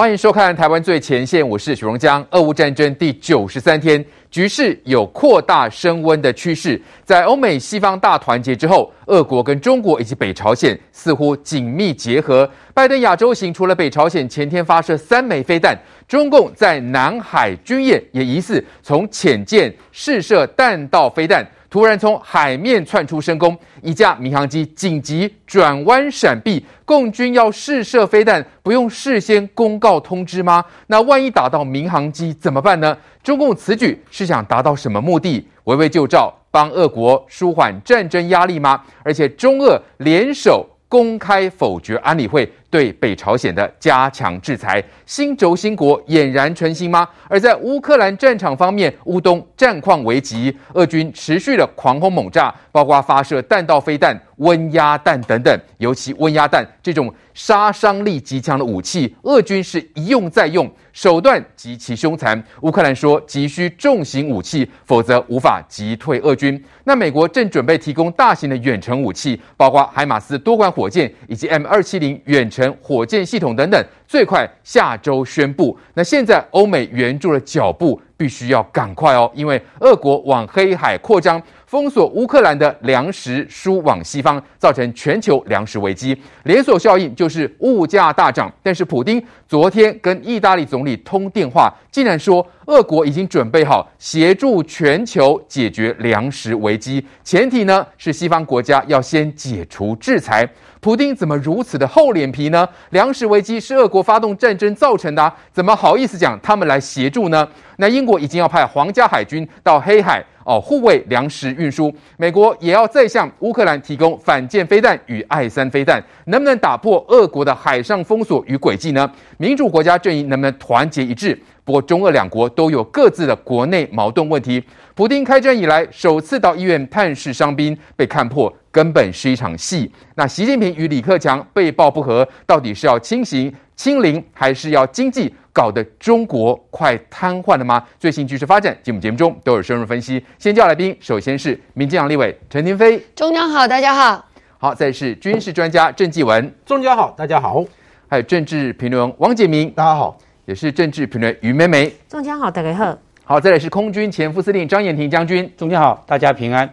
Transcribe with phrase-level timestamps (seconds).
[0.00, 2.26] 欢迎收看《台湾最前线》，我是许荣江。
[2.30, 6.80] 俄乌战争第九十三天，局势有扩大升温的趋势。
[7.04, 12.50] 在欧美西方大团结之后，俄国跟中国以及北朝鲜似乎紧密结合。
[12.72, 21.46] 拜登亚洲行除了北朝鲜前天发射三枚飞弹，中共在南海军演也疑似从潜舰试射弹道飞弹。
[21.70, 26.62] 突然从海面窜出深空，一架民航机紧急转弯闪避。
[26.84, 30.64] 共军要试射飞弹，不用事先公告通知吗？
[30.88, 32.96] 那万一打到民航机怎么办呢？
[33.22, 35.46] 中共此举是想达到什么目的？
[35.64, 38.82] 围魏救赵，帮俄国舒缓战争压力吗？
[39.04, 42.52] 而且中俄联手公开否决安理会。
[42.70, 47.06] 对北朝鲜的加强制裁，新轴心国俨然成型吗？
[47.28, 55.60] 而在乌克兰战场方面，乌东战况危急，俄军持续的狂轰猛炸，包括发射弹道飞弹、温压弹等等。
[55.78, 62.40] 尤其温压弹这种杀伤力极强的武器，俄军是一用再用，手段极其凶残。
[62.60, 66.62] 乌克兰说急需重型武器，否则无法击退俄军。
[66.84, 72.59] 那美国正准备提供大型的远程武器，包括海马斯多管火箭以及 M 二七零远程。
[72.82, 75.78] 火箭系统等等，最快下周宣布。
[75.94, 81.40] 那现在欧美援助的脚步必须要赶快哦，因为俄国往黑海扩张。
[81.70, 88.52] 封锁乌克兰的粮食输往西方，造成全球粮食危机，连锁效应就是物价大涨。
[88.60, 100.44] 但是普丁昨天跟意大利总理通电话，竟然说俄国已经准备好协助全球解决粮食危机，前提呢是西方国家要先解除制裁。
[100.80, 102.68] 普丁怎么如此的厚脸皮呢？
[102.88, 107.46] 粮食危机是俄国发动战争造成的，怎么好意思讲他们来协助呢？
[107.76, 110.20] 那英国已经要派皇家海军到黑海。
[110.44, 119.10] 哦，护卫粮食运输，美国也要再向乌克兰提供反舰飞弹与爱三飞弹，能不能打破俄国的海上封锁与轨迹呢？
[119.36, 121.38] 民主国家阵营能不能团结一致？
[121.64, 124.62] 不过中俄两国都有各自的国内矛盾问题。
[124.94, 129.90] 普丁开战以来首次到医院探视伤兵，被看破根本是一场戏。
[130.16, 135.34] 那习近平与李克强被曝不和，到底是要清醒清零，还是要经济？
[135.54, 137.82] 搞得中国快瘫痪了吗？
[137.98, 140.22] 最新局势发展，节目节目中都有深入分析。
[140.38, 144.22] 先叫来宾，首先是民进党立委陈亭飞，中央好，大家好。
[144.58, 147.64] 好，再是军事专家郑继文，中央好，大家好。
[148.06, 150.18] 还有政治评论王杰明，大家好。
[150.44, 152.98] 也是政治评论于美美，中央好，大家好。
[153.24, 156.70] 好，再来是空军前副司令张延廷将军，中央好，大家平安。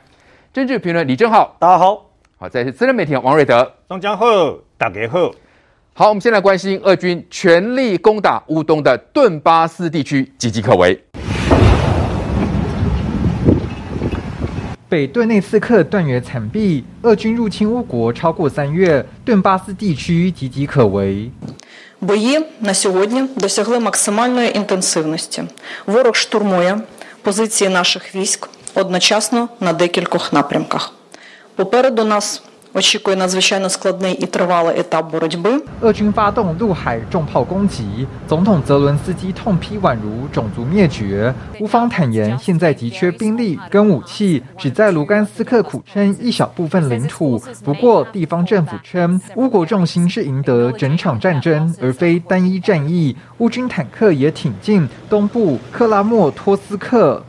[0.52, 2.06] 政治评论李正浩，大家好。
[2.38, 4.26] 好，再是资深媒体王瑞德，中央好，
[4.78, 5.32] 大家好。
[6.00, 11.04] 好，我们先来关心俄军全力攻打乌东的顿巴斯地区，岌岌可危。
[14.88, 21.32] 北顿内茨克断垣残壁，俄军入侵乌国超过三月，顿巴斯地区岌岌可危。
[35.82, 41.34] 俄军发动陆海重炮攻击，总统泽伦斯基痛批宛如种族灭绝。
[41.60, 47.42] 乌方坦言，现在急缺兵力跟武器，只在卢甘斯克苦撑一小部分领土。
[47.66, 53.16] 不过，地方政府称，乌国重心是赢得整场战争，而非单一战役。
[53.40, 57.24] 乌军坦克也挺进东部克拉莫托斯克。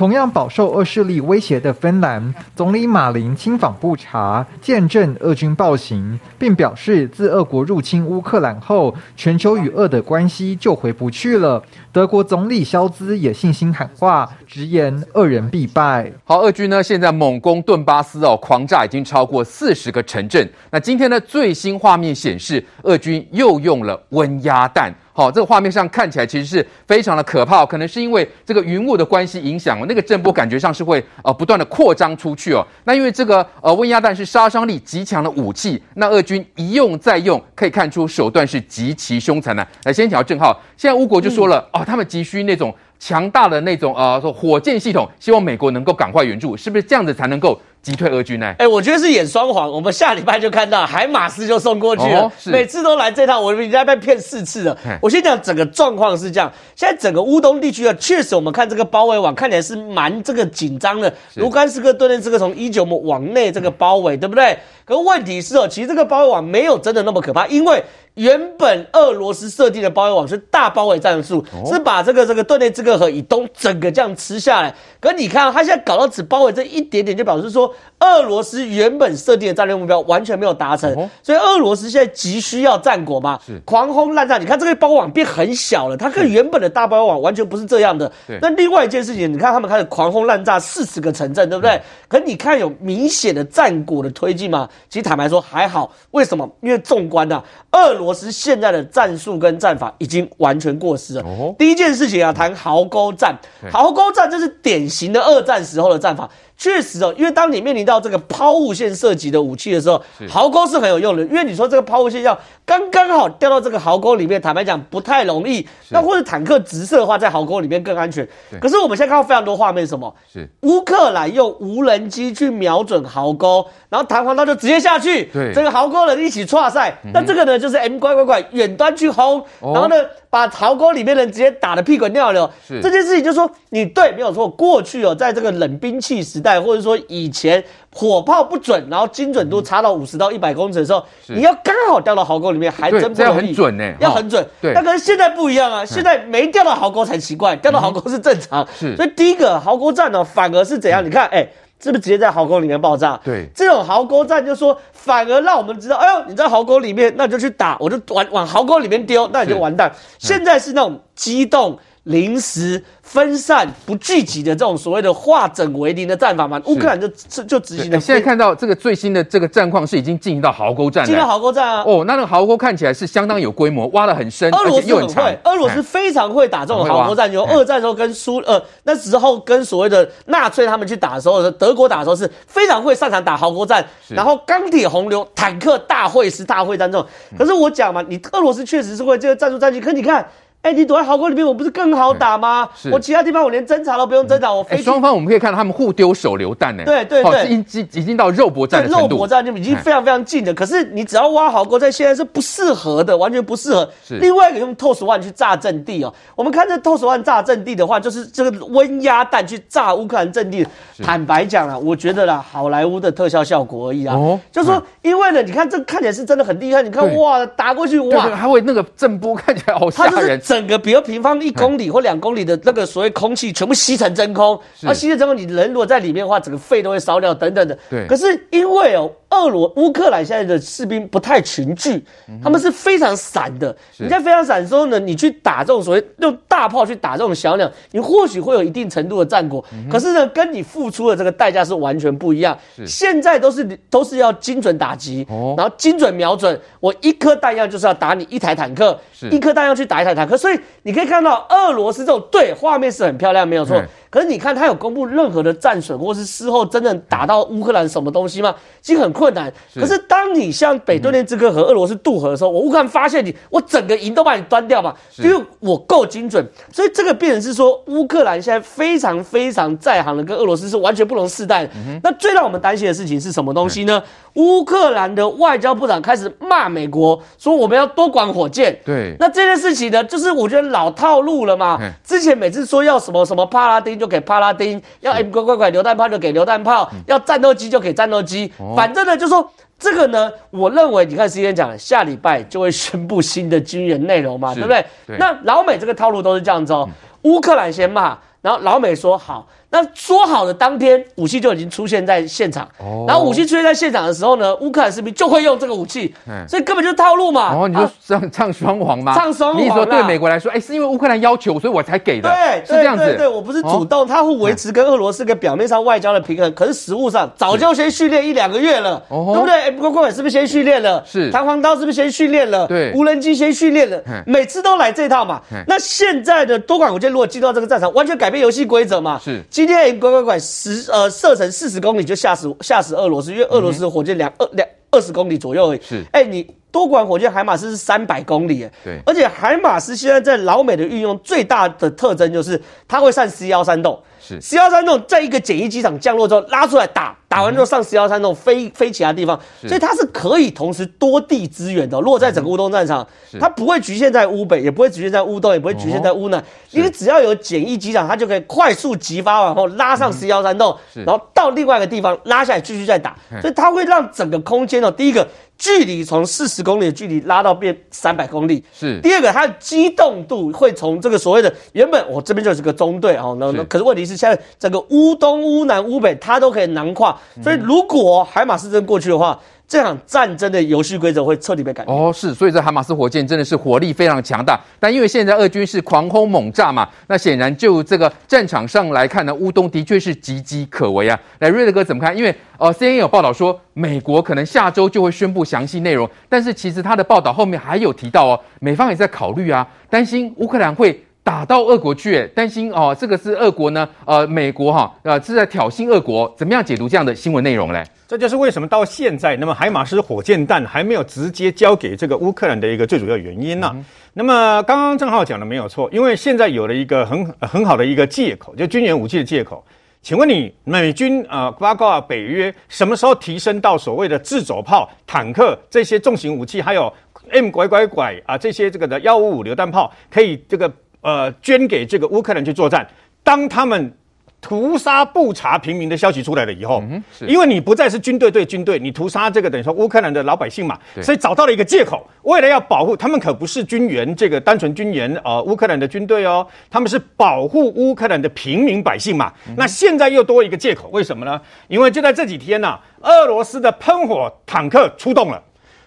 [0.00, 11.62] 同样饱受俄势力威胁的芬兰总理马林亲访布查，见证俄军暴行，并表示自俄国入侵乌克兰后，全球与俄的关系就回不去了。
[11.92, 16.10] 德国总理肖兹也信心喊话，直言俄人必败。
[16.24, 20.50] 好，俄军呢现在猛攻顿巴斯哦，狂炸已经超过四十个城镇。
[20.70, 24.90] 那今天的最新画面显示，俄军又用了温压弹。
[25.20, 32.66] 好，这个画面上看起来其实是非常的可怕，可能是因为这个云雾的关系影响哦，那个震波感觉上是会呃不断的扩张出去哦。
[32.84, 39.68] 那因为这个呃温压弹是杀伤力极强的武器，那俄军一用再用，可以看出手段是极其凶残的。
[39.84, 47.60] 来，先讲正号，现在乌国就说了、嗯、哦，他们急需那种强大的那种呃说火箭系统，希望美国能够赶快援助，是不是这样子才能够？
[47.82, 48.54] 击退俄军呢？
[48.58, 49.70] 哎，我觉得是演双簧。
[49.70, 54.76] 我们下礼拜就看到海马斯就送过去了，哦、每次都来这套，我们已经被骗四次了。
[55.00, 61.12] 我先讲整个状况是这样：现在整个乌东地区啊，确实我们看这个包围网看起来是蛮这个紧张的。
[61.34, 64.58] 卢甘斯克、顿涅茨克从一九姆往内这个包围，对不对？
[64.84, 67.82] 可问题是哦，其实这个包围网没有真的那么可怕，因为
[68.14, 74.74] 原本俄罗斯设定的包围网是大包围战术，是把这个这个顿涅茨克河以东整个这样吃下来。
[75.00, 80.92] 可你看，他现在搞到只包围这一点点，就表示说俄罗斯原本设定的战略目标完全没有达成。
[81.22, 84.36] 所以俄罗斯现在急需要战果嘛，狂轰滥炸。
[84.38, 88.10] 你看这个包围网变很小了，它跟原本的大包围网完全不是这样的。
[88.42, 91.80] 那另外一件事情，你看他们开始狂轰滥炸四十个城镇，对不对？
[92.08, 94.68] 可你看有明显的战果的推进吗？
[94.88, 96.48] 其实坦白说还好，为什么？
[96.60, 97.42] 因为纵观啊，
[97.72, 101.24] 俄罗斯现在的战术跟战法已经完全过时了。
[101.58, 103.38] 第一件事情啊，谈壕沟战，
[103.70, 106.28] 壕沟战这是典型的二战时候的战法。
[106.60, 111.22] 确实哦，因为当你面临到这个抛物线射击的武器的时候，壕沟是很有用的。
[111.24, 115.66] 因为你说这个抛物线要刚刚好掉到这个壕沟里面，坦白讲不太容易。
[115.88, 118.28] 那或者坦克直射的话，在壕沟里面更安全。
[118.60, 120.14] 可是我们现在看到非常多画面，什么？
[120.30, 126.94] 是乌克兰用无人机去瞄准壕沟，然后弹簧刀就直接下去，对，这个壕沟人一起挫赛。
[127.14, 129.96] 那这个呢，就是 M 乖乖乖远端去轰，然后呢，
[130.30, 132.48] 把壕沟里面的人直接打得屁滚尿流。
[132.66, 134.48] 是这件事情，就是说你对没有错。
[134.48, 136.60] 过去哦，在这个冷兵器时代。
[136.60, 143.34] 或者说以前火炮不准，然后精准度差到五十到一百公尺的时候，你要刚好掉到壕沟里面，还真不容易。
[143.34, 144.46] 要很准呢，要很准。
[144.60, 148.64] 对，那可是现在不一样啊，现在没掉到壕沟才奇怪，掉到壕沟是正常。
[148.78, 151.04] 是，所以第一个壕沟战呢，反而是怎样？
[151.04, 151.48] 你看，哎，
[151.82, 153.18] 是不是直接在壕沟里面爆炸？
[153.24, 159.90] 对，这种壕沟战就说反而让我们知道，哎呦，你在壕沟里面，那你就去打，我就往往壕沟里面丢，那你就完蛋。
[160.18, 161.78] 现在是那种机动。
[162.10, 167.08] 临时分散不聚集的这种所谓的化整为零的战法嘛，乌克兰就
[167.44, 167.98] 就执行了。
[168.00, 171.84] 现在看到这个最新的这个战况是已经进行到壕沟战了，进到壕沟战啊！
[171.86, 177.30] 哦，那那个壕沟看起来是相当有规模，挖得很深，俄罗斯很会，俄罗斯非常会打这种壕沟战。
[177.32, 187.06] 有二战时候跟苏呃那时候跟所谓的纳粹他们去打的时候，德国打的时候是非常会擅长打壕沟战，然后钢铁洪流、坦克大会师、大会战这种。
[187.38, 190.26] 可是我讲嘛，你俄罗斯确实是会这个战术战机，可你看。
[190.62, 192.68] 哎，你躲在壕沟里面，我不是更好打吗？
[192.92, 194.76] 我其他地方我连侦查都不用侦察，我飞。
[194.76, 196.82] 双方我们可以看到他们互丢手榴弹呢。
[196.84, 199.08] 对对对，已经已经到肉搏战的程度。
[199.08, 200.52] 肉搏战就已经非常非常近的。
[200.52, 203.90] 可是你只要挖壕沟，在现在是不适合的，完全不适合。
[204.06, 204.18] 是。
[204.18, 206.12] 另外一个用 TOS One 去炸阵地哦。
[206.36, 210.66] 我们看这 TOS One 炸阵地的话，就是这个温压弹去炸乌克兰阵地。
[211.02, 214.14] 坦白讲啊，我觉得啦，好莱坞的特效效果而已啊。
[214.14, 214.38] 哦。
[214.52, 216.82] 就说，因为呢，你看这看起来是真的很厉害。
[216.82, 220.38] 你看哇，打过去哇，还会那个震波看起来好吓人。
[220.50, 221.30] 整个比如平方。
[221.40, 227.78] 一公里或两公里的那个所谓空气全部吸成真空，那吸成真空，你人如果在里面的话，整个肺都会烧掉等等的。
[227.88, 229.10] 对，可是因为哦。
[229.32, 232.04] 俄罗乌克兰现在的士兵不太群聚，
[232.42, 233.72] 他们是非常散的。
[233.96, 239.64] 你在非常散的时候呢，你去打这种所谓用大炮去打这种小鸟，你或许会有一定程度的战果。
[239.88, 242.58] 可是呢，跟你付出的这个代价是完全不一样。
[242.84, 245.24] 现在都是都是要精准打击，
[245.56, 246.60] 然后精准瞄准。
[246.80, 248.98] 我一颗弹药就是要打你一台坦克，
[249.30, 250.36] 一颗弹药去打一台坦克。
[250.40, 253.80] 所以你可以看到俄罗斯这种对画面是很漂亮，没有错。
[254.10, 258.52] 可是你看他有公布任何的战损，或是事后真正打到乌克兰什么东西吗？
[258.82, 259.52] 其实很困难。
[259.74, 266.44] 可是当你向北顿涅茨克和俄罗斯渡河的时候，我乌克兰发现你，我整个营都把你端掉嘛，因为我够精准。
[266.72, 271.72] 所以这个变成是说，乌克兰现在非常非常在行的，跟俄罗斯是完全不同世代的。
[272.02, 274.02] 那最让我们担心的事情是什么东西呢？
[274.34, 278.76] 乌克兰的外交部长开始骂美国，说我们要多管火箭。
[278.84, 281.78] 对，那这件事情呢，就是我觉得老套路了嘛。
[282.02, 289.48] 之前每次说要什么什么帕拉丁就给帕拉丁，要 M 乖乖乖榴弹炮就给榴弹炮，要战斗机就给战斗机，反正呢就说
[289.78, 294.84] 这个呢，我认为你看时间讲，下礼拜就会宣布新的军人内容嘛，对不对？
[295.18, 296.88] 那老美这个套路都是这样子哦，
[297.22, 299.46] 乌克兰先骂，然后老美说好。
[299.72, 302.68] 那说好的当天，武器就已经出现在现场。
[302.78, 303.04] 哦。
[303.06, 306.12] 然后武器出现在现场的时候呢，乌克兰士兵就会用这个武器。
[306.26, 306.44] 嗯。
[306.48, 307.54] 所以根本就是套路嘛。
[307.54, 309.14] 哦，你就唱唱双簧嘛？
[309.14, 309.62] 唱双簧。
[309.62, 312.28] 你说对美国来说，哎，是因为乌克兰要求，所以我才给的。
[312.28, 313.04] 对，是这样子。
[313.04, 319.54] 对对，我不是主动，他会维持跟俄罗斯个表面上外交的平衡，可是实物上早就先训练一两个月了，对不对？
[319.54, 321.00] 哎，不过是不是先训练了？
[321.06, 321.30] 是。
[321.30, 322.66] 弹簧刀是不是先训练了？
[322.66, 322.92] 对。
[322.96, 325.40] 无人机先训练了，每次都来这套嘛。
[325.68, 329.20] 那现在的多管火箭如果进到这个战场，完全改变游戏规则嘛？
[329.22, 329.42] 是。
[329.50, 330.38] 今天乖乖乖。
[330.38, 335.80] 十呃射程四十公里就吓死吓死俄罗斯，因为俄罗斯的火箭两二两二十公里左右而已。
[335.82, 344.00] 是，哎，你多管火箭海马斯是三百公里，哎，对，而且海马斯现在在老美的运用最大的特征就是它会上 C 幺三洞，
[344.34, 344.40] 是。
[344.40, 347.16] C 幺三栋在一个简易机场降落之后拉出来打。
[347.30, 352.00] 打完之后上十一号山洞飞飞其他地方，所以它是可以同时多地支援的。
[352.00, 353.06] 落在整个乌东战场，
[353.38, 365.24] 它不会局限在乌北，也不会局限在乌东，也不会局限在乌南，因为只要有简易机场，它就可以快速急发往后拉上十一号山洞，然后到另外一个地方拉下来继续再打，所以它会让整个空间哦，第一个。
[365.60, 368.98] 距离从四十公里的距离拉到变三百公里，是。
[369.02, 379.38] 第二个，它的机动度会从这个所谓的原本我这边就是个中队哦，那那可是问题是现在整个乌东、乌南、乌北它都可以囊括，所以如果海马斯真过去的话。
[379.70, 391.16] 这场战争的游戏规则会彻底被改变哦，是，所以这海马斯火箭真的是火力非常强大，但因为现在俄军是狂轰猛炸嘛，那显然就这个战场上来看呢，乌东的确是岌岌可危啊。
[391.38, 392.16] 来，瑞德哥怎么看？
[392.16, 401.00] 因为呃，CNN 有报道说，美国可能下周就会宣布详细内容，但是其实他的报道后面还有提到哦，美方也在考虑啊，担心乌克兰会。
[401.30, 403.88] 打到俄国去，担心哦，这个是俄国呢？
[404.04, 407.84] 呃，美国哈，呃，是在挑衅俄国，怎么样解读这样的新闻内容嘞？
[408.08, 413.72] 这就是为什么到现在，那么海马斯火箭弹还没有直接交给这个乌克兰的一个最主要原因呢、啊？
[413.76, 419.64] 嗯、那么刚刚正浩讲的没有错，因为现在有了一个很很好的一个借口，就军援武器的借口。
[420.02, 426.92] 请问你，美军啊，包括北约，什么时候提升到所谓的自走炮、坦克这些重型武器，还有
[427.30, 430.68] M 拐拐拐啊这些这个的幺五五榴弹炮，可以这个？
[431.00, 432.86] 呃，捐给这个乌克兰去作战。
[433.22, 433.92] 当他们
[434.40, 449.30] 屠杀不查平民的消息出来了以后，嗯，因为你不再是军队对军队，你屠杀这个等于说乌克兰的老百姓嘛，所以找到了一个借口，为了要保护他们，可不是军援这个单纯军援呃乌克兰的军队哦，他们是保护乌克兰的平民百姓嘛。
[449.46, 451.38] 嗯、那现在又多一个借口，为什么呢？
[451.68, 455.42] 因为就在这几天呢、啊，俄罗斯的喷火坦克出动了。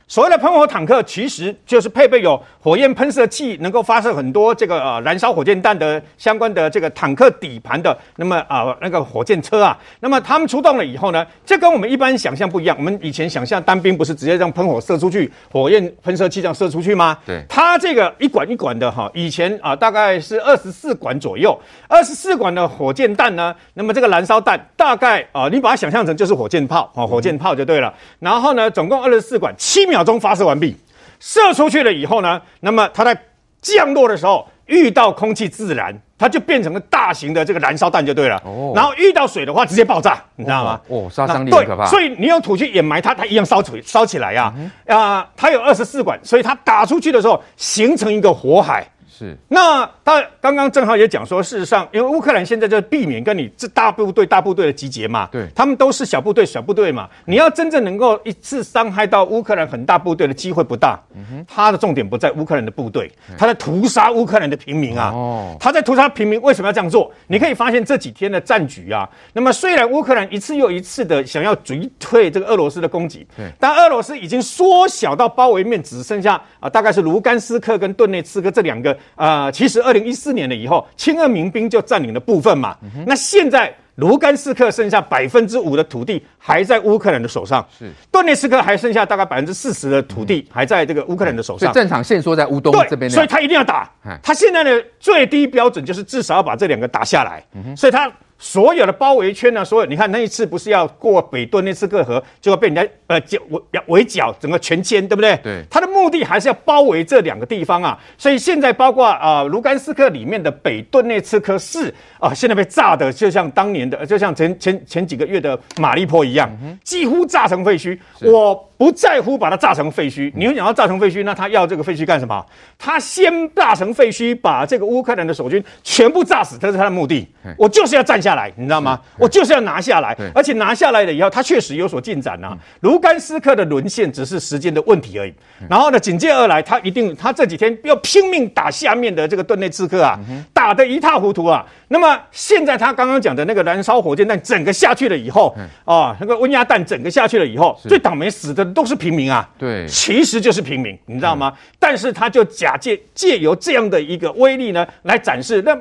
[0.08, 7.98] 所谓的喷火坦克，其实就是配备有火焰喷射器，能够发射很多这个呃燃烧火箭弹的相关的这个坦克底盘的。
[8.18, 12.76] 那么啊、呃，那个火箭车啊，那么他们出动了以后呢，这跟我们一般想象不一样。
[12.78, 17.18] 我们以前想象单兵不是直接让喷火射出去，火焰喷射器这样射出去吗？
[17.26, 21.58] 对，它这个一管一管的哈，以前啊大概是二十四管左右，
[21.88, 27.88] 二十四管的火箭弹呢，那么这个燃烧弹大概啊，你把它想象成就是火箭炮啊，火箭炮就对了。
[27.90, 30.76] 嗯、然后呢，总共二十四管，七秒钟发射完毕，
[31.20, 33.16] 射出去了以后呢，那么它在
[33.62, 38.42] 降落的时候遇到空气自燃，它就变成了大型的这个燃烧弹就对了。
[38.44, 40.82] 哦，然后遇到水的话直接爆炸，你知道吗？
[40.88, 41.86] 哦，杀伤力对可怕。
[41.86, 44.46] 所以你用土去掩埋它，它一样烧起烧起来呀。
[44.46, 44.54] 啊，
[44.88, 48.84] 嗯、啊，它有二十四管，所以它打出去的时候形成一个火海。
[49.16, 57.08] 是，那他刚刚正好也讲说，事实上，因为乌克兰现在就避免跟你这大部队、大部队的集结嘛，对，他们都是小部队、小部队嘛。
[57.26, 61.00] 你要真正能够一次伤害到乌克兰很大部队的机会不大。
[61.16, 65.12] 嗯哼，他的重点不在乌克兰的部队，他在屠杀乌克兰的平民啊。
[65.14, 67.12] 哦，他在屠杀平民，为什么要这样做？
[67.28, 69.08] 你可以发现这几天的战局啊。
[69.34, 78.98] 那么虽然乌克兰一次又一次的想要击退这个俄罗斯的攻击，对，但俄罗斯已经缩小到包围面只剩下啊，大概是卢甘斯克跟顿内茨克这两个。
[79.16, 82.78] 啊、呃，其实二零一四年了以后，亲俄民兵就占领了部分嘛。
[82.84, 91.60] 嗯、那现在卢甘斯克剩下百分之五的土地还在乌克兰的手上，是顿涅茨克还剩下大概百分之四十的土地还在这个乌克兰的手上。
[91.60, 93.90] 所以战场线缩在乌东这边，所以他一定要打。
[94.22, 97.44] 他现在的最低标准就是至少要把这两个打下来。
[97.54, 98.12] 嗯、所以他。
[98.44, 99.64] 所有的包围圈呢？
[99.64, 103.18] 所有你看那一次不是要过北顿涅茨克河，结果被人家呃
[103.50, 105.40] 围围剿，整个全歼，对不对？
[105.42, 105.64] 对。
[105.70, 107.98] 他的目的还是要包围这两个地方啊。
[108.18, 116.52] 所以现在包括啊卢甘斯克里面的北顿涅茨克市啊，现在被炸的就像当年的，就像前前前几个月的马利坡一样，
[116.84, 117.98] 几乎炸成废墟。
[118.20, 122.46] 我不在乎把它炸成废墟，你会想要炸成废墟，那他要这个废墟干什么？
[122.78, 127.26] 他先炸成废墟，把这个乌克兰的守军全部炸死，这是他的目的。
[127.58, 129.00] 我就是要站下来，你知道吗？
[129.18, 132.58] 我就是要拿下来，而且拿下来了以后，他确实有所进展呐。
[132.82, 135.34] 卢甘斯克的沦陷只是时间的问题而已。
[135.70, 140.20] 然后呢，紧接而来，他一定，他这几天要拼命打下面的这个顿内刺客啊，
[140.54, 141.66] 打得一塌糊涂啊。
[141.88, 149.48] 那么现在他刚刚讲的那个燃烧火箭弹整个下去了以后，啊，那个温压弹整个下去了以后，最倒霉死的都是平民啊。
[149.58, 151.54] 对，其实就是平民，你知道吗？
[151.80, 155.78] 但是他就假借借由这样的一个威力呢，来展示那。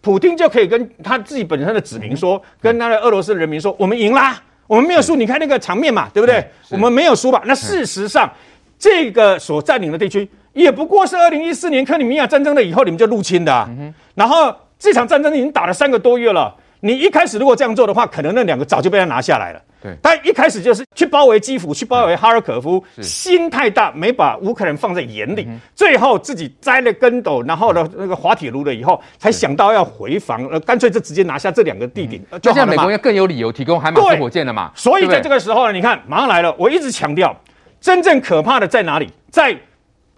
[0.00, 5.14] 普京就可以跟他自己本身的子民说，跟他的俄罗斯人民说：“我们赢啦，我们没有输。
[5.14, 6.44] 你看那个场面嘛，对不对？
[6.70, 7.42] 我们没有输吧？
[7.44, 8.30] 那事实上，
[8.78, 13.68] 这个所占领的地区也不过是二零一四年克里米亚战争了以后你们就入侵的。
[14.14, 16.54] 然后这场战争已经打了三个多月了。
[16.80, 19.60] 你一开始如果这样做的话，可能那两个早就被他拿下来了。
[19.82, 34.70] 对，但一开始就是去包围基辅，去包围哈尔可夫，心太大，没把乌克兰放在眼里，最后自己栽了跟斗，然后呢那个滑铁卢了以后，才想到要回防，呃，干脆就直接拿下这两个地点，就像美国要更有理由提供海马斯火箭了嘛。
[34.74, 37.34] 所以在这个时候呢，你看马上来了，我一直强调，
[37.80, 39.10] 真正可怕的在哪里？
[39.30, 39.56] 在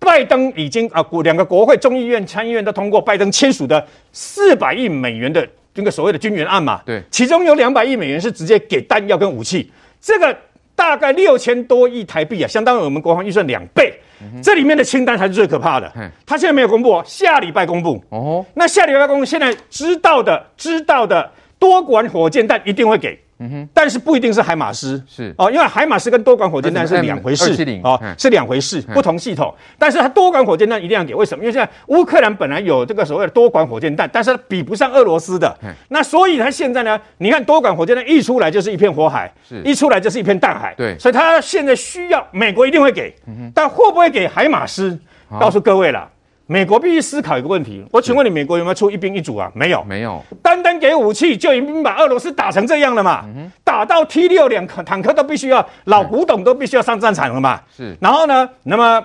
[0.01, 5.49] 拜登已经啊，国两个国会众议院、参议院都通过拜登签署的四百亿美元的。
[5.75, 10.37] 这个所谓的军援案嘛，对，其中有两百亿美元是直接给弹药跟武器，这个
[10.75, 13.93] 大概六千多亿台币啊，相当于我们国防预算两倍。
[14.21, 15.93] 嗯、这里面的清单才是最可怕的。
[16.25, 18.01] 他现在没有公布哦，下礼拜公布。
[18.11, 23.19] 哦，那下礼拜公布，现在知道的知道的多管火箭弹一定会给。
[23.43, 25.35] 嗯哼，但是不一定是海马斯，是。
[25.37, 27.53] 哦，因为海马斯跟多管火箭弹是两回事。
[27.83, 29.53] 哦，是两回事，不同系统。
[29.79, 31.43] 但是它多管火箭弹一定要给，为什么？
[31.43, 35.57] 因为现在乌克兰本来有这个所谓的多管火箭弹，但是它比不上俄罗斯的。
[35.89, 39.61] 那所以它现在呢，你看多管火箭弹一出来就是一片火海，是。
[39.65, 40.75] 一出来就是一片弹海。
[40.77, 43.15] 对，所以它现在需要美国一定会给，
[43.55, 44.99] 但会不会给海马斯？
[45.41, 46.09] 告诉各位了。
[46.53, 49.51] 美国必须思考一个问题，我请问你，美国有没有出一兵一卒啊？
[49.55, 50.23] 没有，没有。
[50.43, 53.25] 单单给武器就已经把俄罗斯打成这样了嘛？
[53.35, 57.59] 嗯、打到 T 六两坦克都必须要老古董都必须要上战场了嘛？
[57.75, 57.97] 是。
[58.03, 58.47] 然后呢？
[58.65, 59.03] 那么，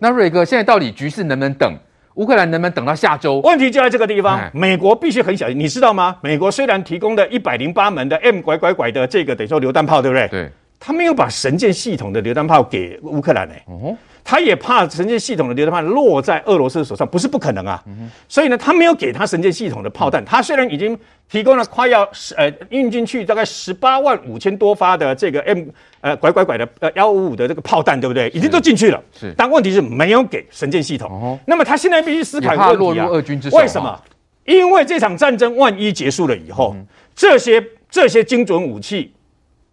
[0.00, 1.74] 那瑞哥，现在到底局势能不能等？
[2.16, 3.40] 乌克兰能不能等到下周？
[3.40, 4.38] 问题就在这个地方。
[4.52, 6.14] 美国必须很小心，你知道吗？
[6.20, 10.28] 美国虽然提供的一百零八门的 M 拐拐拐的这个等于说榴弹炮，对不对？
[10.28, 10.50] 对。
[10.78, 13.62] 他没有把神剑系统的榴弹炮给乌克兰呢、欸。
[13.66, 13.96] 哦。
[14.24, 17.82] 他也怕神剑系统的榴弹炮落在俄罗斯的手上，不是不可能啊。
[17.86, 20.24] 嗯、所以呢，他没有给他神剑系统的炮弹。
[20.24, 20.96] 他虽然已经
[21.28, 25.64] 提供了快要十呃运进去大概十八万五千多发的这个 M
[26.00, 28.28] 呃拐拐拐的呃幺五五的这个炮弹，对不对？
[28.30, 29.02] 已经都进去了。
[29.18, 29.34] 是。
[29.36, 31.10] 但问题是没有给神剑系统。
[31.10, 31.38] 哦。
[31.46, 33.08] 那么他现在必须思考一个问题啊。
[33.22, 33.56] 军之手。
[33.56, 34.00] 为什么？
[34.44, 39.12] 因为这场战争万一结束了以后，嗯、这些这些精准武器。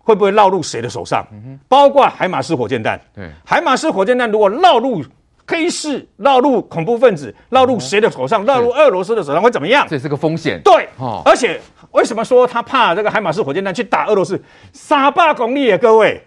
[0.09, 1.23] 会不会落入谁的手上？
[1.67, 2.99] 包括海马斯火箭弹。
[3.13, 5.03] 对，海马斯火箭弹如果落入
[5.47, 8.43] 黑市、落入恐怖分子、落入谁的手上？
[8.43, 9.85] 落入俄罗斯的手上会怎么样？
[9.87, 10.59] 这是个风险。
[10.63, 10.89] 对，
[11.23, 11.61] 而且
[11.91, 14.43] 为什么说他怕这个海马斯火箭弹去打俄罗斯？
[14.73, 16.23] 三百公力啊，各位。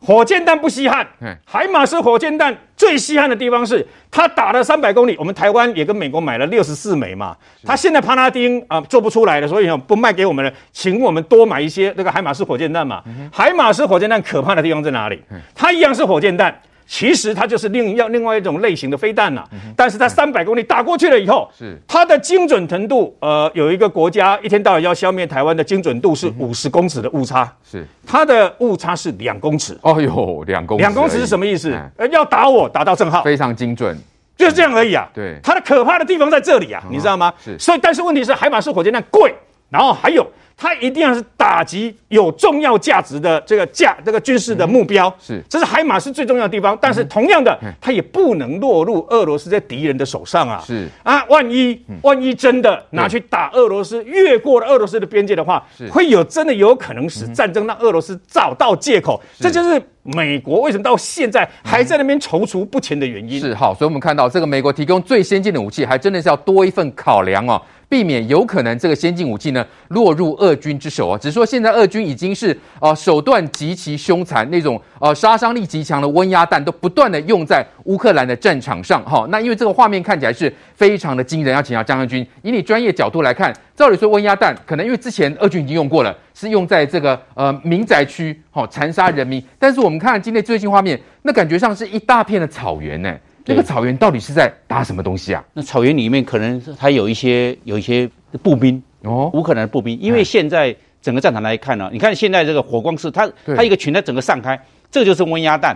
[0.00, 1.08] 火箭弹不稀罕，
[1.44, 5.16] 海马斯火箭弹最稀罕的地方是他打了三百公里。
[5.18, 13.02] 我们台湾也跟美国买了六十四枚嘛，他现在帕拉丁啊做不出来了，所以不卖给我们了，请我们多买一些那个海马斯火箭弹嘛。
[13.30, 15.20] 海马斯火箭弹可怕的地方在哪里？
[15.54, 16.58] 它一样是火箭弹。
[16.90, 19.44] 其实它就是另要另外一种类型的飞弹呐，
[19.76, 21.78] 但是它三百公里打过去了以后，是。
[21.86, 27.86] 它的精准程度，呃，有一个国家一天到晚要消灭台湾的精准度是五十公尺的误差，是。
[28.06, 29.78] 它的误差是两公尺。
[29.82, 31.78] 哦哟，两公尺，两公尺是什么意思？
[31.98, 33.94] 呃，要打我打到正号，非常精准，
[34.34, 35.06] 就是这样而已啊。
[35.12, 37.30] 对，它的可怕的地方在这里啊，你知道吗？
[37.44, 39.34] 是，所以但是问题是海马斯火箭弹贵，
[39.68, 40.26] 然后还有。
[40.60, 46.76] 它一定要是打击有重要价值的这个价这个军事的目标，是，这是海马是最重要的地方。
[46.80, 50.60] 但是同样的，它也不能落入俄罗斯在敌人的手上啊。
[50.66, 59.22] 是啊，万一万一真的拿去打俄罗斯，越过了俄罗斯的边界的话，会有真的有可能使战争让俄罗斯找到借口。
[59.38, 63.38] 这就是美国为什么到现在还在那边踌躇不前的原因。
[63.38, 67.62] 是好，所以我们看到这个美国提供最先进的武器，还真的是要多一份考量哦。
[67.88, 71.16] 避免有可能这个先进武器呢落入俄军之手啊！
[71.16, 79.26] 只是说现在俄军已经是呃手段极其凶残，那种呃杀伤力极强的温压弹都不断的用在乌克兰的战场上哈。
[79.30, 93.16] 那因为这个画面看起来是非常的惊人，要请教张将军，以你专业角度来看，照理说温压弹可能因为之前俄军已经用过了，是用在这个呃民宅区哈残杀人民，但是我们看今天最新画面，那感觉上是一大片的草原呢。
[93.48, 95.42] 这个草原到底是在打什么东西啊？
[95.54, 98.08] 那草原里面可能它有一些有一些
[98.42, 99.98] 步兵哦，乌克兰的步兵。
[99.98, 105.74] 因为现在整个战场来看呢、啊，你看现在这个火光是它它一个群它整个散开，这个就是温压弹。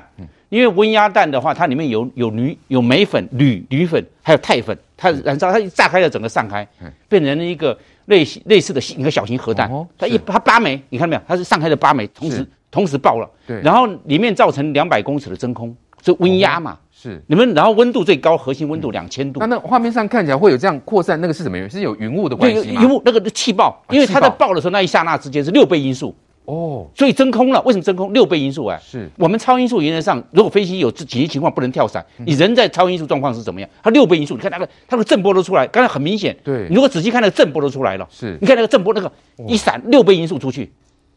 [0.51, 6.69] 因为温压弹的话，它里面有有铝、有镁粉、铝、铝粉，还有钛粉，它燃烧它一炸开了，整个散开，
[7.09, 9.71] 变成了一个类似类似的一个小型核弹。
[9.97, 11.23] 它一它八枚，你看到没有？
[11.27, 13.27] 它是散开的八枚，同时同时爆了。
[13.47, 16.79] 对，然后里面造成两百公尺的真空，是温压嘛？
[17.03, 19.41] 是你们，然后温度最高，核心温度两千度。
[19.41, 21.71] 那那画面上看起来会有这样扩散，那个是什么原因？
[21.71, 22.81] 是有云雾的关系吗？
[22.81, 27.61] 云雾那个气爆，因为它在爆的时候那一刹那之间是六倍音速哦，所以真空了。
[27.63, 28.13] 为什么真空？
[28.13, 33.69] 六倍音速哎，是我们超音速原则上，如果飞机有紧急情况不能跳伞，你人在超音速状况是怎么样？
[33.83, 36.37] 它六倍音速，你看那个它的震波都出来，刚才很明显。
[36.45, 39.11] 对，你如果仔细看那个震波都出来了，是你看那个震波那个
[39.49, 40.71] 一闪六倍音速出去。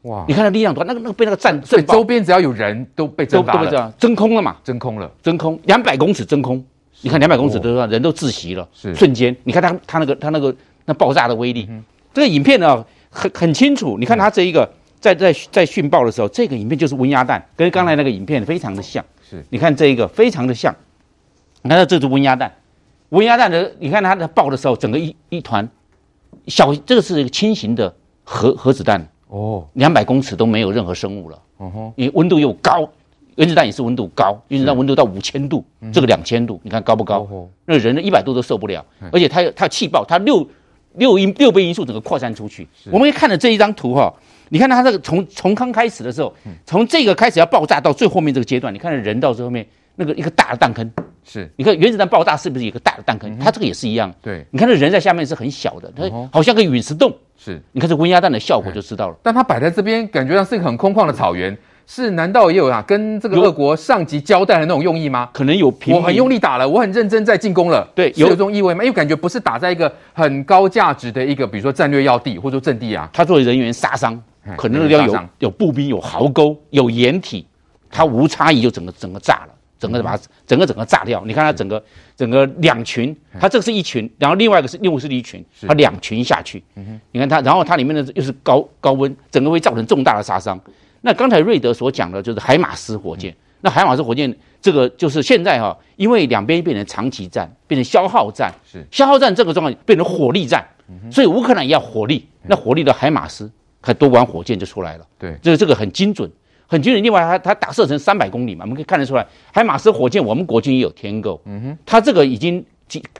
[0.06, 0.26] 哇！
[0.28, 4.56] 你看它力量多大，那个那个被那个战，所以周边只要有人都被蒸发了，真空了嘛？
[4.63, 5.60] 真空了，真空。
[5.65, 6.63] 两百公尺真空。
[7.02, 8.94] 你看两百公尺的话，人都窒息了，是。
[8.96, 9.36] 瞬间。
[9.44, 11.70] 你看它它那个它那个那爆炸的威力，
[12.13, 19.04] 这个影片呢很很清楚，你看它这一个在在在训爆的时候，这个影片就是温压弹，跟刚才那个影片非常的像。
[19.28, 20.74] 是，你看这一个非常的像，
[21.63, 22.52] 你看这是温压弹，
[23.10, 25.68] 温压弹的，你看它的爆的时候，整个一一团。
[26.48, 31.39] 小，这个是一个轻型的核核子弹哦，两百公尺都没有任何生物了。
[31.58, 32.88] 哦吼，因为温度又高。
[33.36, 37.28] 原子弹也是温度高，原子弹温度到五千度，这个两千度，你看高不高？
[37.65, 40.48] 那人呢一百度都受不了，而且它有它有气爆，它六
[40.93, 42.65] 六因六倍因素整个扩散出去。
[42.89, 44.13] 我们看了这一张图哈，
[44.48, 46.34] 你看它这个从从刚开始的时候，
[46.65, 50.89] 从这个开始要爆炸到最后面这个阶段，你看人到最后面那个一个大的弹坑，
[51.28, 53.38] 是你看原子弹爆炸是不是有个大的弹坑？
[53.40, 57.12] 它这个也是一样，对，你看这人在下面是很小的，它好像个陨石洞。
[57.38, 59.16] 是，你看这温压弹的效果就知道了。
[59.22, 61.58] 但它摆在这边，感觉上是一个很空旷的草原。
[61.88, 62.84] 是，难道也有啊？
[62.88, 65.30] 跟这个俄国上级交代的那种用意吗？
[65.32, 67.88] 可能有，我很用力打了，我很认真在进攻了。
[67.94, 68.84] 对，有，这种意味吗？
[68.84, 73.08] 因为感觉不是打在一个很高价值的一个，比如说战略要地或者说阵地啊。
[73.14, 74.20] 他作为人员杀伤，
[74.58, 77.46] 可能要有有步兵、有壕沟、有掩体，
[77.92, 79.54] 他无差异就整个整个炸了，
[79.86, 81.24] 整个把它整个整个炸掉。
[81.26, 81.84] 你看它整个
[82.15, 86.63] 整个两群，它这个是一群，然后另外一个是又是一群，它两群下去。
[87.12, 90.60] 你看它，然后它里面的又是高高温，整个会造成重大的杀伤。
[91.02, 93.36] 那刚才瑞德所讲的就是海马斯火箭。
[93.62, 100.63] 那海马斯火箭这个就是现在哈，因为两边变成长期战，变成消耗战，是消耗战这个状况变成火力战，
[101.12, 102.28] 所以乌克兰也要火力。
[102.43, 105.06] 那火力的海马斯和多管火箭就出来了。
[105.17, 106.32] 对，这个这个很精准，
[106.67, 107.04] 很惊人。
[107.04, 111.41] 另外，它它打射程三百公里嘛，我们可以看得出来，海马斯火箭我们国军也有添购。
[111.45, 112.63] 嗯哼，它这个已经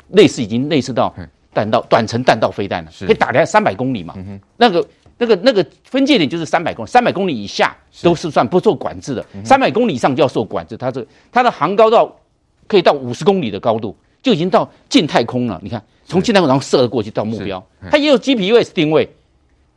[0.10, 1.13] 类似已经类似到
[1.53, 4.13] 弹道短程弹道飞弹了，可以打来三百公里嘛。
[4.17, 4.86] 嗯哼，那个。
[5.17, 10.75] 那个那个分界点就是三百公里，三百公里以下都是算不受管制的，三百公里以上就要受管制。
[10.75, 12.13] 它这它的航高到
[12.67, 15.58] 可以到五十公里的高度，就已经到近太空了。
[15.63, 19.10] 你看，从近太空然后射了过去到目标，它也有 GPS 定位，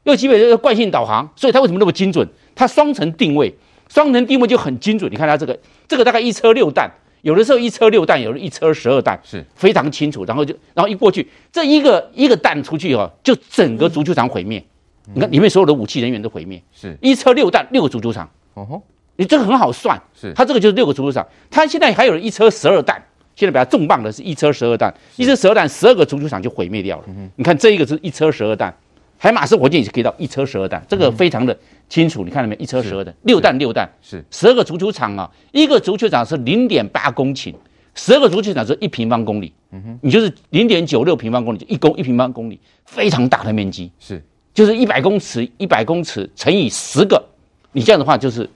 [0.09, 2.27] 又 GPS 又惯性导航，所以它为什么那么精准？
[2.55, 3.55] 它双层定位，
[3.91, 5.11] 双层定位就很精准。
[5.13, 6.91] 你看它这个，这个大概一车六弹，
[7.21, 10.25] 有的时候一车六弹，有的一车十二弹，是非常清楚。
[10.25, 14.65] 然后就然后一过去，这一个一个弹出去以后，就整个足球场毁灭。
[15.13, 18.29] 你看里面所有的武器人员都毁灭，是一车六弹，六个足球场。
[18.55, 18.83] 哦吼，
[19.17, 21.27] 你这个很好算，是它这个就是六个足球场。
[21.51, 23.03] 它现在还有一车十二弹，
[23.37, 27.05] 现在比较重磅的是一车十二弹，一车十二弹，十二个足球场就毁灭掉了。
[27.37, 28.75] 你看这一个是一车十二弹，
[29.19, 31.57] 海马斯火箭也是可以到一车十二弹，这个非常的
[31.89, 32.25] 清楚。
[32.25, 32.55] 你看到没？
[32.57, 37.53] 一车十二弹，六弹六弹，是十二个足球场啊，一个足球场是零点八公顷，
[37.95, 39.53] 十二个足球场是一平方公里。
[39.73, 43.91] 嗯哼，你就是零点九六平方公里，就一公一平方公里，非常大的面积。
[43.99, 44.23] 是。
[44.55, 47.23] 就是一百公尺，一百公尺乘以十个，
[47.71, 48.49] 你这样的话就是，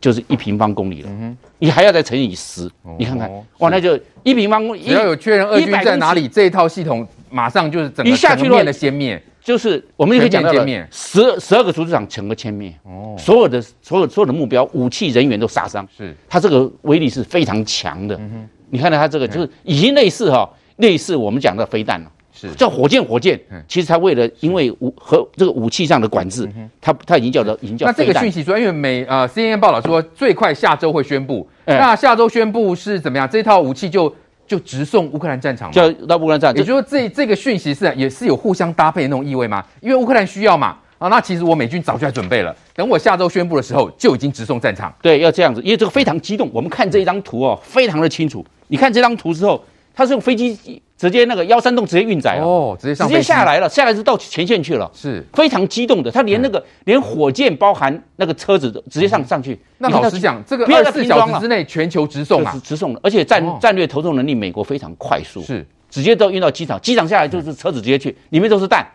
[0.00, 1.08] 就是一平方公里了。
[1.08, 4.84] 嗯哼，你还要再乘以十，你看看，哇，那就一平方公里。
[4.84, 9.22] 只要有确认俄军在哪里，这一套系统马上就是整个一下去面的歼灭。
[9.42, 12.72] 就是我们也可以讲到了，十十二个足球场整个歼灭。
[12.84, 15.86] 哦，所有的所有所有的目标武器人员都杀伤。
[15.96, 18.14] 是，它这个威力是非常强的。
[18.16, 22.10] 嗯哼，你看到它这个就是已经类似哈，类似我们讲的飞弹了。
[22.32, 26.48] 是叫火箭，火箭，其实他为了因为武和这个武器上的管制，
[26.80, 27.86] 他他已经叫做已经叫。
[27.86, 33.28] 那这个讯息说，因为美呃 CNN 报道说最快下周会宣布，那下周宣布是怎么样？
[33.28, 34.14] 这套武器就
[34.50, 35.70] 就直送乌克兰战场？
[35.70, 39.64] 就到乌克兰战场，也就是说这这个讯息是也是有互相搭配的那种意味吗？
[39.80, 44.92] 因为乌克兰需要嘛啊，那其实我美军早就在准备了，等我下周宣布的时候就已经直送战场。
[45.00, 46.50] 对，要这样子，因为这个非常激动。
[46.52, 48.44] 我们看这一张图哦，非常的清楚。
[48.66, 49.64] 你看这张图之后。
[49.94, 56.10] 他是用飞机直接那个幺三洞直接运载了哦，直接上直接下来了，下来是到前线去了，是非常激动的。
[56.10, 59.58] 他连那个、嗯、连火箭包含那个车子都直接上上去。
[59.78, 65.66] 那老实讲，这个二十四小时之内全球直送啊，直送了，而且战、哦、战略投送能力美国非常快速，是。
[65.90, 68.86] 直接都运到机场，机场下来就是车子直接去，里面都是弹，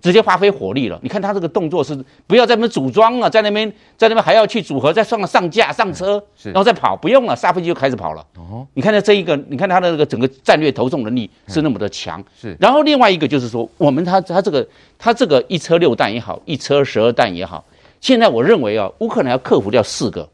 [0.00, 1.00] 直接发挥火力了。
[1.02, 8.24] 你看他这个动作是不要在那边组装了，在那边在那边还要去组合，再上上架上车，然后再跑，不用了，下飞机就开始跑了。
[8.36, 12.22] 哦，你看他这一个，你看他的这个整个战略投送能力是那么的强。
[12.38, 14.66] 是，然后另外一个就是说，我们他他这个
[14.98, 17.64] 他这个一车六弹也好，一车十二弹也好，
[18.00, 20.28] 现在我认为啊，乌克兰要克服掉四个。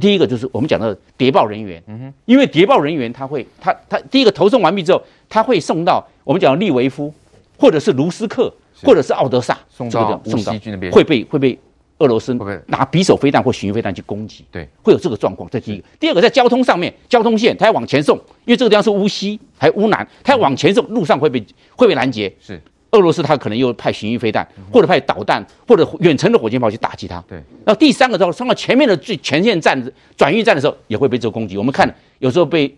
[0.00, 2.14] 第一个就是我们讲的谍报人员，嗯哼。
[2.24, 7.12] 因为谍报人员他会他他第一个投送完毕之后，他会送到我们讲的利维夫，
[7.58, 11.58] 或者是卢斯克，或者是奥德萨，送到乌西军那边，会被会被
[11.98, 12.32] 俄罗斯
[12.66, 15.48] 拿匕首飞弹或巡弋飞弹去攻击，对，会有这个状况。
[15.50, 21.44] 这第一个，第二个在交通上面，交通线他要往前送，因为这个地方是乌西还乌南，他要往前送，路上会被
[21.76, 22.60] 会被拦截，是。
[22.92, 27.22] 俄罗斯他可能又派巡弋飞弹，或者派导弹，或者远程的火箭炮去打击他。
[27.28, 27.36] 对。
[27.64, 29.80] 然后第三个时候，上到前面的最前线战
[30.16, 31.56] 转运站的时候，也会被这个攻击。
[31.56, 32.76] 我们看有时候被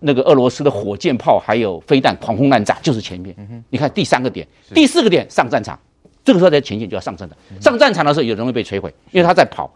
[0.00, 3.34] 那个俄罗斯的火箭炮还有飞弹狂轰滥炸，就是前面。
[3.70, 5.78] 你看第三个点，第四个点上战场，
[6.22, 9.72] 这个时候在前线就要上战场，上战场的时候也容易被摧毁，因为他在跑。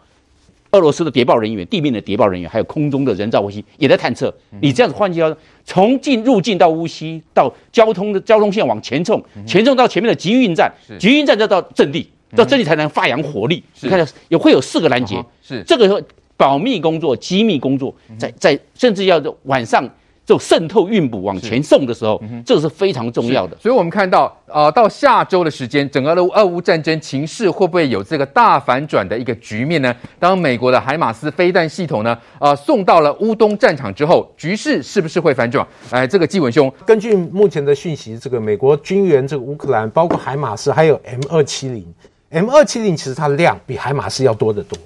[0.71, 4.33] 俄罗斯的谍报人员、地面的谍报人员，还有空中的人造卫星也在探测。
[4.61, 13.63] 你这样子换句话说，从进入境到乌西，到交通的交通线往前冲，前冲到前面的集运站，集运站再到阵地，到阵地才能发扬火力。
[13.81, 16.03] 你看，有会有四个拦截，是这个
[16.37, 19.89] 保密工作、机密工作，在在甚至要晚上。
[20.29, 23.57] 就渗透运补往前送的时候，这个是非常重要的。
[23.59, 29.91] 所以，我们看到，呃，到下周的时间，整个的俄乌战争情势会不会有这个大反转的一个局面呢？
[30.19, 35.67] 当美国的海马斯飞弹系统呢，呃，送到了乌东战场之后，局势是不是会反转？
[35.89, 41.83] 哎，这个纪文兄，根据目前的讯息，这个美国军援这个乌克兰，包括海马斯，还有 M 二七零
[42.29, 44.77] ，M 二七零其实它的量比海马斯要多得多，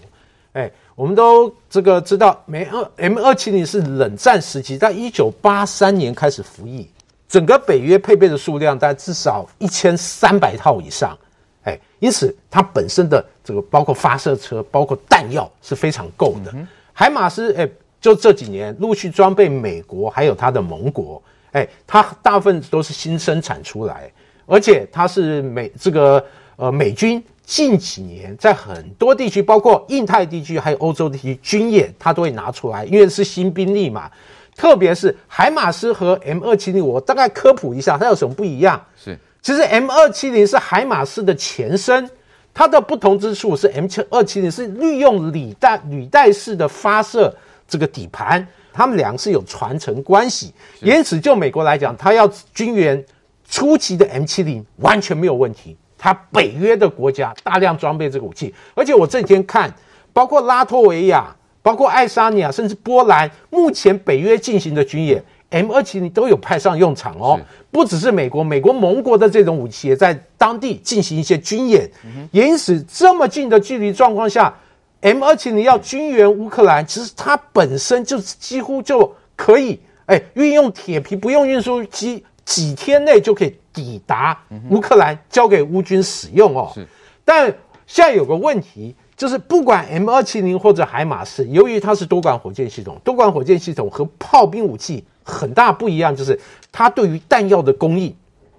[0.53, 0.71] 哎。
[0.95, 6.87] 我们都这个知道，美二 M 二七零是冷战时期在一九八三年开始服役，
[7.27, 11.17] 整个北约配备的数量在至少一千三百套以上，
[11.63, 16.53] 哎，因此它本身的这个包括发射车、包括弹药是非常够的。
[16.93, 17.67] 海马斯哎，
[17.99, 21.19] 就这几年陆续装备美国还有它的盟国，
[21.53, 24.11] 哎，它大部分都是新生产出来，
[24.45, 26.23] 而且它是美这个
[26.55, 27.23] 呃美军。
[27.45, 34.09] 近几年，在很多地区，包括印太地区，还有欧洲地区，军演它都会拿出来，因为是新兵力嘛。
[34.55, 38.79] 特别是海马斯和 M 二七零，我大概科普一下，它有什么不一样？
[38.95, 42.07] 是，其实 M 二七零是海马斯的前身，
[42.53, 47.35] 它的不同之处是 M 七二七零是利用履带履带式的发射
[47.67, 53.03] 这个底盘，它们两个是有传承关系，因此就美国来讲，它要军援
[53.49, 55.75] 初期的 M 七零完全没有问题。
[56.03, 59.73] 他北约的国家大量装备这个武器，而且我这几天看，
[60.11, 67.39] 包括拉脱维亚、包括爱沙尼亚，甚至波兰，目前北约进行的军演，M 二七零都有派上用场哦。
[67.71, 71.89] 不只是美国，美国盟国的这种武器也在当地进行一些军演。
[72.31, 74.53] 因此，这么近的距离状况下
[74.99, 82.25] ，M 二七零要军援乌克兰，其实它本身就几乎就可以，哎，运用铁皮，不用运输机。
[82.43, 86.71] 几天内就可以抵达乌克兰，交给乌军使用哦。
[86.73, 86.87] 是，
[87.25, 87.45] 但
[87.87, 96.39] 现在有个问题，就是不管 M 二七零或者海马斯，由于它是多管火箭系统，多管火箭系统和炮兵武器很大不一样，就是
[96.71, 98.15] 它对于弹药的供应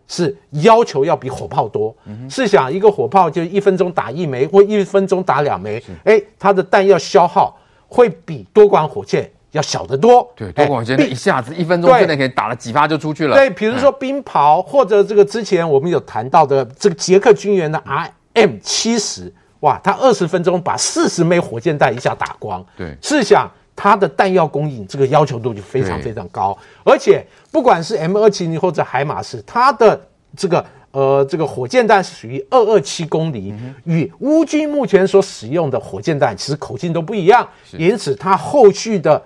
[0.06, 1.94] 是要求要比火炮多。
[2.28, 7.56] 试想一个火炮就一分钟打一枚，或一分钟打两枚，哎，它的弹药消耗
[7.88, 9.30] 会比多管火箭。
[9.54, 13.36] 要小得多，对，多管火箭一下子一分钟之内可以打了几发就出去了。
[13.36, 17.80] 对，比如说冰雹，或者这个之前我们有谈到的这个捷克军援的
[18.34, 22.64] RM 七十，哇，他二十分钟把四十枚火箭弹一下打光。
[22.76, 26.56] 对，试想它的弹药供应，这个要求度就非常非常高。
[26.84, 30.00] 而且不管是 M 二七零或者海马斯，它的
[30.36, 30.64] 这个。
[30.94, 39.20] 呃，这个火箭弹是属于二二七公里，与乌军目前所使用的火箭弹其实口径都不一样，因此它后续的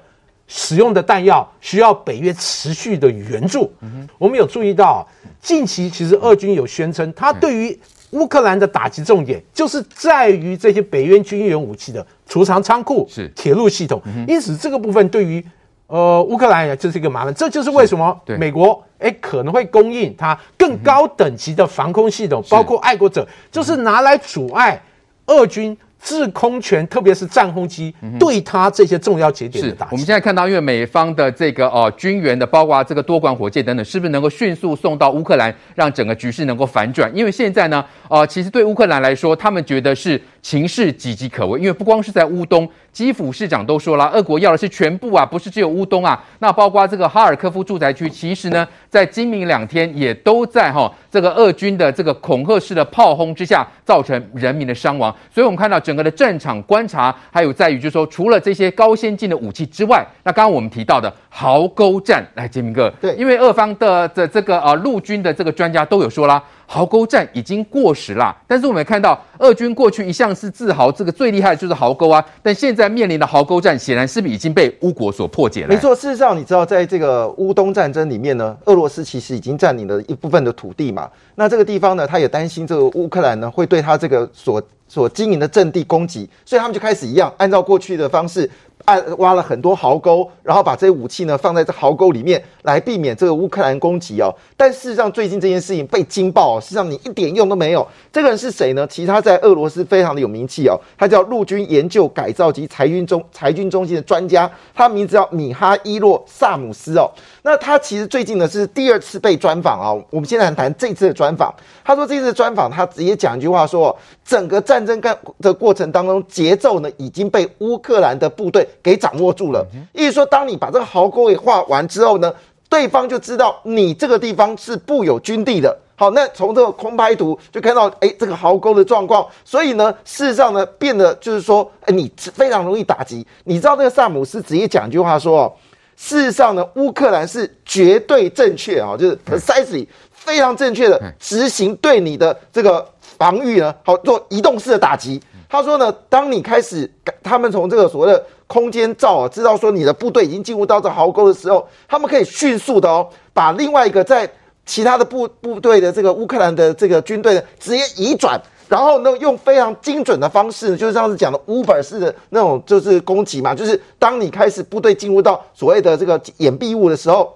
[0.48, 3.72] 使用的弹药需要北约持续的援助。
[4.18, 5.06] 我们有注意到，
[5.40, 7.78] 近期其实俄军有宣称，他对于
[8.11, 15.44] 乌克兰的打击重点就是在于这些北约军援武器的储藏仓库、是铁路系统，因此这个部分对于。
[15.90, 24.82] 呃，乌克兰也就是一个麻烦，这就是为什么美国诶可能会供应它更高等级的防空系统，包括爱国者，就是拿来阻碍
[25.28, 25.74] 俄军。
[26.00, 29.92] 制空权，特别是战轰机，对他这些重要节点的打击。
[29.92, 37.11] 我们现在看到，因为美方的这个哦军援的，包括这个多管火箭等等，是不是能够迅速送到乌克兰，让整个局势能够反转？
[37.14, 46.24] 因为现在呢，呃，其实对乌克兰来说，他们觉得是情势岌岌可危，因为不光是在乌东，基辅市长都说了，俄国要的是全部啊，不是只有乌东啊。
[46.38, 55.12] 那包括这个哈尔科夫住宅区，其实呢，在今明两天也都在哈、哦、这个俄军的这个恐吓式的炮轰之下，造成人民的伤亡。
[55.28, 55.82] 所以我们看到。
[55.88, 66.44] 整个的战场观察，还有在于，就是说，除了这些高先进的武器之外，那刚刚我们提到的壕沟战，来，杰明哥，对，因为俄方的的这个呃陆军的这个专家都有说啦。
[66.70, 75.68] 壕沟战已经过时啦，但是我们也看到，俄军过去一向是自豪这个最厉害的就是壕沟啊，但现在面临的壕沟战，显然是不是已经被乌国所破解了？
[75.68, 81.09] 没错，事实上，你知道，在这个乌东战争里面呢，俄罗斯其实已经占领了一部分的土地嘛。
[81.37, 88.51] 那这个地方呢，他也担心这个乌克兰呢会对他这个所所经营的阵地攻击，所以他们就开始一样，按照过去的方式。
[88.84, 94.34] 按挖了很多壕沟，然后把这些武器呢放在这壕沟里面，来避免这个乌克兰攻击哦。
[94.56, 97.86] 但事实上，最近这件事情被惊爆哦，实上你一点用都没有。
[98.12, 98.86] 这个人是谁呢？
[98.86, 107.10] 其实他在俄罗斯非常的有名气哦，他叫陆军研究改造及裁军中裁军中心的专家，他名字叫米哈伊洛萨姆斯哦。
[107.42, 110.04] 那他其实最近呢是第二次被专访啊、哦。
[110.10, 111.54] 我们现在谈这次的专访。
[111.84, 118.67] 他说这次专访，他直接讲一句话说，整个战争干的过程当中，节奏呢已经被乌克兰的部队。
[118.83, 122.33] 给掌握住了，意思说，当你把这个壕沟给画完之后呢，
[122.68, 125.76] 对方就知道你这个地方是布有军地的。
[125.96, 129.26] 好，那从这个空拍图就看到，哎，这个壕沟的状况。
[129.44, 133.26] 所以呢，事实上呢，变得就是说，哎，你非常容易打击。
[133.42, 135.52] 你知道这个萨姆斯直接讲一句话说，哦，
[135.96, 145.20] 事实上呢，乌克兰是绝对正确啊，就是 precisely 非常正确的执行对你的这个防御呢，好做移动式的打击。
[145.48, 146.88] 他说呢，当你开始，
[147.24, 154.28] 他们从这个所谓的空间罩啊，知道说你的部队已经进入到这壕沟的时候，他们可以迅速的哦，把另外一个在
[154.66, 167.32] 其他的部部队的这个乌克兰的这个军队呢，直接移转，然后呢，用非常精准的方式，就是上次讲的 Uber 式的那种就是攻击嘛，就是当你开始部队进入到所谓的这个掩蔽物的时候，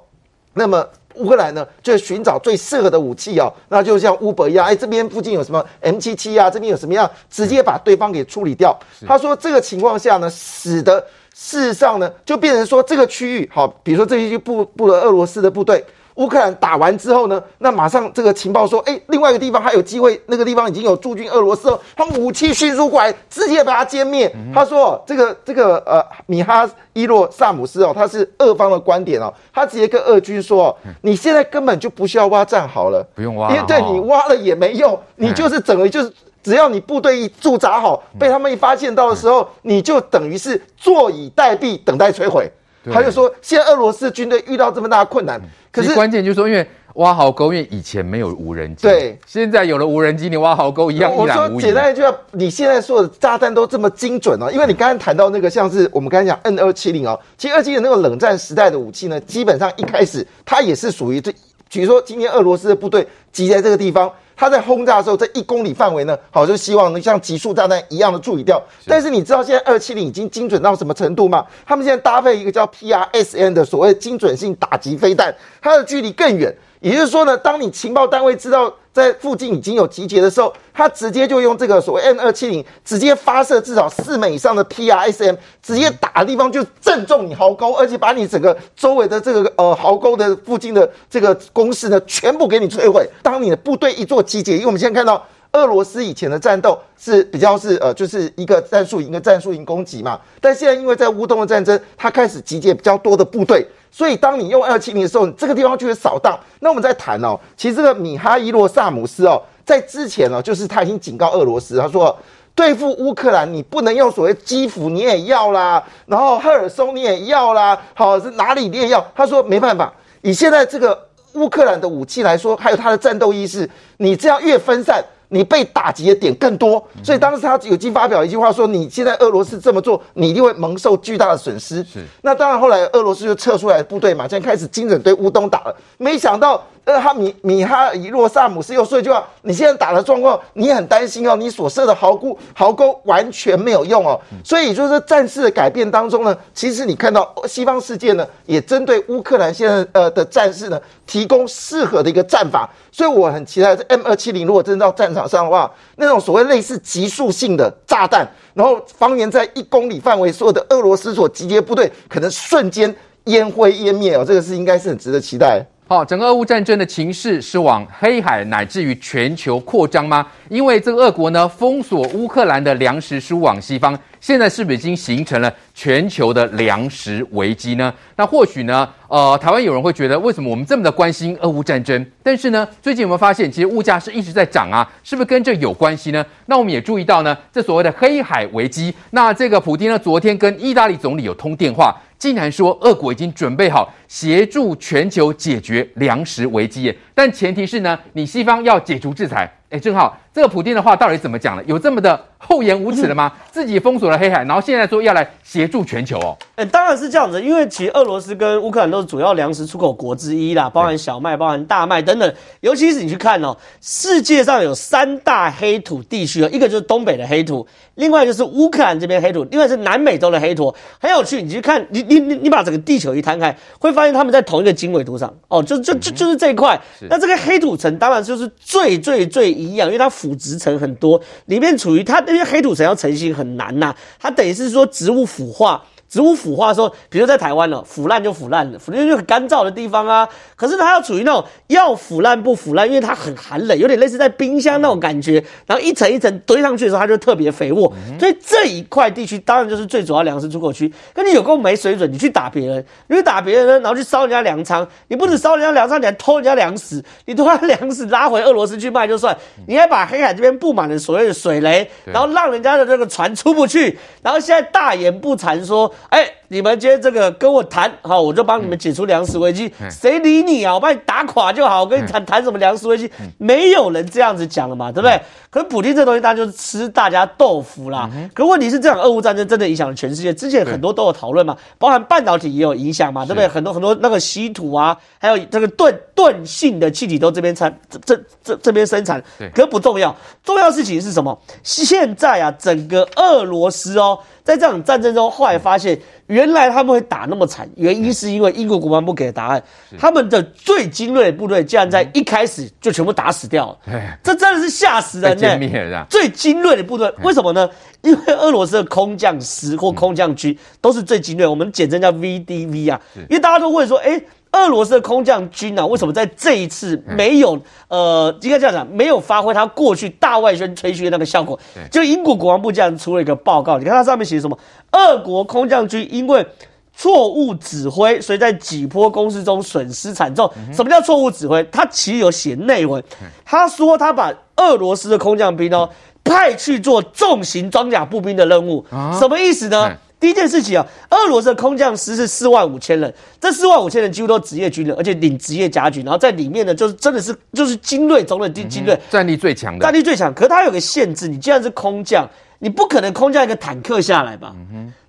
[0.55, 0.85] 那么。
[1.15, 8.79] 乌克兰呢，就寻找最适合的武器哦，那就像 Uber 一样，哎，这边附近有什么 M 七七啊，这边有什么样，直接把对方给处理掉。
[9.07, 15.85] 他说这个情况下呢，使得事实上呢，就变成说这个区域，好，比如说这些布布了俄罗斯的部队。
[16.17, 24.31] 乌克兰打完之后呢，那马上这个情报说，哎，另外一个地方还有机会，那个地方已经有驻军俄罗斯，他们武器迅速过来，直接把它歼灭。
[24.35, 42.51] 嗯、他说，这个这个呃，米哈伊洛萨姆斯哦，他是俄方的观点哦，他直接跟俄军说，你现在根本就不需要挖战壕了，不用挖，因为对你挖了也没用，你就是整个就是只要你部队一驻扎好，被他们一发现到的时候，你就等于是坐以待毙，等待摧毁。
[42.93, 45.41] 他就说，现在俄罗斯军队遇到这么大的困难。
[45.73, 46.65] 可是关键就是说，因为
[46.97, 51.55] 挖壕沟，因为以前没有无人机，对，现在有了无人机，你挖壕沟一样一览无遗。
[51.55, 61.33] 我说简单一句话，你现在说的炸弹都这么精准哦，因为你刚刚谈到那个像是我们刚才讲 N 二七零哦，其实二七零那个冷战时代的武器呢，基本上一开始它也是属于这，
[61.73, 64.13] 比如说今天俄罗斯的部队集在这个地方。
[64.35, 68.61] 他在轰炸的时候，在一公里范围呢，好，就希望能像集束炸弹一样的处理掉。
[68.87, 71.47] 但是你知道现在二七零已经精准到什么程度吗？
[71.65, 76.53] 他们现在搭配一个叫 PRSN 的所谓精准性打击飞弹，它的距离更远。
[76.81, 93.09] 也就是说呢，当你情报单位知道在附近已经有集结的时候，他直接就用这个所谓 N 二七零直接发射至少四枚以上的 PRSM，直接打的地方就正中你壕沟，而且把你整个周围的这个呃壕沟的附近的这个工事呢，全部给你摧毁。
[93.23, 103.67] 当你的部队一做集结，因为我们现在看到俄罗斯以前的战斗是比较是呃就是一个战术营一个战术营攻击嘛，但现在因为在乌东的战争，他开始集结比较多的部队。
[103.95, 106.39] 所以，当你用二七零的时候，这个地方就会扫荡。
[106.61, 112.19] 那我们在谈哦，其实这个米哈伊洛萨姆斯哦，在之前哦，就是他已经警告俄罗斯，他说
[112.55, 119.07] 对付乌克兰，你不能用所谓基辅你也要啦，然后赫尔松你也要啦，好是哪里你也要。
[119.15, 120.99] 他说没办法，以现在这个
[121.35, 125.05] 乌克兰的武器来说，还有他的战斗意识，你这样越分散。
[125.33, 132.05] 你被打击的点更多，所以当时他有机发表一句话说：“你现在俄罗斯这么做，你一定会蒙受巨大的损失。”是。
[132.21, 135.77] 那当然，后来俄罗斯就撤出来部队嘛，现在开始精准对乌东打了。
[135.97, 136.63] 没想到。
[136.85, 152.69] 呃，哈米米哈伊洛萨姆斯又说一句话：“你现在打的状况，你很担心哦，你所设的壕沟壕沟完全没有用哦。”所以就是战事的改变当中呢，其实你看到西方世界呢，也针对乌克兰现在呃的战事呢，提供适合的一个战法。
[152.91, 162.93] 所以我很期待这 M 二七零如果真的到战场上的话，那种所谓类似集束性的炸弹，然后方圆在一公里范围，所有的俄罗斯所集结部队可能瞬间
[163.27, 165.65] 烟灰烟灭哦，这个是应该是很值得期待。
[165.93, 170.27] 好，整个俄乌战争的情势是往黑海乃至于全球扩张吗？
[170.49, 177.93] 因为这个俄国呢，封锁乌克兰的粮食输往西方，现在是不是已经形成了全球的粮食危机呢？
[178.17, 182.07] 那或许呢，呃，台湾有人会觉得，为什么我们这么的关心俄乌战争？
[182.23, 184.91] 但是呢，最近有没有发现，其实物价是一直在涨啊？
[185.05, 186.25] 是不是跟这有关系呢？
[186.47, 191.95] 那我们也注意到呢，这所谓的黑海危机，那这个普丁呢，昨天跟意大利总理有通电话。
[192.23, 199.53] 既然说俄国已经准备好协助全球解决粮食危机，但前提是呢，你西方要解除制裁。
[199.73, 201.65] 哎，正好这个普丁的话到底怎么讲了？
[201.65, 203.33] 有这么的厚颜无耻的吗？
[203.51, 206.37] 自己封锁了黑海，然后现在说要来协助全球哦。
[206.57, 212.35] 哎，当然是这样子，因为其实俄罗斯跟乌克兰都是主要粮食出口国之一啦，包含小麦、包含大麦等等。
[212.61, 220.75] 尤其是你去看哦，世界上有三大黑土地区哦，一个就是东北的黑土，另外就是乌克兰这边黑土，另外是南美洲的黑土。
[221.01, 226.79] 很有趣，你去看，你你你你把整个地球一摊开，会发现他们在同一个经纬度上哦，就就就就是这一块。
[227.09, 229.62] 那这个黑土层当然就是最最最。
[229.63, 235.83] 一样，因为它腐殖层很多，里面处于它那些黑土层要成型很难呐、它等于是说植物腐化。
[236.13, 240.29] 植物腐化的时候，比如在台湾了，腐烂就腐烂了，腐烂就很干燥的地方啊。
[240.55, 245.43] 可是它要处于那种要腐烂不腐烂，因为它很寒冷，有点类似在冰箱那种感觉。
[245.65, 247.91] 然后一层一层堆上去的时候，它就特别肥沃。
[248.21, 250.93] 所以这一块地区当然就是最主要粮食出口区。
[251.15, 259.35] 跟你有够没水准，你去打别人，你去打别人呢，然后去烧人家粮仓，你不止烧人家粮仓，你还偷人家粮食，你偷他粮食拉回俄罗斯去卖就算，
[259.67, 265.91] 你还把黑海这边布满了所谓的水雷，然后让人家的这个船出不去，然后现在大言不惭说。
[266.11, 269.73] 哎，你们今天这个跟我谈好，我就帮你们解除粮食危机。
[269.91, 270.75] 谁理你啊？
[270.75, 271.81] 我把你打垮就好。
[271.81, 273.11] 我跟你谈谈什么粮食危机？
[273.39, 275.19] 没有人这样子讲了嘛，对不对？
[275.49, 278.11] 可是普丁这东西，当然就是吃大家豆腐啦。
[278.35, 280.35] 可问题是，这场俄乌战争真的影响了全世界。
[280.35, 283.49] 之前很多都有讨论嘛，包含半导体也有影响嘛，对不对？
[283.49, 289.23] 很多很多那个稀土啊，还有这个钝钝性的气体都这边产这这这这边生产。
[289.55, 291.41] 可不重要，重要事情是什么？
[291.63, 294.19] 现在啊，整个俄罗斯哦。
[294.45, 295.97] 在这场战争中，后来发现
[296.27, 299.63] 原来他们会打那么惨，原因是因为英国国防部给的答案，
[299.99, 303.79] 他们的最精锐的部队竟然在一开始就全部打死掉了，
[304.25, 306.07] 这真的是吓死人呢！
[306.09, 307.69] 最精锐的部队，为什么呢？
[308.01, 314.21] 因为俄罗斯的空降师或空降军都是最精锐，我们简称叫 VDV 啊，因为大家都会说，哎。
[314.53, 317.59] 俄罗斯的空降军啊，为什么在这一次没有？
[317.89, 321.59] 呃，应该这样讲，没有发挥他过去大外宣吹嘘的那个效果。
[321.91, 324.59] 就英国国防部这样出了一个报告，你看它上面写什么？
[324.93, 326.47] 俄国空降军因为
[326.95, 330.51] 错误指挥，所以在几波攻势中损失惨重。
[330.73, 331.63] 什么叫错误指挥？
[331.65, 333.03] 他其实有写内文，
[333.45, 335.89] 他说他把俄罗斯的空降兵哦
[336.23, 338.85] 派去做重型装甲步兵的任务，
[339.19, 339.91] 什么意思呢？
[340.23, 350.33] 第一件事情啊，俄罗斯的空降师是四万五千人，这四万五千人几乎都是职业军人，而且领职业甲军，然后在里面呢，就是真的是就是精锐中的精精锐，战力最强的，战力最强。
[350.33, 352.25] 可是它有个限制，你既然是空降，
[352.61, 354.55] 你不可能空降一个坦克下来吧？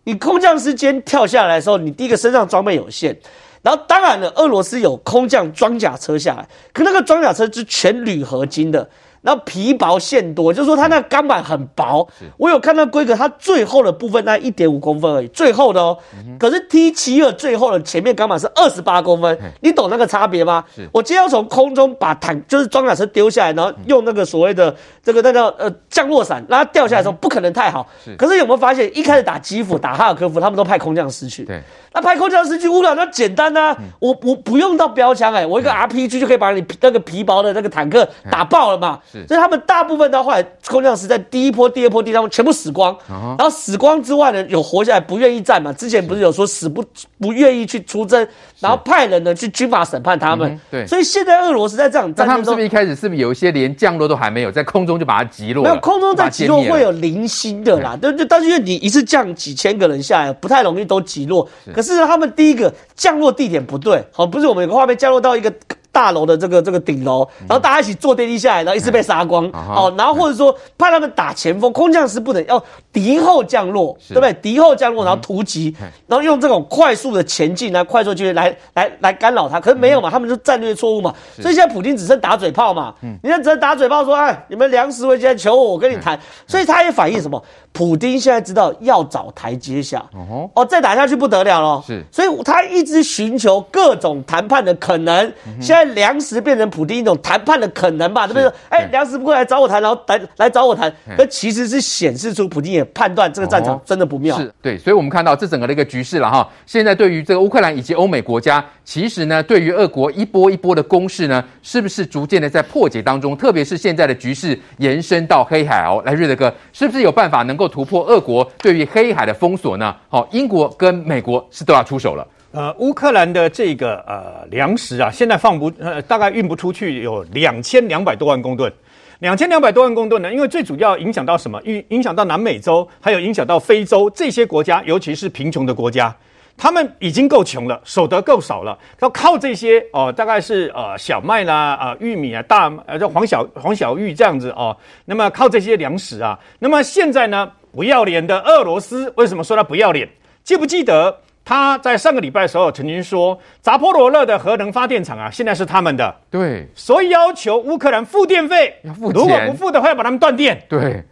[0.05, 3.15] 你空降师间跳下来的时候，你第一个身上装备有限，
[3.61, 8.89] 然后当然了，俄罗斯有空降装甲车下来，可那个装甲车是全铝合金的。
[9.23, 12.07] 然后皮薄馅多，就是说它那个钢板很薄。
[12.37, 15.97] 我有看到规格，它最厚的部分大概一点五公分而已，最厚的哦。
[16.37, 20.63] 可是 T 七二最厚的前面钢板是二十八公分，你懂那个差别吗？
[20.91, 27.87] 我今天要从空中把坦就是装甲车丢下来，然后用那个所谓的这个那叫呃降落伞让它掉下来的时候，不可能太好。
[28.17, 31.47] 可是有没有发现，一开始打基辅、打哈尔科夫，他们都派空降师去。
[31.93, 38.99] 那派空降师去乌克兰那简单呐、啊，我我不用到标枪哎，我一个 RPG 就可以把你那个皮薄的那个坦克打爆了嘛。
[39.27, 45.71] 所以他们大部分到后来空降师在第一波、第二波地方全部死光，然后死光之外呢，有活下来不愿意战嘛。
[45.73, 46.83] 之前不是有说死不
[47.19, 48.27] 不愿意去出征，
[48.59, 50.59] 然后派人呢去军法审判他们。
[50.71, 55.63] 对，所以现在俄罗斯在这样战争中，他们是不是一开始是不是有一些连降落都还没有，在空中就把它击落？
[55.63, 61.47] 没有，空中在击落会有零星的啦，对对，但是因为你一次降几千个人下来，不太容易都击落。
[61.73, 65.53] 可是呢，他们第一个降落地点不对，好，不是我们有个画面降落到一个。
[65.93, 74.33] 大楼的这个这个顶楼，然后大家一起坐电梯下来，然后一次被杀光，哦，然后或者说派他们打前锋，空降师不能要敌后降落，对不对？
[74.41, 75.73] 敌后降落，然后突击，
[76.07, 87.39] 然后用这种快速的前进来快速进来来来干扰他，可是没有嘛，他们就战略错误嘛，所以现在普京只剩打嘴炮嘛，你看只能打嘴炮说，哎，你们粮食危机求我，我跟你谈，所以他也反映什么？
[87.73, 95.83] 普丁现在知道要找台阶下，哦，哦再打下去不得了了，是，所以他一直寻求各种谈判的可能，现在。
[95.93, 98.51] 粮食变成普丁一种谈判的可能吧，对不对？
[98.69, 104.37] 哎，粮食不过来找我谈，然后来来找我谈，那其实是显示出普丁也判断这个战场真的不妙。
[104.37, 106.49] 是对，所以我们看到这整个的一个局势了哈。
[106.65, 113.37] 现在对于这个乌克兰以及欧美国家，其实呢，对于俄国一波一波的攻势呢，是不是逐渐的在破解当中？
[113.37, 119.95] 特别是现在的局势延伸到黑海哦，来瑞德哥，是不是有办法能够突破俄国对于黑海的封锁呢？
[120.09, 122.27] 好，英国跟美国是都要出手了。
[122.51, 128.71] 呃，乌克兰的这个呃粮食啊，现在放不呃大概运不出去，有两千两百多万公吨，
[129.19, 131.59] 两千两百多万公吨呢，因为最主要影响到什么？
[131.63, 136.15] 影影响到南美洲，还有影响到非洲这些国家，尤其是贫穷的国家。
[136.55, 144.75] 他们已经够穷了，守得够少了，要靠这些哦、呃，大概是呃小麦啦、啊、呃、玉米啊、大呃这黄小黄小玉这样子哦，
[145.05, 150.07] 那么靠这些粮食啊，那么现在呢，不要脸的俄罗斯为什么说他不要脸？
[150.43, 161.03] 记不记得他在上个礼拜的时候曾经说，扎波罗勒的核能发电厂啊，现在是他们的，对，所以要求乌克兰付电费，要付钱，如果不付的话，要把他们断电，对。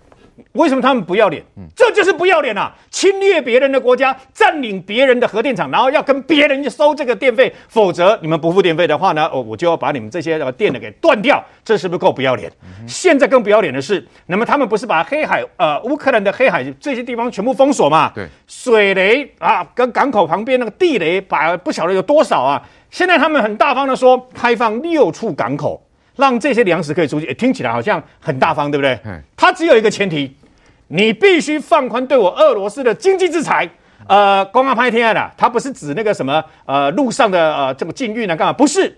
[0.54, 1.44] 为什么他们不要脸？
[1.58, 2.74] 嗯，这就是不要脸啊！
[2.90, 11.44] 侵略别人的国家，占领别人的核电厂，然后要跟别人收这个电费，否则你们不付电费的话呢，哦，我就要把你们这些电的给断掉。
[11.64, 12.52] 这是不是够不要脸？
[12.64, 18.12] 嗯、现在更不要脸的是，那么他们不是把黑海呃乌克兰的黑海这些地方全部封锁嘛？
[18.16, 22.62] 对，水雷啊，跟港口旁边那个地雷，把不晓得有多少啊！
[22.90, 25.82] 现在他们很大方的说，开放六处港口。
[26.22, 28.98] 让这些粮食可以出去，听起来好像很大方，对不对？
[29.36, 30.34] 它只有一个前提，
[30.88, 33.70] 你必须放宽对我俄罗斯的经济制裁。
[34.08, 38.54] 呃，公安拍天的，它不是指那个什么呃路上的呃这个禁运啊，干嘛？
[38.54, 38.98] 不是，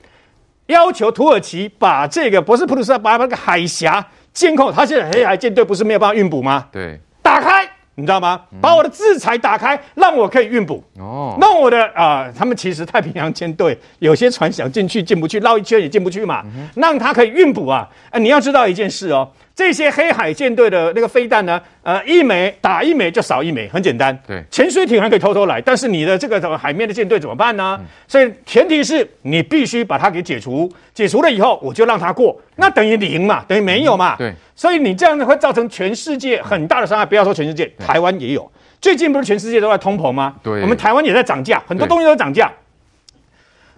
[0.67, 4.71] 要求土耳其把这个不是普鲁士把那个海峡监控。
[4.71, 6.67] 他现在黑海舰队不是没有办法运补吗？
[6.71, 7.69] 对，打开。
[7.95, 8.41] 你知道吗？
[8.59, 10.83] 把我的制裁打开，让我可以运补。
[10.97, 16.41] 哦，那我的啊、呃，他们其实太平洋舰队有些船想进去进不去，绕一圈也进不去嘛。
[16.55, 17.87] 嗯、让他可以运补啊！
[18.05, 19.29] 哎、呃，你要知道一件事哦。
[19.55, 21.61] 这些黑海舰队的那个飞弹呢？
[21.83, 24.17] 呃，一枚打一枚就少一枚，很简单。
[24.25, 27.77] 对，潜水艇还可以偷偷来，但是你的这个海面的舰队怎么办呢？
[27.79, 34.15] 嗯、所以前提是你必须把它给解除，解除了以后我就让它过，那等于零嘛，等于没有嘛。
[34.15, 37.05] 嗯、对，所以你这样子会造成全世界很大的伤害。
[37.05, 38.51] 不要说全世界，台湾也有。
[38.81, 40.33] 最近不是全世界都在通膨吗？
[40.41, 42.51] 对，我们台湾也在涨价，很多东西都涨价。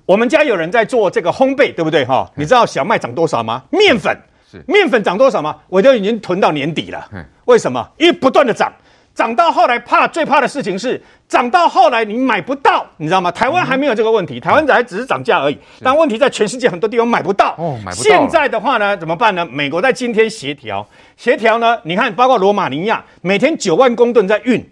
[0.05, 2.05] 我们家有人在做这个烘焙，对不对？
[2.05, 3.63] 哈，你知道小麦涨多少吗？
[3.71, 4.15] 面粉。
[4.67, 5.55] 面粉涨多少吗？
[5.67, 7.07] 我都已经囤到年底了。
[7.45, 7.87] 为什么？
[7.97, 8.71] 因为不断的涨，
[9.13, 13.31] 涨到后来怕最怕的事情是涨到后来你买不到，你知道吗？
[13.31, 15.57] 台湾还没有这个问题，台湾还只是涨价而已。
[15.81, 17.55] 但问题在全世界很多地方买不到。
[17.57, 18.03] 哦，买不到。
[18.03, 19.45] 现在的话呢，怎么办呢？
[19.45, 20.87] 美国在今天协调，
[21.17, 21.77] 协调呢？
[21.83, 24.63] 你看，包括罗马尼亚每天九万公吨在运。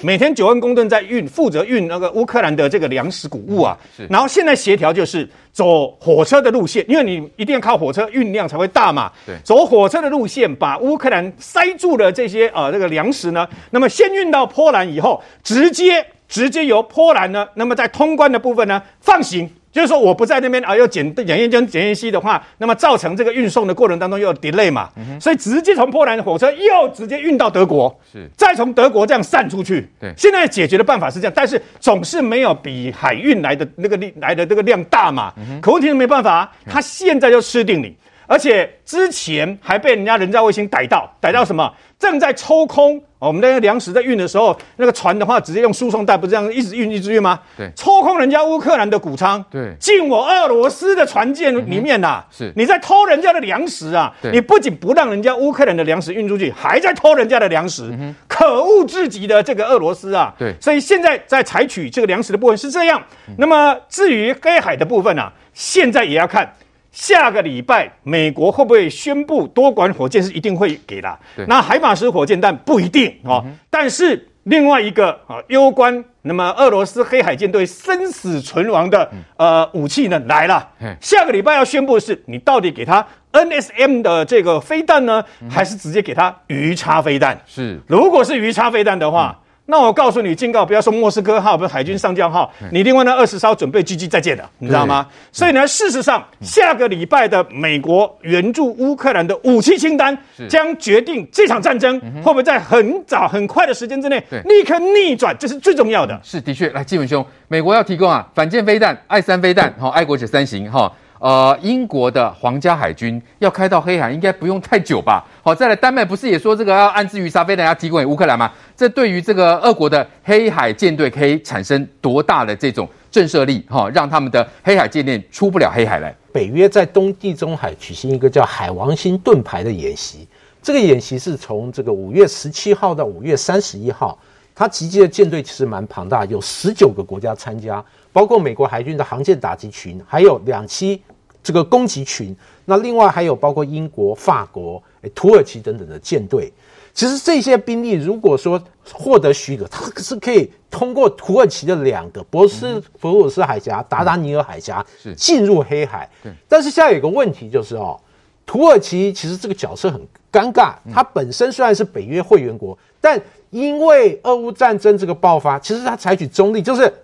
[0.00, 3.78] 每天九万公吨在运，负责运那个乌克兰的这个粮食谷物啊。
[3.96, 4.06] 是。
[4.10, 9.10] 然后现在协调就是走火车的路线，因为你一定要靠火车运量才会大嘛。
[9.24, 9.36] 对。
[9.44, 19.50] 走火车的路线，把乌克兰塞住的这些呃这个粮食呢，那么先运到波兰以后，直接直接由波兰呢，那么在通关的部分呢放行。
[19.74, 28.30] 就是说，我不在那边啊，要检检验跟检验西的话，那么造成这个运送的过程当中又有 delay 嘛，嗯、所以直接从波兰的火车又直接运到德国，是。
[28.36, 29.90] 再从德国这样散出去。
[29.98, 35.32] 对，现在解决的办法是这样，但是总是没有比海运来的那个力来的这个量大嘛。
[35.36, 37.92] 嗯、可问题是没办法，他现在就吃定你，
[38.26, 41.72] 而且之前还被人家人造卫星逮到，逮到什么？
[41.98, 43.02] 正在抽空。
[43.18, 47.40] 我们那个粮食在运的时候，那个船的话直接用输送带，不是这样一直运一直运吗？
[47.56, 52.34] 对，抽空人家乌克兰的谷仓，对，进我俄罗斯的船舰里面呐、啊嗯。
[52.36, 54.12] 是，你在偷人家的粮食啊！
[54.30, 60.34] 你不仅不让人家乌克兰的粮食运出去，还在偷人家的粮食，嗯、可恶至极的这个俄罗斯啊！
[60.38, 63.02] 对，所以现在在采取这个粮食的部分是这样。
[63.28, 66.52] 嗯、那么至于黑海的部分啊，现在也要看。
[66.94, 71.18] 下个礼拜，美国会不会宣布多管火箭是一定会给的？
[71.48, 73.42] 那海马斯火箭弹不一定哦。
[73.44, 80.68] 嗯、但是另外一个啊，攸关那么俄罗斯黑海舰队生死存亡的呃武器呢来了。
[81.00, 87.36] 下个礼拜要宣布的是，你到底给他 NSM 的这个飞弹呢，还是直接给他鱼叉飞弹？
[87.44, 89.40] 是，如果是鱼叉飞弹的话。
[89.66, 95.06] 嗯那我告诉你，警告，不要说莫斯科号，不是海军上将号，你另外那二十艘准备狙击再见的，你知道吗？
[95.32, 100.16] 所以呢，事实上，下个礼拜的美国援助乌克兰的武器清单，
[100.50, 106.20] 将决定这场战争会不会在很早很快的时间之内立刻逆转，这是最重要的。
[106.22, 110.92] 是的确，来，基文兄，美国要提供啊反舰飞弹，爱三飞弹，哈，爱国者三型，哈。
[111.18, 115.24] 呃，英国的皇家海军要开到黑海，应该不用太久吧？
[115.42, 118.52] 好，再来，丹麦不是也说这个要安置鱼叉飞弹要提供给乌克兰吗？
[118.76, 123.64] 这对于这个俄国的黑海舰队可以产生多大的这种震慑力？
[123.68, 126.14] 哈，让他们的黑海舰队出不了黑海来。
[126.30, 130.28] 北约在东地中海举行一个叫“海王星盾牌”的演习，
[130.60, 134.18] 这个演习是从这个五月十七号到五月三十一号，
[134.54, 137.82] 它集结的舰队其实蛮庞大，有十九个国家参加。
[138.14, 140.96] 包括美国海军的航舰打击群，还有两栖
[141.42, 142.34] 这个攻击群，
[142.64, 146.52] 那另外还有包括英国、法国、诶土耳其等等的舰队。
[146.92, 148.62] 其实这些兵力如果说
[148.92, 154.86] 获得许可，它是可以通过土耳其的两个博斯普鲁斯海峡、达达尼尔海峡
[155.16, 156.08] 进入黑海。
[156.46, 158.00] 但是现在有个问题就是哦，
[158.46, 160.00] 土耳其其实这个角色很
[160.30, 166.94] 尴尬，它本身虽然是北约会员国，但因为俄乌战争这个爆发，其实它采取中立，就是。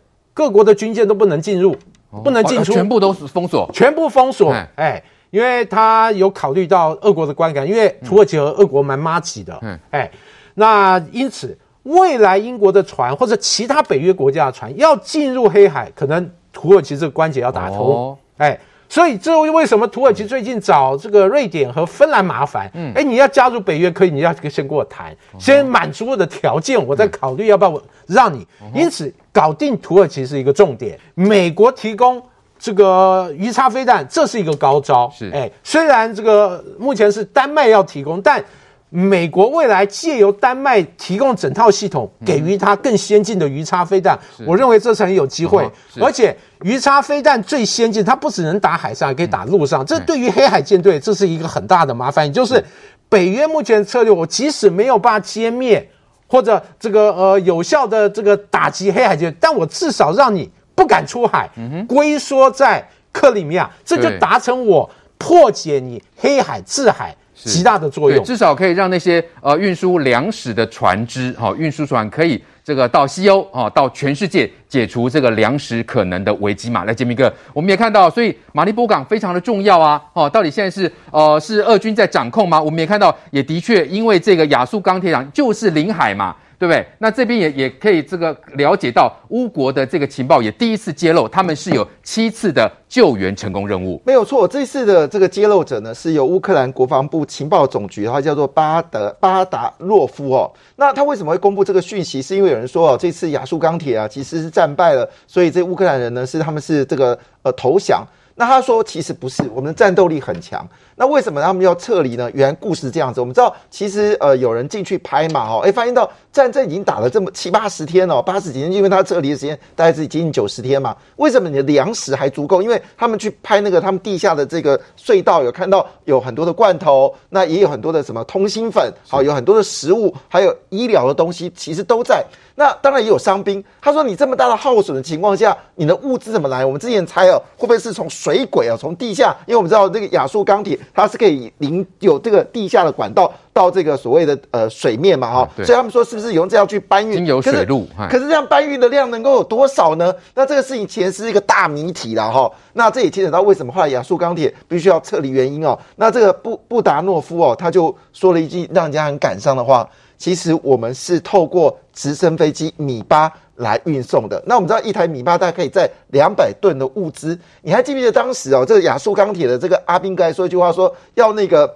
[0.40, 1.76] 各国的军舰都不能进入，
[2.24, 4.50] 不能进出，全部都是封锁，全部封锁。
[4.74, 9.58] 哎，因为他有考虑到俄国的观感，因为土耳其和俄国蛮麻吉的。
[9.60, 10.10] 嗯，哎，
[10.54, 18.16] 那因此未来英国的船或者其他北约国家的船要进入黑海，可能土耳其这个关节要打通。
[18.38, 18.58] 哎。
[18.90, 22.68] 所以，这为什么土耳其最近找这个瑞典和芬兰麻烦？
[22.74, 28.44] 嗯，哎，你要加入北约可以，你要先跟我谈，先满足我的条件，我再考虑要不要我让你。
[28.74, 30.98] 因此，搞定土耳其是一个重点。
[31.14, 32.20] 美国提供
[32.58, 35.08] 这个鱼叉飞弹，这是一个高招。
[35.16, 38.44] 是，哎，虽然这个目前是丹麦要提供，但。
[38.92, 45.64] 美国未来借由丹麦提供整套系统，给予它更先进的鱼叉飞弹，我认为这是很有机会。
[46.00, 49.84] 而且鱼叉飞弹最先进，它不只能打海上，还可以打陆上。
[49.84, 52.26] 这对于黑海舰队，这是一个很大的麻烦。
[52.26, 52.62] 也就是
[53.08, 55.88] 北约目前策略，我即使没有办法歼灭
[56.26, 61.48] 或者这个呃有效的这个打击黑海舰队，但我至少让你不敢出海，
[61.88, 64.88] 龟缩在克里米亚，这就达成我
[65.18, 67.14] 破解你黑海制海。
[67.42, 76.84] 极大的作用，至少可以让那些呃运输粮食的船只，哈、哦，运输船可以这个到西欧，啊、到全世界解除这个粮食可能的危机嘛。
[76.84, 82.62] 来，杰明哥，我们也看到，所以马利波港非常的重要啊，哦，到底现在是呃是俄军在掌控吗？
[82.62, 86.36] 我们也看到，也的确因为这个亚速钢铁厂就是临海嘛。
[86.60, 86.86] 对不对？
[86.98, 93.98] 那这边也也可以这个了解到乌国的这个情报也第一次揭露，他们是有七次的救援成功任务。
[94.04, 100.52] 没有错，这次的这个揭露者呢，是由乌克兰国防部情报总局，他叫做巴德巴达洛夫哦。
[100.76, 102.20] 那他为什么会公布这个讯息？
[102.20, 108.06] 是因为有人说哦，这次亚速钢铁啊其实是战败了，所以这乌克兰人呢是他们是这个呃投降。
[108.40, 110.66] 那他说其实不是，我们的战斗力很强。
[110.96, 112.30] 那为什么他们要撤离呢？
[112.32, 120.96] 原来故事是这样子，我们知道其实呃有人进去拍嘛，哈，哎发现到战争已经打了这么七八十天了，八十几天，因为他撤离的时间大概是接近九十天嘛。
[121.16, 122.62] 为什么你的粮食还足够？
[122.62, 132.24] 因为他们去拍那个他们地下的这个隧道，有看到有很多的罐头，那也有很多的什么通心粉，好，有很多的食物，还有医疗的东西，其实都在。
[132.60, 133.64] 那当然也有伤兵。
[133.80, 136.62] 他说：“你这么大的耗损的情况下，你的物资怎么来？
[136.62, 139.34] 我们之前猜哦，会不会是从水轨啊，从地下？
[139.46, 145.48] 因为我们知道这个亚速钢铁它是可以临有这个地下的管道到这个所谓的呃水面嘛，哈。
[145.56, 147.24] 所以他们说是不是用这样去搬运？
[147.24, 147.88] 经水路。
[148.10, 150.14] 可是这样搬运的量能够有多少呢？
[150.34, 152.52] 那这个事情其实是一个大谜题了哈。
[152.74, 155.78] 那这也牵扯到为什么后来亚速钢铁必须要撤离原因哦。
[155.96, 159.88] 那这个布布达诺夫哦，他就说了一句让人家很感伤的话。”
[160.20, 164.40] 其实我们是透过直升飞机米八来运送的。
[164.46, 167.36] 那我们知道一台米八大概可以载两百吨的物资。
[167.62, 171.74] 你还记不记得当时哦，这个亚速钢铁的这个阿兵哥还说一句话，说要那个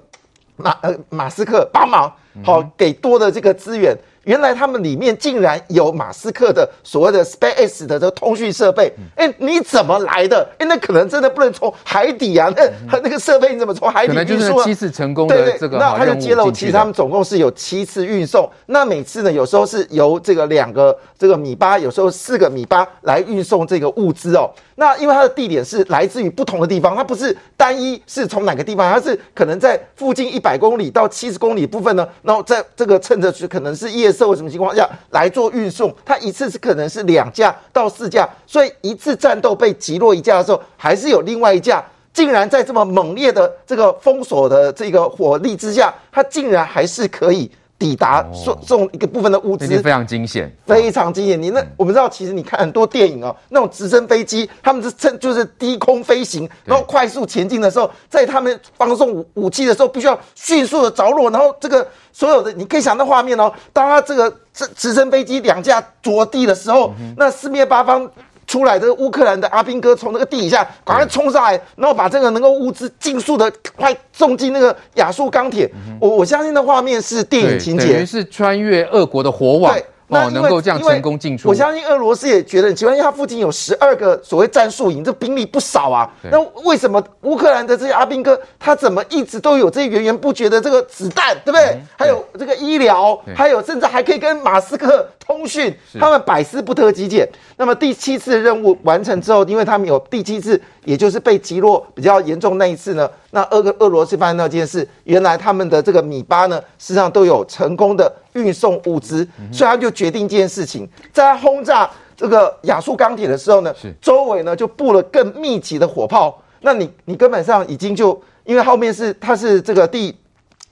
[0.57, 2.13] 马呃马斯克帮忙，
[2.45, 3.97] 好给多的这个资源。
[4.25, 10.47] 原来他们里面竟然有马斯克的所谓的 SpaceX 的这个通讯设备，哎，你怎么来的？
[10.59, 14.25] 哎，那可能真的不能从海底啊，那那个设备你怎么从海底运输？
[14.25, 15.79] 可能就是七次成功的这个。
[15.79, 18.51] 那他就揭露，其实他们总共是有七次运送。
[18.67, 24.51] 那每次呢，有时候是由这个两个这个米八，有时候四个米八来运送这个物资哦。
[24.77, 47.51] 那因为它的地点是来自于不同的地方，它不是单一是从哪个地方，它是可能在附近一百公里到七十公里部分呢，然后在这个趁着去可能是夜色或什么情况下来做运送，它一次是可能是两架到四架，所以一次战斗被击落一架的时候，还是有另外一架，竟然在这么猛烈的这个封锁的这个火力之下，它竟然还是可以。
[47.79, 51.41] 抵达送送一个部分的物资，非常惊险，非常惊险。
[51.41, 68.11] 你那我们知道，其实你看很多电影哦，那种直升飞机，他们是趁就是低空飞行，然后快速前进的时候，在他们放送武武器的时候，必须要迅速的着落，然后这个所有的你可以想到画面哦，当他这个直直升飞机两架着地的时候，那四面八方。
[68.55, 75.69] 出来这个乌克兰的阿兵哥从那个地底下赶快冲上来，然后把这个能够物资尽速的快送进那个亚速钢铁。
[76.01, 79.77] 我我相信的画面是电影情节，等于是穿越俄国的火网。
[80.09, 86.09] 哦，能够这样成功进出，我相信俄罗斯也觉得很奇怪，因为它附近有十二个所谓战术营，这兵力不少啊。
[86.31, 91.65] 那为什么乌克兰的这些阿兵哥，他怎么一直都有这些源源不绝的这个子弹，对不对？
[91.71, 97.29] 嗯、还有这个医疗，还有甚至还可以跟马斯克通讯，他们百思不得其解。
[97.57, 108.13] 那么第七次任务完成之后，因为他们有第七次，也就是被击落比较严重那一次呢，那俄个俄罗斯发现那件事，原来他们的这个米八呢，实际上都有成功的。
[108.35, 116.43] 运送物资，所以他就决定这件事情，在轰炸这个亚速钢铁的时候呢，周围呢就布了更密集的火炮。
[116.63, 120.13] 那你你根本上已经就，因为后面是它是这个第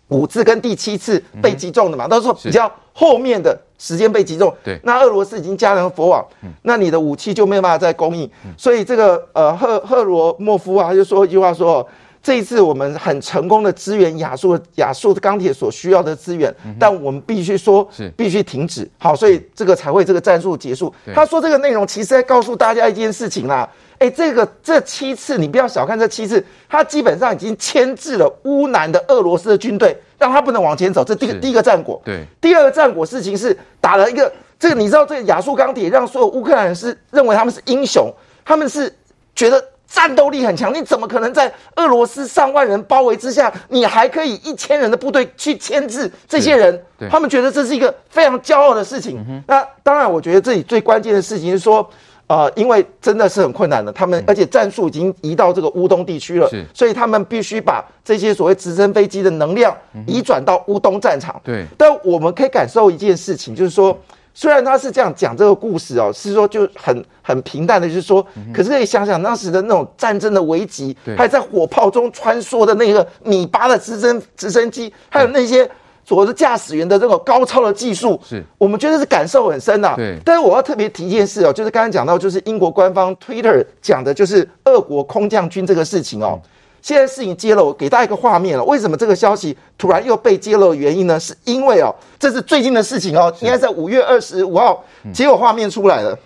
[0.09, 11.85] 五次跟第七次被击中的嘛，都是说比较后面的时间被击中，对，那俄罗斯已经加了佛网，嗯，那你的武器就没有办法再供应，嗯，所以这个呃赫赫罗莫夫啊他就说一句话说。
[12.25, 18.89] 这一次我们很成功的支援亚速亚速钢铁所需要的资源，嗯、但我们必须说是必须停止。
[18.97, 20.95] 好，所以这个才会这个战术结束。
[21.13, 23.69] 他说这个内容其实在告诉大家一件事情啦，
[24.03, 31.05] 哎，这个这七次你不要小看这七次，他基本上已经牵制了乌南的俄罗斯的军队，让他不能往前走。
[31.05, 32.03] 这第第一个战果。
[32.05, 38.13] 对，第二个战果事情是打了一个这个，你知道这个亚速钢铁让所有乌克兰人是认为他们是英雄，
[38.45, 38.93] 他们是
[39.37, 39.65] 觉得。
[39.95, 46.83] 战斗力很强，你怎么可能在俄罗斯上万人包围之下，你还可以一千人的部队去牵制这些人？
[47.11, 49.23] 他们觉得这是一个非常骄傲的事情。
[49.29, 51.87] 嗯、那当然，我觉得这里最关键的事情是说，
[52.33, 59.77] 呃，因为真的是很困难的，他们、嗯、而且战术已经移到这个乌东地区了，所以他们必须把这些所谓直升飞机的能量
[60.07, 61.39] 移转到乌东战场。
[61.45, 63.95] 对，但我们可以感受一件事情，就是说。
[64.35, 75.71] 虽然他是这样讲这个故事哦，是说就很很平淡的，就是说，可是可以想想当时的那种战争的危急，还在火炮中穿梭的那个米八的直升直升机，还有那些
[76.05, 79.95] 所谓的驾驶员的这种高超的技术，是我们觉得是感受很深的。
[79.97, 86.41] 对，但是我要特别提一件事哦，就是刚才讲到，就是英国官方 Twitter 讲的，就是俄国空降军这个事情哦。
[86.81, 88.65] 现在事情揭露，给大家一个画面了。
[88.65, 91.21] 为什么这个消息突然又被揭露的原因呢？
[91.21, 93.33] 是因为哦，这是最近的事情哦。
[93.41, 94.85] 应该在五月二十五号，
[95.15, 96.19] 结果画面出来了，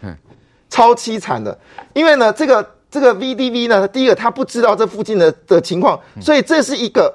[0.70, 1.56] 超凄惨的。
[1.92, 7.14] 因为呢，这个这个 VDV 呢，第一个他不知道这附近的的情况，所以这是一个，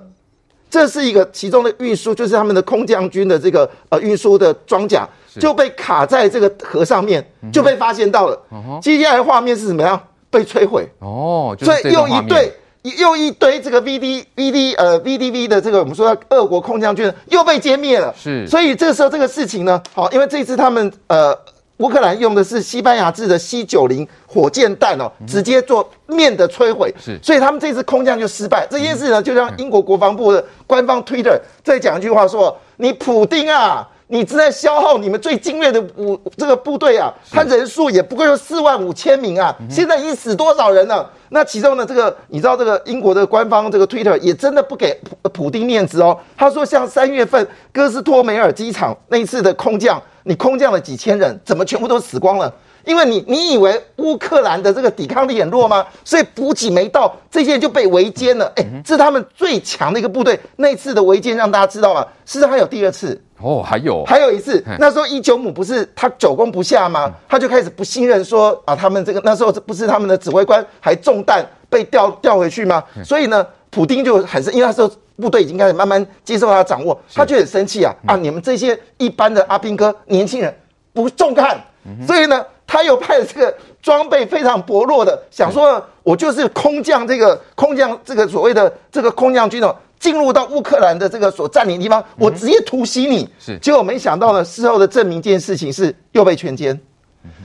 [0.72, 5.08] 这是一个其中的运输，就是他们的空降军的这个呃运输的装甲
[5.40, 8.42] 就被卡在这个河上面，就被发现到了。
[8.82, 10.02] 接下来画面是怎么样？
[10.32, 12.52] 被摧毁哦，所以又一队。
[12.98, 21.32] 又一堆这个 V D V D 呃 V D V 的这个我们说俄国空降军又被歼灭了，是，所以这个时候这个事情呢，好，因为这次他们呃
[21.82, 28.68] 乌克兰用的是西班牙制的 C 九零火箭弹哦，直接做面的摧毁，是，所以他们这次空降就失败。
[28.70, 41.10] 这件事呢，就让英国国防部的官方 Twitter 再讲一句话说：“你普丁啊。”你正在消耗你们最精锐的武这个部队啊，他人数也不过就四万五千名啊，现在已经死多少人了？
[41.30, 46.20] 那其中呢，这个你知道，这个英国的官方这个 Twitter 也真的不给普普丁面子哦。
[46.36, 52.54] 他说，像三月份哥斯托梅尔机场那一次的空降，你空降了几千人，怎么全部都死光了？
[52.84, 55.86] 因为你你以为乌克兰的这个抵抗力很弱吗？
[56.04, 58.52] 所以补给没到，这些人就被围歼了。
[58.58, 60.38] 哎，这是他们最强的一个部队。
[60.58, 63.22] 那次的围歼让大家知道啊，事实上还有第二次。
[63.44, 67.12] 哦，还有，还有一次，那时候伊久姆不是他久攻不下吗？
[67.28, 72.84] 他就开始不信任，说啊，他们这个那时候不是他们的指挥官还中弹被调调回去吗？
[73.04, 78.16] 所以呢，普丁就很生，因为那时候部队已经开始慢慢接受他的掌握，他就很生气啊啊！
[78.16, 80.54] 你们这些一般的阿兵哥年轻人
[80.94, 81.60] 不重看，
[82.08, 89.76] 所以呢，他又派了这个装备非常薄弱的，想说我就是空降这个空降这个所谓的这个空降军哦。
[90.00, 93.30] 进入到乌克兰的这个所占领的地方，我直接突袭你。
[93.40, 96.76] 是，结果没想到呢，事后的证明，一件事情是又被全歼，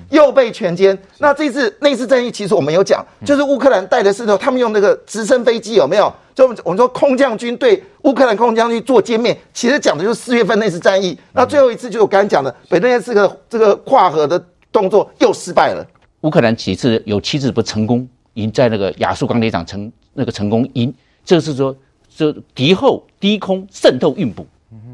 [0.09, 0.97] 又被全歼。
[1.19, 6.11] 那这次那次战役，其实我们有讲，就是乌克兰带的是头，他们用那个直升飞机有没有？
[6.35, 11.19] 就我们说空降军对乌克兰空降军做歼灭，其实讲的就是四月份那次战役。
[11.35, 15.87] 那最后一次就是我刚才讲的北顿涅茨克这个跨河的动作又失败了。
[16.23, 20.93] 乌克兰几次有七次不成功，赢在那个亚速钢铁厂成那个成功赢，
[21.25, 21.77] 这是说。
[22.19, 24.47] 这敌后低空渗透运补，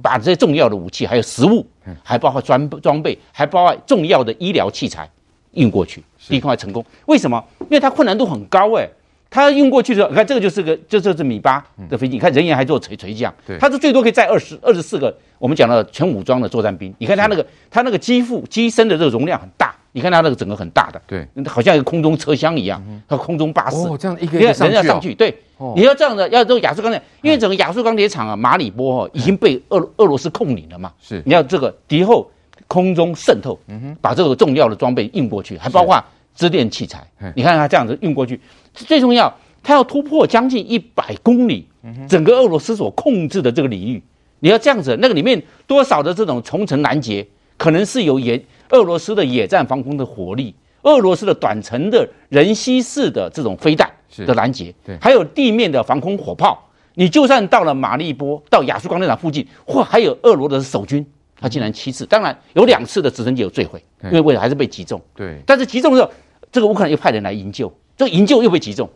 [0.03, 1.65] 把这些重要的武器，还有食物，
[2.03, 5.09] 还包括装装备，还包括重要的医疗器材
[5.53, 6.85] 运过去，低空还成功。
[7.07, 7.41] 为什么？
[7.61, 8.89] 因为它困难度很高哎，
[9.31, 16.93] 它运过去的时候，你看这个就是个，这这是米八的飞机，你看人员还做垂垂降，它是最多可以载二十二十四个，我们讲的全武装的作战兵。
[16.99, 19.73] 你看它那个它那个机腹机身的这个容量很大。
[19.95, 23.77] 你看它那个整个很大的，对，好像一个空中车厢一样，和空中巴士。
[23.77, 25.37] 哦，这样一个人要上去，对，
[25.77, 30.91] 你要这样的，要这个亚速钢铁，因为整个亚速钢铁厂啊，马里波哈已经被俄俄罗斯控领了嘛。
[30.99, 32.31] 是，你要这个敌后
[32.69, 33.59] 空中渗透，
[34.01, 36.03] 把这个重要的装备运过去，还包括
[36.35, 37.07] 支电器材。
[37.37, 38.41] 你看它这样子运过去，
[38.73, 39.31] 最重要，
[39.63, 41.69] 它要突破将近一百公里，
[42.09, 44.03] 整个俄罗斯所控制的这个领域，
[44.41, 47.27] 你要这样子，那个里面多少的这种重层拦截，
[47.59, 48.43] 可能是有严。
[48.73, 53.91] 俄罗斯的野战防空的火力，俄罗斯的短程的人携式的这种飞弹
[54.27, 56.69] 的拦截，对，还有地面的防空火炮。
[56.95, 61.07] 你就算到了马利波，到亚速钢铁厂附近，或还有俄罗斯的守军，
[61.41, 65.01] 他竟然七次，当然有两次的直升机有坠毁，因为为了还是被击中。
[65.15, 66.11] 对，但是击中的时候，
[66.51, 68.89] 这个乌克兰又派人来营救，这个营救又被击中。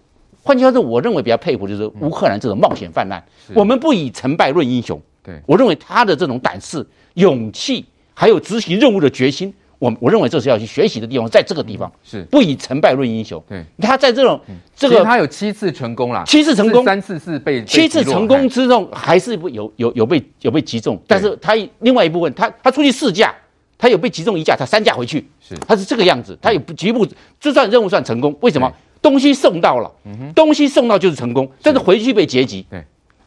[0.42, 3.22] 换句话说，我认为比较佩服就是乌克兰这种冒险犯难。
[3.54, 7.84] 我们不以成败论英雄，对，我认为他的这种胆识、勇气。
[8.18, 9.52] 还有执行任务的决心。
[9.78, 12.22] 我我认为这是要去学习的地方，在这个地方是。
[12.30, 13.42] 不以成败论英雄。
[13.48, 14.40] 对，他在这种
[14.74, 23.34] 这个他有七次成功了，七次成功，三次是被七次成功之中还是不有有有被有被击中， 但是他另外一部分，他他出去四架，
[23.76, 25.54] 他有被击中一架，他三架回去，是。
[25.66, 27.06] 他是这个样子，他有局部
[27.38, 28.72] 就算任务算成功，为什么？
[29.02, 29.92] 东西送到了，
[30.34, 31.78] 东西送到就是成功，但是。
[31.78, 32.66] 回去被截击。
[32.68, 32.82] 对。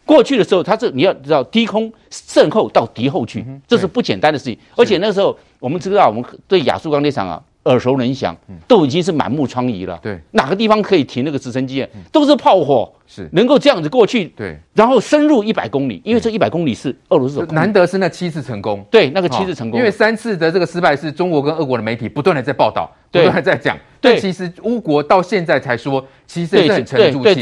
[0.09, 4.57] 过去的时候，他是你要知道低空渗透到敌后去，这是不简单的事情。
[4.75, 8.35] 而且那时候我们知道，我们对亚速钢铁厂啊耳熟能详，
[8.67, 9.99] 都已经是满目疮痍了。
[10.01, 11.85] 对，哪个地方可以停那个直升机？
[12.11, 14.25] 都是炮火，是能够这样子过去。
[14.29, 18.83] 对，然后深入一百公里，因为这一百公里是俄罗斯难得是那七次成功。
[18.89, 23.77] 对，那个七次成功，因为三次的这个失败是中国跟俄国的媒体不断的在报道，不断的在讲。
[24.01, 27.39] 但其实乌国到现在才说，其实是很沉得住气。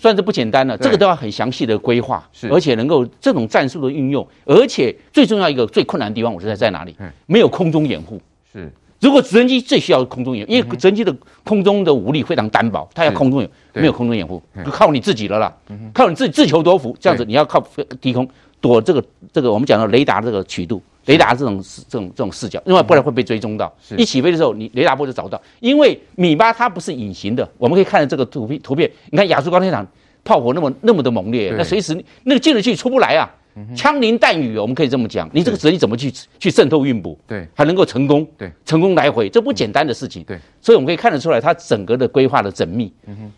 [0.00, 6.96] 算是不简单了，这个都要很详细的规划，而且能够这种战术的运用，而且最重要一个最困难的地方，我觉得在哪里？
[7.26, 8.18] 没有空中掩护。
[8.50, 15.54] 是，如果直升机最需要空中掩护，因为直升机的空中的武力非常单薄，它要空中掩，没有空中掩护，就靠你自己了啦，
[15.92, 16.96] 靠你自己自求多福。
[16.98, 17.62] 这样子你要靠
[18.00, 18.26] 低空
[18.60, 20.82] 躲这个这个我们讲的雷达这个曲度。
[21.10, 23.72] 雷达这种这种这种视角，因为不然会被追踪到。
[23.96, 25.40] 一起飞的时候，你雷达波就找不到。
[25.58, 28.88] 因为米八它不是隐形的，我们可以看到这个图片图片。
[29.10, 29.84] 你看亚速钢铁厂
[30.22, 33.28] 炮火那么那么的猛烈，那随时那个进得去出不来啊，
[33.74, 35.28] 枪林弹雨，我们可以这么讲。
[35.32, 37.18] 你这个直升机怎么去去渗透运补？
[37.26, 38.24] 对，还能够成功？
[38.38, 40.22] 对，成功来回，这不简单的事情。
[40.22, 42.92] 对，所以我们可以看得出来，它整个的规划的缜密，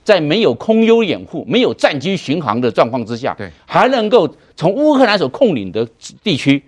[0.05, 5.89] 在没有空优掩护、没有战机巡航的状况之下，对，还能够从乌克兰所控领的
[6.23, 6.63] 地区。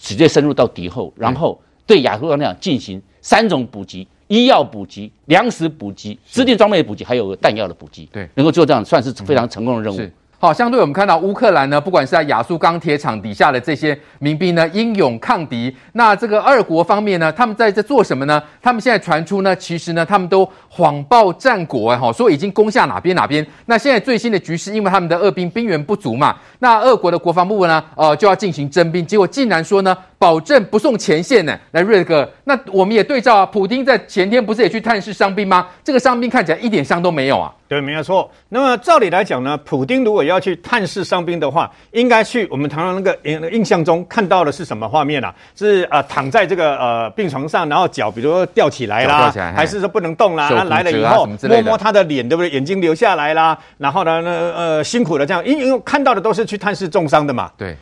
[0.00, 8.06] 直接深入到敌后，然后对亚速钢铁厂进行三种补给：医药补给、粮食补给、资金装备的补给，还有弹药的补给。
[8.06, 10.10] 对，能够做这样，算是非常成功的任务。
[10.46, 15.76] 好，相对我们看到乌克兰呢，不管是在亚速钢铁厂底下的这些民兵呢，英勇抗敌。
[15.94, 18.40] 那这个二国方面呢，他们在这做什么呢？
[18.62, 23.44] 他们现在传出呢，其实呢，他们都谎报战果哎，哈，说已经攻下哪边哪边。
[23.64, 31.58] 那现在最新的局势，因为他们的二兵兵源不足嘛，那二国的国防部呢，呃，就要进行征兵，结果竟然说呢，保证不送前线呢。
[31.72, 35.68] 来，瑞哥，那我们也对照啊，普京在前天不是也去探视伤兵吗？
[35.84, 37.52] 这个伤兵看起来一点伤都没有啊。
[37.68, 38.30] 对，没有错。
[38.48, 45.34] 那么照理来讲呢，普京如果要去探视伤兵的话，应该去我们常常那个印印象中看到的是什么画面啊？
[45.56, 50.48] 是呃躺在这个呃病床上，然后脚比如说吊起来啦，起来还是说不能动啦？
[50.48, 52.50] 他来了以后摸摸他的脸，对不对？
[52.50, 57.50] 眼睛流下来啦，然后呢，那呃辛苦的这样，因因为看到的都是去探视重伤的嘛。
[57.56, 57.76] 对，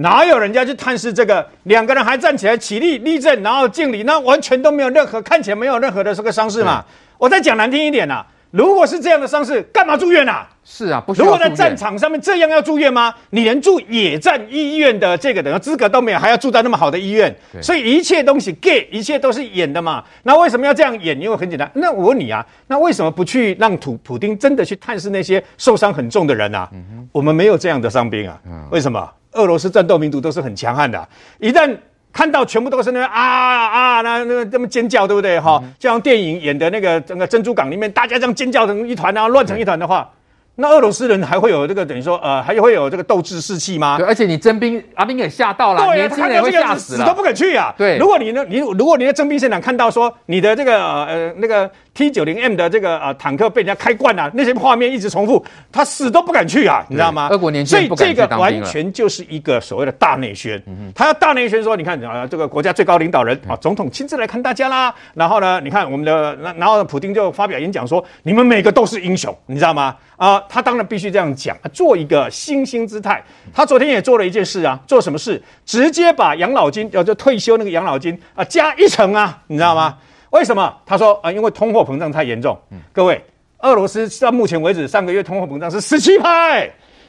[0.00, 1.44] 哪有人家去探视这个？
[1.64, 6.84] 两个人还站起来起立立正，然后敬礼，那完全都没有任何看起来没有任何的这个伤势嘛。
[7.18, 8.26] 我再讲难听一点呐、啊。
[8.50, 10.48] 如果是这样的伤势，干嘛住院啊？
[10.64, 11.26] 是啊，不需要。
[11.26, 13.14] 如果在战场上面这样要住院吗？
[13.30, 17.34] 你连住野战医院的这个等资格都没有，还要住在那么好的医院？
[17.60, 20.02] 所以一切东西 gay，一切都是演的嘛。
[20.22, 21.20] 那为什么要这样演？
[21.20, 21.70] 因为很简单。
[21.74, 26.68] 那我问你啊，那为什么不去让普普丁真的去探视那些受伤很重的人啊？
[26.72, 28.66] 嗯、我们没有这样的伤兵啊、嗯？
[28.70, 29.10] 为什么？
[29.32, 31.76] 俄罗斯战斗民族都是很强悍的，一旦。
[32.18, 35.62] 看到全部都是那啊啊那那这么尖叫，对不对哈？
[35.78, 40.10] 就像电影演的那个整个珍珠港里面，大家这样尖叫成一团啊，乱成一团的话。
[40.56, 43.96] 那俄罗斯人还会有这个等于说呃还会有这个斗志士气吗？
[43.98, 47.72] 对，而且你征兵阿兵也吓到了，对啊，年轻人也会吓死了，死都不肯去啊。
[47.78, 57.28] 对，如果你呢，你如果你在征兵现场看到说你的这个呃那个 T 九零 M 的这个呃坦克被人家开惯了，那些画面一直重复，他死都不敢去啊，你知道吗？
[57.66, 64.94] 所以这个完全就是一个所谓的大内宣，嗯、他要大内宣说，你看啊，这个国家最高领导人啊，总统亲自来看大家啦。
[65.14, 69.96] 然后呢，你看我们的，然后普京就发表演讲说，你们每个都是英雄，你知道吗？
[70.16, 73.20] 啊、呃，他当然必须这样讲，做一个惺惺姿态。
[73.52, 75.42] 他昨天也做了一件事啊，做什么事？
[75.66, 79.98] 直接把养老金，要就退休那个养老金啊，加一成啊，你知道吗？
[80.30, 80.74] 为什么？
[80.84, 82.58] 他说啊、呃，因为通货膨胀太严重。
[82.92, 83.22] 各位，
[83.58, 86.28] 俄罗斯到目前为止上个月通货膨胀是十七趴。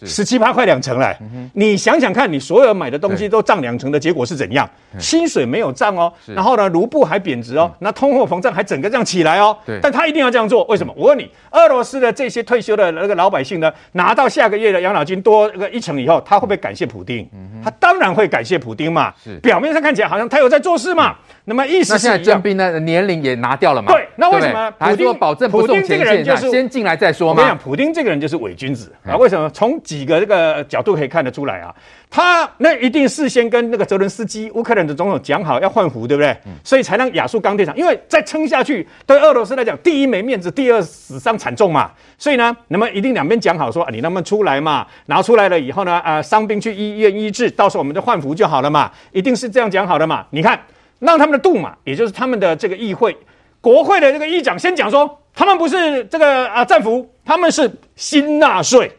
[0.06, 1.14] 十七八块两成了，
[1.52, 4.66] 你想想看，你所有买的东西都涨两成的结果是怎样？
[4.98, 9.58] 薪水没有涨哦，然后呢，卢布还贬值哦，那通货膨胀还整个这样起来哦。
[9.82, 10.94] 但他一定要这样做，为什么？
[10.96, 17.30] 我问你，俄罗斯的这些退休的那个老百姓呢，拿到下个月的养老金多个一成以后，他会不会感谢普丁？
[17.62, 19.14] 他当然会感谢普丁嘛。
[19.44, 21.18] 表面上看起来好像他有在做事嘛。
[21.50, 23.92] 那么意思是，那现在征兵的年龄也拿掉了嘛？
[23.92, 27.42] 对，那为什么普丁保证普丁这个人就是先进来再说嘛？
[27.42, 29.18] 我跟你讲，普丁这个人就是伪君子啊！
[29.18, 29.50] 为什么？
[29.50, 31.74] 从几个这个角度可以看得出来啊，
[32.08, 36.38] 他那一定事先跟那个泽伦斯基乌克兰的总统讲好要换服，对不对？
[36.64, 41.90] 所以才让亚速钢铁厂，因为再撑下去对俄罗斯来讲，第一没面子，第二死伤惨重嘛。
[42.20, 44.86] 所以呢，那么一定两边讲好说，你能不能出来嘛？
[45.08, 48.92] 拿出来了以后呢，啊、呃，伤兵去医院医治，到时候我们就换服就好了嘛。
[49.12, 50.24] 一定是这样讲好的嘛。
[50.30, 50.60] 你看
[51.00, 53.18] 让他们的杜马，也就是他们的这个议会、
[53.62, 58.92] 国会的这个议长先讲说，他们不是这个啊战俘，他们是新纳税，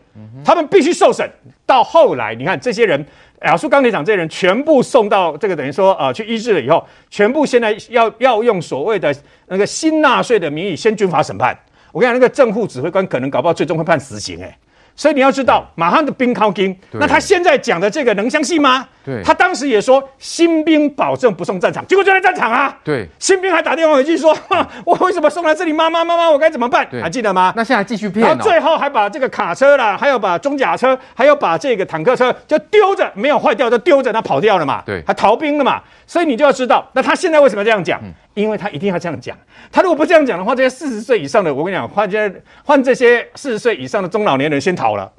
[0.45, 1.31] 他们必须受审。
[1.67, 3.07] 到后来，你看这些人，
[3.43, 9.15] 亚速钢铁厂这些人全部送到这个等于说啊去医治了以后，全部现在要要用所谓的
[9.47, 11.57] 那个新纳税的名义先军法审判。
[11.93, 14.59] 我跟你讲，那个正副指挥官可能搞不好最终会判死刑诶、欸。
[14.95, 18.87] 所以你要知道，马上的兵靠金，那他现在讲的这个能相信吗？
[19.03, 22.77] 对，他当时也说新兵保证不送战场，结果就在战场啊。
[22.85, 24.37] 对，新兵还打电话回去说，
[24.85, 25.73] 我为什么送来这里？
[25.73, 26.87] 妈妈妈妈，我该怎么办？
[27.01, 27.53] 还记得吗？
[27.57, 34.83] 那现在继续骗，然后最后还把这个卡车啦，还有把装甲车，还有把这个坦克车就丢着，没有坏掉就丢着，他跑掉了嘛。
[34.85, 35.81] 对，还逃兵了嘛。
[36.07, 37.99] 所以你就要知道，那他现在为什么这样讲？
[38.03, 39.37] 嗯因为他一定要这样讲，
[39.73, 42.33] 他如果不这样讲的话，这些四十岁以上的，我跟你讲，换这
[42.65, 45.11] 换这些四十岁以上的中老年人先逃了。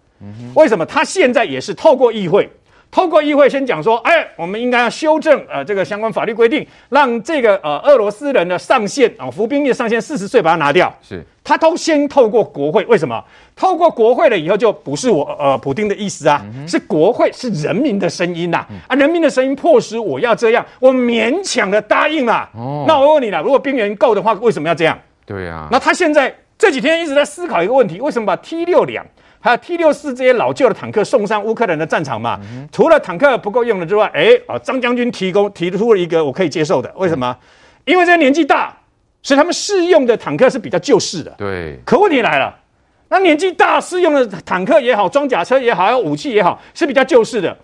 [0.53, 0.85] 为什么？
[0.85, 2.49] 他现在也是透过议会，
[2.89, 10.93] 透过议会先讲说，哎，我们应该要修正呃这个相关法律规定，让这个呃俄罗斯人的上限啊，服兵役上限四十岁把它拿掉。
[11.01, 11.25] 是。
[11.43, 13.23] 他都先透过国会，为什么？
[13.55, 18.95] 透过国会了以后，就不是我呃普丁的意思啊，嗯、是国会，是人民的声音呐啊，啊！
[18.95, 22.47] 人民的声音迫使我要这样，我勉强的答应了。
[22.53, 24.97] 哦，那我问你了，如果兵源够的话，为什么要这样？
[25.25, 25.67] 对啊。
[25.71, 29.03] 那他现在这几天一直在思考一个问题：为什么把 T 六两
[29.39, 32.39] 还有 T 六四这些老旧的坦克送上乌克兰的战场嘛？
[32.43, 37.35] 嗯、除了坦克不够用了之外，哎，啊，张将军提供提出了一个我可以接受的，为什么？
[37.85, 38.77] 因为这些年纪大。
[39.23, 41.79] 所以他们适用的坦克是比较旧式的，对。
[41.85, 42.55] 可问题来了，
[43.09, 47.55] 那年纪大适用的坦克也好，装甲车也好，还有武器也好，是比较旧式的。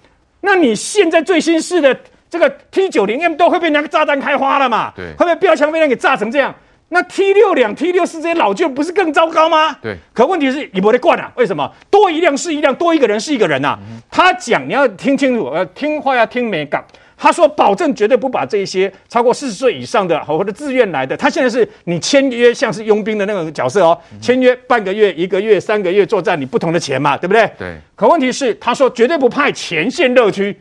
[0.42, 1.98] 那你现在最新式的
[2.30, 4.94] 这个 T 九零 M 都会被那个炸弹开花了嘛？
[4.96, 5.14] 对。
[5.18, 6.54] 会被标枪飞弹给炸成这样？
[6.90, 9.76] 那 T 六两、T 六四这些老旧不是更糟糕吗？
[9.82, 9.98] 对。
[10.14, 11.32] 可问题是你不得惯啊？
[11.36, 11.70] 为什么？
[11.90, 14.00] 多一辆是一辆，多一个人是一个人呐、啊嗯。
[14.12, 16.86] 他讲你要听清楚，呃，听话要听美感。
[17.18, 21.18] 他说：“保证绝对不把这些超过四十岁以上的，或者自愿来的。
[21.18, 27.50] 他现在是你签约，像是佣兵的那种角色哦，签约半个月、一个月、三个月作战，你不同的钱嘛，对不对？
[27.58, 27.76] 对。
[27.96, 30.56] 可问题是，他说绝对不派前线热区。”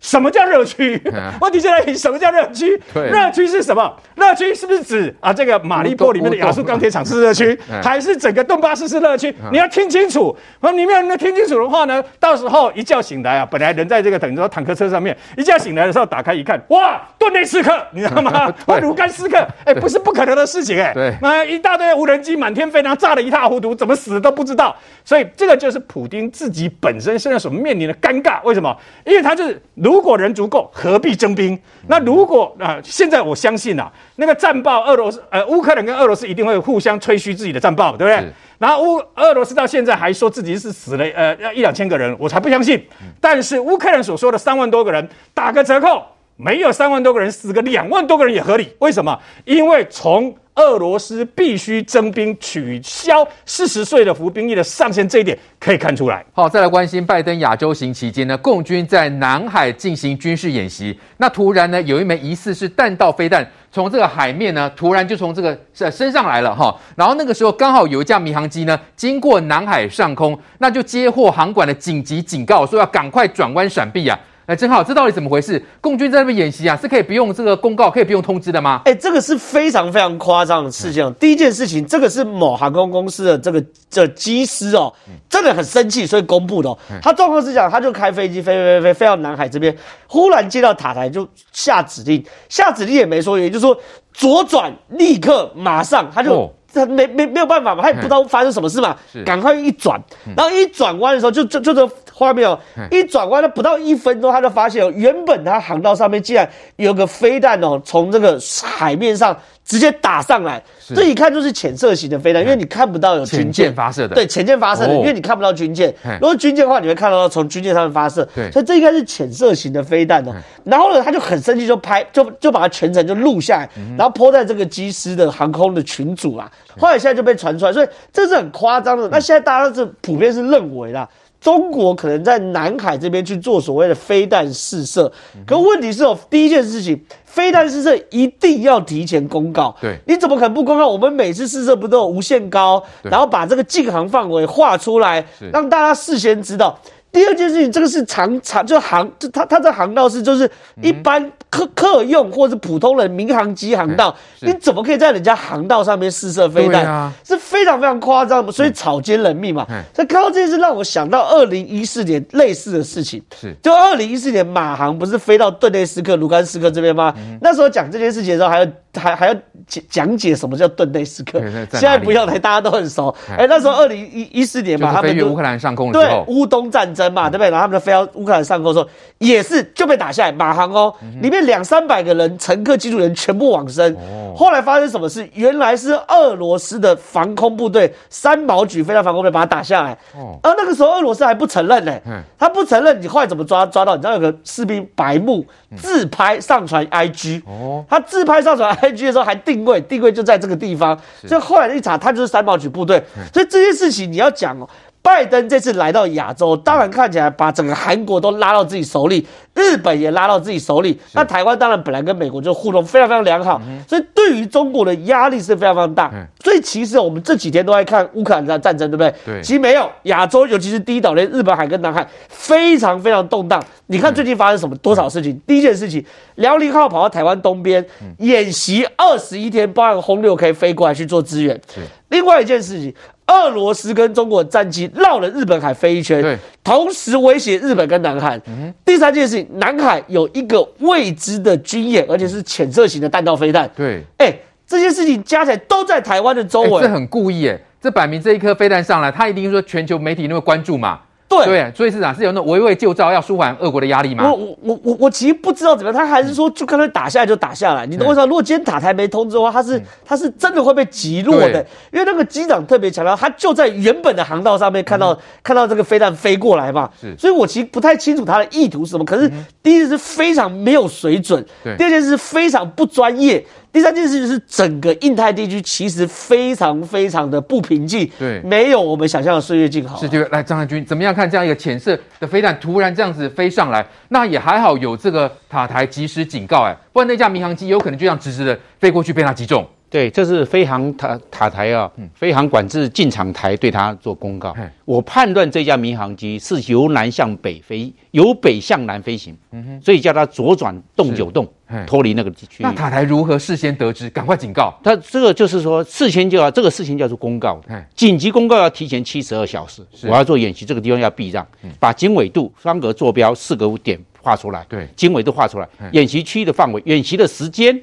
[0.00, 1.00] 什么叫热区？
[1.40, 2.80] 问题就在于什么叫热区？
[2.94, 3.96] 热区是什么？
[4.14, 9.34] 热区是不是指啊这个马利波里面的亚速钢铁厂是热区，还是整个顿巴斯是热区？
[9.50, 10.36] 你要听清楚。
[10.60, 18.52] 那你们要听清楚的话呢，到时候一觉醒来啊，本来人在这个等于说坦克车上面，一觉醒来的时候打开一看，哇，顿内斯克，你知道吗？
[18.66, 20.92] 或卢甘斯克，哎，不是不可能的事情哎。
[20.94, 24.74] 对，那一大堆无人机满天飞，然后炸得一塌糊涂，怎么死都不知道。
[25.04, 28.40] 所以这个就是普丁自己本身现在所面临的尴尬。
[28.44, 28.76] 为什么？
[29.04, 29.60] 因为他就是。
[29.88, 31.58] 如果人足够，何必征兵？
[31.86, 38.30] 那如果啊、呃，现在我相信啊，那个战报，俄罗斯呃，乌克兰跟俄罗斯一定会互相吹嘘自己的战报，对不对？
[38.58, 42.86] 然后乌俄罗斯到现在还说自己是死了呃要一两千个人，我才不相信。
[43.18, 46.04] 但是乌克兰所说的三万多个人，打个折扣，
[46.40, 48.72] 没有三万多个人，死个两万多个人也合理。
[48.78, 49.18] 为什么？
[49.44, 56.24] 因为从俄罗斯必须征兵，取消四十岁的服兵役的上限，这一点可以看出来。
[56.32, 74.16] 好，再来关心拜登亚洲行期间呢，共军在南海进行军事演习，那突然呢，有一枚疑似是弹道飞弹从这个海面呢，突然就从这个呃升上来了哈，然后那个时候刚好有一架民航机呢经过南海上空，那就接获航管的紧急警告，说要赶快转弯闪避啊。
[74.48, 75.62] 哎，正好，这到底怎么回事？
[75.78, 78.80] 共军在那边演习啊，是可以不用这个公告，可以不用通知的吗？
[78.86, 81.12] 哎，这个是非常非常夸张的事情。
[81.20, 84.90] 第一件事情，这个是某航空公司的这个这机师哦，
[85.28, 86.78] 真的很生气，所以公布的哦。
[87.02, 89.76] 他状况是讲，他就开飞机飞飞飞飞飞到南海这边，
[90.06, 93.78] 忽然接到塔台就下指令，下指令也没说，也就是说
[94.14, 96.50] 左转，立刻马上他就。
[96.74, 100.00] 哦他没没没有办法嘛，他也不知道发生什么事嘛，赶快一转，
[100.36, 102.58] 然后一转弯的时候就就就这画面哦，
[102.90, 109.36] 一转弯了不到一分钟，他就发现哦，原本他航道上面竟然有个飞弹哦，从这个海面上。
[109.68, 110.60] 直接打上来，
[110.94, 114.14] 这一看就是潜射型的飞弹，因为你看不到有军舰发射的。
[114.14, 115.94] 对，潜舰发射的，因为你看不到军舰。
[116.18, 118.26] 如果军舰的话，你会看到从军舰上面发射。
[118.34, 120.34] 对，所以这应该是潜射型的飞弹哦。
[120.64, 126.50] 然后呢，他就很生气，就拍，就就把它全程就录下来，然后 po 在这个机师的航空的群组啊。
[126.78, 129.06] 后来现在就被传出来，所以这是很夸张的。
[129.10, 131.06] 那现在大家是普遍是认为啦，
[131.40, 135.10] 中国可能在南海这边去做所谓的飞弹试射。
[135.46, 137.00] 可问题是哦，第一件事情。
[137.24, 140.88] 飞弹试射一定要提前公告，对，你怎么可能不公告？
[140.88, 146.76] 我们每次试射不都有无限高，然后把这个禁航范围画出来，让大家事先知道。
[147.10, 150.48] 第二件事情，这个是常常就航，就它它的航道是就是
[150.82, 156.84] 一般客客用或者普通人民航机航道，你怎么可以在人家航道上面试射飞弹？
[156.84, 159.66] 啊、是非常非常夸张的，所以草菅人命嘛。
[159.94, 163.22] 所以看到这件事，让我想到二零一四年类似的事情。
[163.40, 167.12] 是，就二零一四年马航不是飞到顿内斯克、卢甘斯克这边吗？
[167.16, 168.66] 嗯、那时候讲这件事情的时候，还要
[168.98, 169.34] 还还要
[169.66, 171.40] 讲讲解什么叫顿内斯克。
[171.72, 173.14] 现在不要来，大家都很熟。
[173.36, 177.50] 哎，那时候二零一一四年嘛，他们飞乌克兰上空的时候，对乌东战争嘛，对不对？
[177.50, 180.32] 然后他们飞到乌克兰上空的时候，也是就被打下来。
[180.32, 183.96] 马航哦，里面两三百个人，乘客、机组人全部往生。
[184.36, 185.28] 后来发生什么事？
[185.34, 189.92] 原来是俄罗斯的防空部队三毛举飞到防空队把他打下来。
[190.14, 191.92] 哦而那个时候俄罗斯还不承认呢，
[192.38, 193.00] 他不承认。
[193.02, 193.96] 你后来怎么抓抓到？
[193.96, 195.44] 你知道有个士兵白目
[195.76, 200.98] 自拍上传 IG，哦他自拍上传 IG 的时候还定位，定位就在这个地方。
[201.26, 203.02] 所以后来一查，他就是三毛举部队。
[203.32, 204.68] 所以这件事情你要讲哦。
[205.00, 209.26] 拜登这次来到亚洲，当然看起来把整个韩国都拉到自己手里，
[209.58, 210.96] 日本也拉到自己手里。
[211.12, 216.12] 那台湾当然本来跟美国就互动非常非常良好，所以对于中国的压力是非常非常大。
[216.44, 219.12] 所以其实我们这几天都在看乌克兰的战争，对不对？
[219.26, 219.42] 对。
[219.42, 223.62] 其实没有亚洲，尤其是第一岛链日本海跟南海非常非常动荡。
[223.88, 224.76] 你看最近发生什么？
[224.76, 225.38] 多少事情？
[225.46, 226.04] 第一件事情，
[226.36, 227.84] 辽宁号跑到台湾东边
[228.18, 231.60] 演习二十一天，包含轰六 K 飞过来去做支援。
[232.08, 232.94] 另外一件事情。
[233.30, 236.38] 俄罗斯跟中国战机绕了日本海飞一圈，对，
[236.68, 238.38] 同时威胁日本跟南韩。
[238.46, 243.70] 嗯、第三件事情，南海有一个未知的军演，而且是潜射型的弹道飞弹。
[243.74, 251.00] 对，哎、欸，这些事情加起来都在台湾的周围，这很故意哎，这摆明这一颗飞弹上来，他一定说全球媒体那么关注嘛。
[251.28, 254.32] 对，对，所以市长是有那种围魏救赵，要舒缓俄国的压力吗？
[254.32, 257.84] 我我我我我其实不知道怎么样，他还是说就干脆打下来就打下来。
[257.84, 258.26] 你懂我意思吗？
[258.26, 266.88] 如果今天塔台没通知的话，他是他是真的会被击落的，因为那个机长特别强调，他就在原本的航道上面看到看到这个飞弹飞过来嘛。
[266.98, 269.04] 是，所以我其实不太清楚他的意图是什么。
[269.04, 269.30] 可是
[269.62, 271.44] 第一是非常没有水准，
[271.76, 273.44] 第二件事是非常不专业。
[273.78, 279.96] 第三件事情是，整个印太地区其实非常非常的不平静，对，没有我们想象的岁月静好。
[279.96, 283.86] 是，就来张汉军怎么样看这样一个浅色的飞弹突然这样子飞上来？
[284.08, 289.64] 那也还好有这个塔台及时警告，哎，不然那架民航机有可能就这样直直的飞过去被它击中。
[289.90, 294.54] 对，这是飞航塔塔台啊，飞航管制进场台对他做公告。
[294.58, 301.48] 嗯、我判断这架民航机是由南向北飞，由北向南飞行，嗯、所以叫它左转动九洞，
[301.86, 302.62] 脱离那个区域。
[302.62, 304.78] 那塔台如何事先得知，赶快警告？
[304.84, 307.58] 他这个就是说，事先就要这个事情叫做公告，
[307.94, 309.82] 紧急公告要提前七十二小时。
[310.02, 311.46] 我要做演习，这个地方要避让，
[311.80, 317.80] 把经纬度、方格坐标四个点画出来，对，经纬度画出来，演习区域的范围、演习的时间。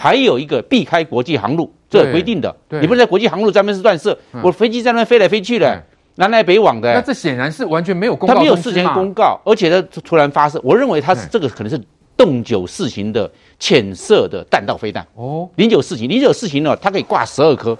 [0.00, 5.82] 还有一个避开国际航路，这规定的，你不能在国际航路上面是乱射，我飞机在那飞来飞去的，
[6.14, 6.94] 南来北往的。
[6.94, 11.76] 那这显然是完全没有公告，他没有事前公告，而且他突然发射，我认为他是这个可能是
[12.16, 13.28] 洞九四型的
[13.58, 15.04] 浅色的弹道飞弹。
[15.16, 17.76] 哦，零九四型，零九四型呢，它可以挂十二颗，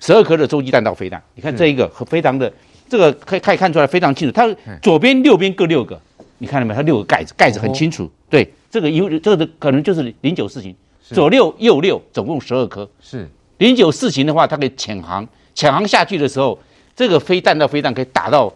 [0.00, 1.22] 十二颗的洲际弹道飞弹。
[1.36, 2.52] 你看这一个和非常的，
[2.88, 4.52] 这个可以可以看出来非常清楚，它
[4.82, 5.96] 左边右边各六个，
[6.38, 6.76] 你看到没有？
[6.76, 8.10] 它六个盖子，盖子很清楚。
[8.28, 10.74] 对，这个有这个可能就是零九四型。
[11.12, 12.88] 左六右六，总共十二颗。
[13.00, 16.58] 是零九四型的话，它可以潜航，潜航下去的时候，
[16.96, 18.52] 这个飞弹到飞弹可以打到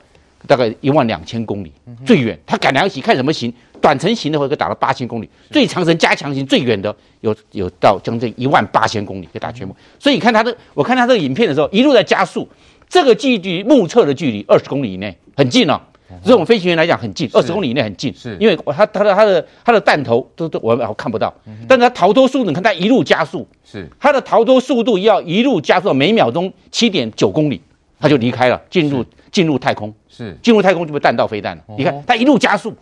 [0.47, 2.39] 大概一万两千公里，嗯、最远。
[2.45, 9.73] 它改良型看什么型，短程型的话可以打到八千公里，最长程加强型最远的有有到将近一万八千公里可以打全部。
[9.75, 12.49] 嗯、所以你看它的，我看它这个影片的时候，一路在加速，
[12.89, 15.81] 这个距离目测的距离二十公里以内，很近哦。
[16.25, 21.33] 这种飞行员来讲很近，二十公里以内很近，是因为他他的他的他的弹头都都我我看不到，
[21.69, 27.61] 但是他逃脱速度，你看他一路加速，是他的逃脱速度要一路加速到每秒钟七点九公里，
[28.01, 31.63] 他就离开了，进入进入太空，是进入太空就被弹道飞弹了。
[31.77, 32.75] 你看他一路加速，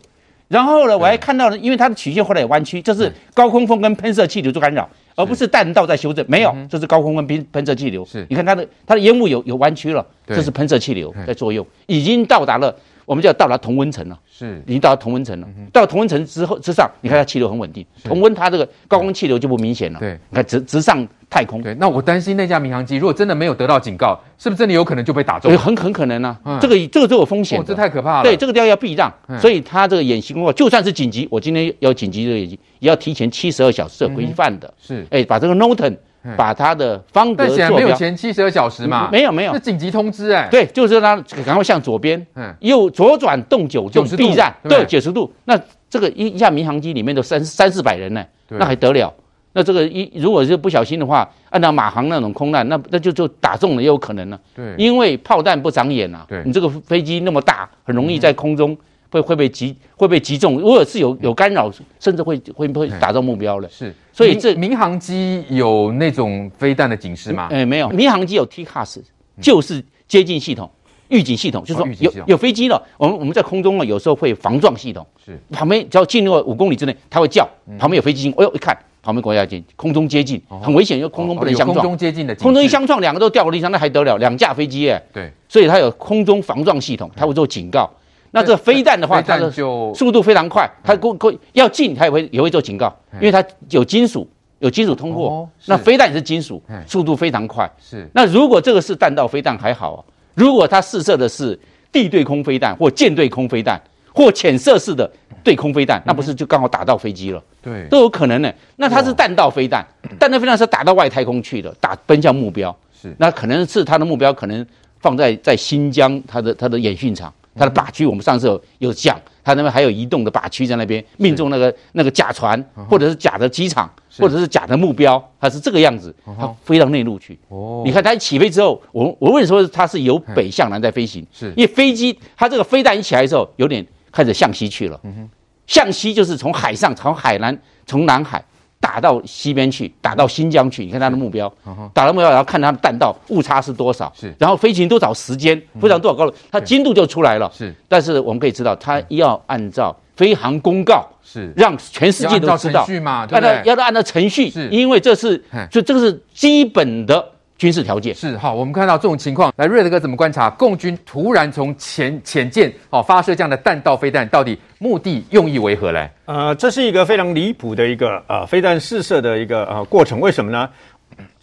[0.49, 8.05] 然后呢，我还看到了，因为它的曲线后来有弯曲，这是高空风跟喷射气流做干扰，而不是弹道在修正，没有，这是高空跟喷喷射气流。
[8.05, 12.75] 是，你看它的它的烟雾有有弯曲了，这是喷射气流在作用，已经到达了。
[13.05, 15.49] 我们就要到达同温层了，是，已经到达同温层了。
[15.73, 19.99] 到了同温层之后之上，你看它气流很稳定，同温它这个高空气流就不明显了。
[19.99, 21.63] 对，你看直直上太空。
[21.63, 25.57] 对，那我担心那架民航机如果真的没有得到警告，是不是真的有可能就被打中？
[25.59, 27.63] 很很可能啊，这个这个都有风险。
[27.65, 28.23] 这太可怕了。
[28.23, 34.73] 对，这个地方要避让，所以它这个演习工作就算是紧急，我今天要紧急这个演习，也要提前七十二小时规范的。
[34.81, 35.97] 是，哎，把这个 NOTAM。
[36.37, 39.09] 把它的方格坐标，没有前七十二小时嘛？
[39.13, 40.49] 没有没有，是紧急通知哎。
[40.51, 45.33] 对，就是它赶快向左边，嗯，右左转动九度，避让，对，九十度。
[45.45, 45.59] 那
[45.91, 49.13] 这个一一架民航机里面都三三四百人呢，那还得了？
[49.57, 54.37] 那这个一如果是不小心的话，按照马航那种空难，那那就就打中了也有可能呢。
[54.53, 56.27] 对，因为炮弹不长眼啊。
[56.29, 58.77] 对，你这个飞机那么大，很容易在空中
[59.15, 60.59] 会会被击会被击中。
[60.59, 63.69] 如果是有有干扰，甚至会会会打到目标了。
[63.69, 67.49] 是，所以这民航机有那种飞弹的警示吗？
[67.51, 68.99] 哎，没有，民航机有 TCAS，
[69.41, 70.69] 就是接近系统、
[71.09, 77.49] 预警系统，就是说有有飞机了，我们我们在空中啊，有时候会防撞系统，是旁边只要进入五公里之内，它会叫，
[77.79, 78.77] 旁边有飞机经，哎呦一看。
[79.05, 81.77] 旁边国家接，空中接近很危险，因为空中不能相撞。
[81.77, 84.17] 空中接近的，空中一相撞，两个都掉到地上，那还得了？
[84.17, 84.99] 两架飞机耶。
[85.13, 87.87] 对，所以它有空中防撞系统，它会做警告。
[88.35, 89.49] 那这飞弹的话，它的
[89.95, 94.29] 速度非常快，它过过要近，它也会也会做警告，因为它有金属，
[94.59, 95.49] 有金属通过。
[95.67, 97.71] 那飞弹也是金属，速度非常快。
[97.81, 98.09] 是。
[98.13, 100.03] 那如果这个是弹道飞弹还好啊，
[100.35, 101.57] 如果它试射的是
[101.93, 103.81] 地对空飞弹或舰对空飞弹
[104.13, 105.09] 或潜射式的
[105.45, 107.41] 对空飞弹，那不是就刚好打到飞机了？
[107.63, 108.53] 对，都有可能呢。
[108.75, 109.87] 那它是弹道飞弹，
[110.19, 112.77] 弹道飞弹是打到外太空去的，打奔向目标。
[113.01, 114.67] 是，那可能是它的目标可能
[114.99, 118.05] 放在在新疆，它的它的演训场，它的靶区。
[118.07, 127.39] 我们上次有有讲，它那边还有移动的靶区在那边，命中那个那个假船，或者是假的机场，或者是假的目标，它是这个样子，它飞到内陆去。
[127.49, 131.27] 哦，你看它一起飞之后，我我为什么说它是由北向南在飞行？
[131.33, 135.01] 是因为飞机它这个飞弹一起来的时候，有点开始向西去了。
[135.05, 135.31] 嗯哼。
[135.67, 138.45] 向西就是从海上，从海南，从南海
[138.85, 140.85] 打到西边去，打到新疆去。
[140.85, 141.51] 你看它的目标，
[141.95, 147.51] 打到目标，然后看它的弹道误差是多少，是，然后飞行多少时间，飞行多少高度，它精度就出来了。
[147.55, 152.85] 是，但是我们可以知道，它要按照飞航公告，是，让全世界都知道，
[153.31, 155.43] 按照要按照程序，是，因为这是，
[155.73, 157.31] 所以这个是基本的。
[157.65, 160.51] 军事条件是好，我们看到这种情况，来瑞德哥怎么观察？
[160.51, 166.11] 共军突然从潜潜舰哦发射这样的弹道飞弹，到底目的用意为何嘞？
[166.27, 170.69] 呃，这是一个非常离谱的一个呃飞弹试射的一个呃过程，为什么呢？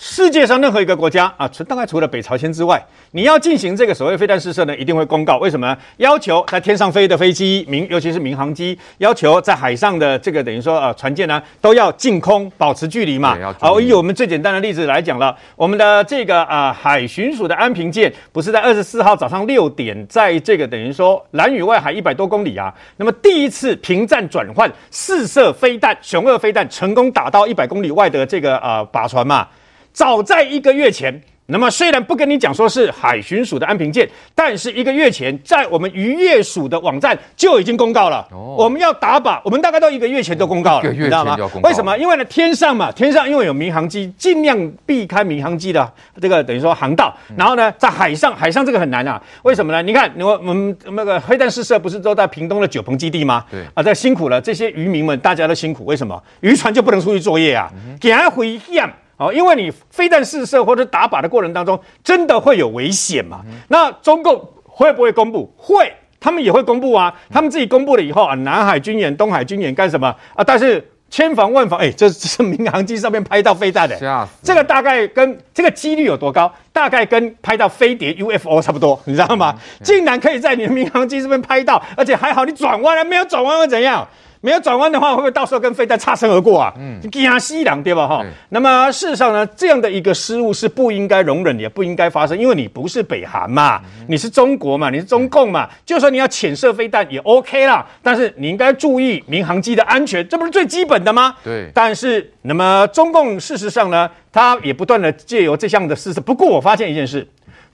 [0.03, 5.37] 世界上任何一个国家啊，除大概除了北朝鲜之外，你要进行这个所谓飞弹试射呢，一定会公告。
[5.37, 5.77] 为什么？
[5.97, 13.37] 要求在天上飞的飞机，民尤其是民航机，要求在海上的这个等于说呃船舰呢，都要净空，保持距离嘛。
[13.59, 29.47] 好，以我们最简单的例子来讲了，我们的这个啊、呃、海巡署的安平舰，不是在二十四号早上六点，在这个等于说蓝屿外海一百多公里啊，那么第一次平战转换试射飞弹，雄二飞弹成功打到一百公里外的这个呃靶船嘛。
[29.93, 38.25] 早在一个月前，那么虽然不跟你讲说是海巡署的安平舰，但是一个月前在我们渔业署的网站就已经公告了。
[38.31, 41.61] 哦，我们要打靶，我们大概到一个月前都公告了，一个月前就公告了，你知道吗？
[41.63, 41.97] 为什么？
[41.97, 45.91] 因为呢，天上嘛，天上因为有民航机，尽量避开民航机的
[46.21, 47.13] 这个等于说航道。
[47.35, 49.21] 然后呢，在海上，海上这个很难啊。
[49.43, 49.81] 为什么呢？
[49.81, 53.43] 你看，我我们那个黑弹试射不是都在屏东的九鹏基地吗？
[53.51, 55.83] 对啊，这辛苦了，这些渔民们大家都辛苦。
[55.83, 56.23] 为什么？
[56.39, 57.69] 渔船就不能出去作业啊？
[57.99, 58.89] 给人回险。
[59.21, 63.41] 哦，因为你飞弹试射或者打靶的过程当中，真的会有危险嘛？
[63.45, 65.53] 嗯、那中共会不会公布？
[65.55, 67.13] 会，他们也会公布啊。
[67.29, 70.43] 他们自己公布了以后啊，南海军演、东海军演干什么啊？
[70.43, 76.51] 但是千防万防，哎， 这是民航机上面拍到飞弹的，这个大概跟这个几率有多高？
[76.73, 79.53] 大概跟拍到飞碟 UFO 差不多，你知道吗？
[79.55, 84.07] 嗯、竟然可以在你的民航机上面拍到，而且还好你转弯了，没有转弯会怎样？
[84.41, 86.73] 没有转弯的话，会不会到时候跟飞弹擦身而过啊？
[86.77, 88.07] 嗯，惊死人对吧？
[88.07, 101.35] 哈，那么事实上呢，这样的一个失误是不应该容忍，也不应该发生，因为你不是北韩嘛，嗯、你是中国嘛，你是中共嘛，嗯、就算你要潜射飞弹也 OK 啦，但是你应该注意民航机的安全，这不是最基本的吗？
[101.43, 101.69] 对。
[101.73, 106.19] 但是，那么中共事实上呢，他也不断的借由这项的试射。
[106.19, 107.27] 不过我发现一件事，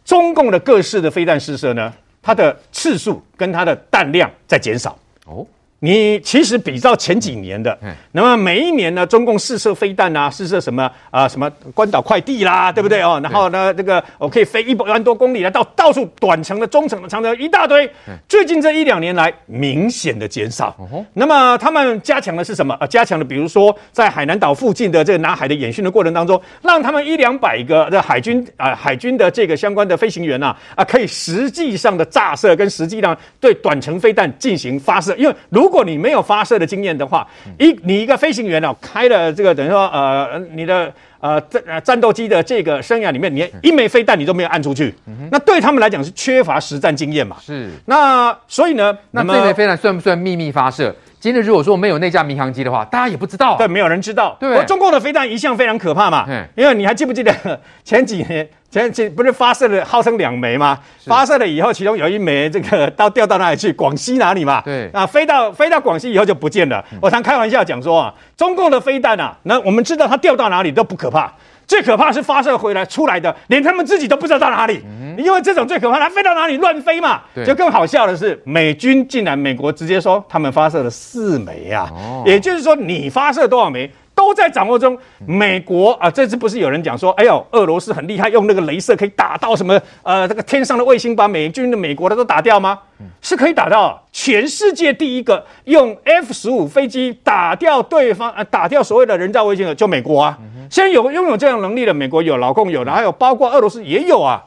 [0.04, 4.98] 中共的各式的飞弹试射呢，它的次数跟它的弹量在减少。
[5.26, 5.48] 哦。
[5.80, 7.78] 你其实比照前几年的，
[8.12, 13.20] 那么每一年呢，中共试射飞弹啊，试射什么啊、呃，什么关岛快递啦，对不对哦？
[13.22, 17.88] 然后呢，这个我可以飞一百万多公里来到到处短程的、中程的、长程一大堆。
[18.28, 20.76] 最近这一两年来，明显的减少。
[21.14, 22.88] 那么他们加强的是什么啊？
[22.88, 37.28] 加强的，比如说在海南岛附近的这个南海的演训的过程当中，让他们一两百个的海军啊，海军的这个相关的飞行员呐啊，可以实际上的炸射跟实际上对短程飞弹进行发射，因为如如果你没有发射的经验的话，
[37.60, 40.90] 一你一个飞行员哦，开了这个等于说呃你的
[41.20, 44.96] 呃战呃战斗机的这个生涯里面，你一枚飞弹你都没有按出去，
[45.30, 47.36] 那对他们来讲是缺乏实战经验嘛？
[47.46, 47.70] 是。
[47.86, 50.96] 那所以呢，那这枚飞弹算不算秘密发射？
[51.28, 53.58] 今日如果说没有那架民航机的话，大家也不知道。
[53.58, 54.38] 对，没有人知道。
[54.40, 56.24] 对，中共的飞弹一向非常可怕嘛。
[56.26, 56.48] 嗯。
[56.56, 60.80] 因为你还记不记得前几年 前几不是发射了号称两枚吗？
[61.06, 63.74] 发射了以后，其中有一枚这个到掉到哪里去？
[63.74, 64.62] 广西哪里嘛？
[64.62, 66.82] 对啊，飞到飞到广西以后就不见了。
[66.94, 71.34] 嗯、我常开玩笑讲说啊，中共的飞弹啊，那我们知道它掉到哪里都不可怕，
[71.68, 74.82] 最可怕是发射回来出来的，连他们自己都不知道到哪里。
[74.86, 77.22] 嗯、因为这种最可怕，它飞到哪里乱飞嘛。
[77.46, 83.92] 就更好笑的是，美军竟然美国直接说他们发射了四枚啊，哦、也就是说你发射多少枚？
[84.16, 84.98] 都在掌握中。
[85.28, 89.80] 美国啊，这次不是有人讲说，哎呦，俄罗斯很厉害，用那个镭射可以打到什么？
[90.02, 92.80] 呃，这个天上的卫星，把美军的美国的都打掉吗？
[93.22, 94.04] 是可以打到。
[94.12, 100.36] 全世界第一个用 F 十五飞机打掉对方，呃，打掉所谓的人造卫星的，就美国啊。
[100.70, 104.44] 现在有拥有这样能力的，美国有，老共有的，还有包括俄罗斯也有啊。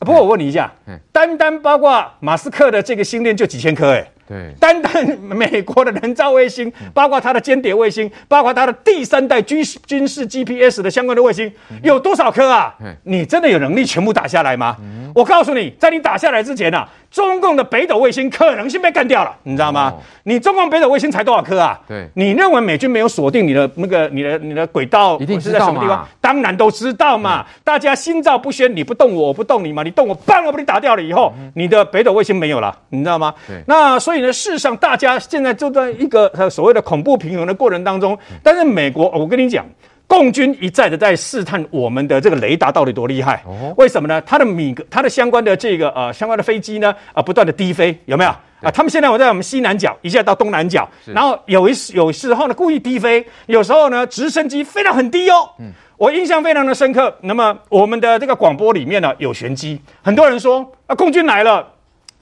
[0.00, 0.72] 不过我问你一下，
[1.12, 4.06] 单单包括马斯克的这个星链就几千颗哎。
[4.30, 11.52] 对，单单美国的人造卫星，包括它的间谍卫星，包括它的第三代军事军事 GPS 的相关的卫星，
[11.82, 12.72] 有多少颗啊？
[13.02, 14.76] 你真的有能力全部打下来吗？
[15.16, 19.92] 我告诉你，在你打下来之前啊，中共的北斗卫星可能性被干掉了，你知道吗？
[20.22, 21.80] 你中共北斗卫星才多少颗啊？
[21.88, 26.06] 对，你认为美军没有锁定你的那个你的你的轨道一定是在什么地方？
[26.20, 33.34] 当然都知道嘛，大家心照不宣，你不动我，我不动你嘛，你动我，棒我把你打掉了以后，你的北斗卫星没有了，你知道吗？
[33.48, 34.19] 对，那所以。
[34.26, 38.18] 事实上，大家现在就在一个所谓的恐怖平衡的过程当中。
[38.42, 39.64] 但是美国，我跟你讲，
[40.06, 43.42] 共军一再的在试探我们的这个雷达到底多厉害。
[43.76, 44.20] 为什么呢？
[44.22, 48.30] 它的米格，它的相关的这个呃相关的飞机呢啊不断的低飞，有没有
[48.60, 48.70] 啊？
[48.72, 55.48] 他们现在我在我们西南角，一下到东南角，然后有一有时候呢故意低飞，有时候呢直升机飞得很低哦。
[55.96, 57.14] 我印象非常的深刻。
[57.20, 61.66] 那么我们的这个广播里面呢有玄机，很多人说啊共军来了。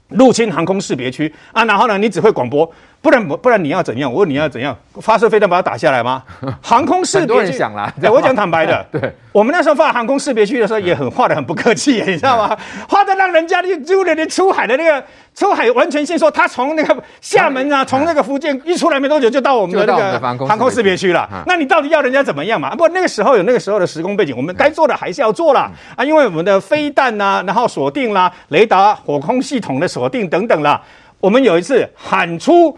[0.09, 1.33] 入侵航空识别区。
[1.51, 2.69] 啊，然后呢，你只会广播，
[3.01, 4.11] 不然不然你要怎样？
[4.11, 4.75] 我问你要怎样？
[5.01, 6.21] 发射飞弹把它打下来吗？
[6.61, 12.57] 航空识别区，想啦， 对，我讲坦白的， 对，我们那时候画航空识别区的时候也很画的很不客气，你知道吗？
[12.89, 15.01] 画的让人家就就连出海的那个
[15.33, 21.29] 出海完全性说，他从那个厦门啊，从那个福建一出来没多久就到我们的那个航空识别区了。
[21.47, 22.75] 那你到底要人家怎么样嘛？
[22.75, 30.81] 不，那个时候有那个时候的时空背景，我们该做的还是要做啦啊，因为我们的飞弹呐，然后锁定啦，雷达、火控系统的锁定等等啦，
[31.21, 32.77] 我们有一次喊出。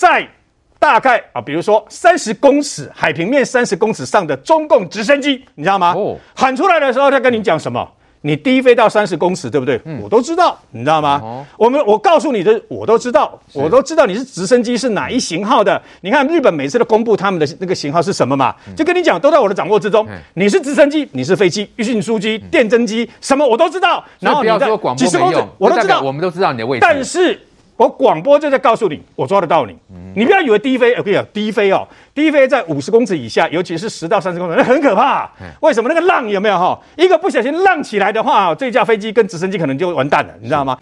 [0.00, 0.26] 在
[0.78, 5.92] 大概啊，比如说三十公尺海平面三十公尺上的中共直升机，你知道吗？
[5.94, 7.86] 哦，喊出来的时候，他跟你讲什么？
[8.22, 9.78] 你低飞到三十公尺，对不对？
[9.84, 11.20] 嗯，我都知道，你知道吗？
[11.22, 15.80] 哦，我们我告诉你的，我都知道，我都知道你是直升机是哪一型号的。
[16.00, 18.54] 你看日本每次都公布他们的那个型号是什么嘛？
[18.74, 20.08] 就跟你讲，都在我的掌握之中。
[20.32, 24.02] 你是直升机，你是飞机、运输机、电侦机，什么我都知道。
[24.18, 24.66] 然后你在
[24.96, 26.86] 几十公尺，我都知道，我们都知道你的位置。
[26.88, 27.38] 但是。
[27.80, 29.74] 我广播就在告诉你，我抓得到你。
[30.14, 35.26] 你不要以为低飞，我跟你讲，低飞哦，低飞在五十公尺以下，尤其是十到三十公尺，那很可怕。
[35.60, 35.88] 为什么？
[35.88, 36.78] 那个浪有没有哈？
[36.98, 40.78] 一个不小心浪起来的话，这架飞机跟直升机可能就完蛋了，你知道吗？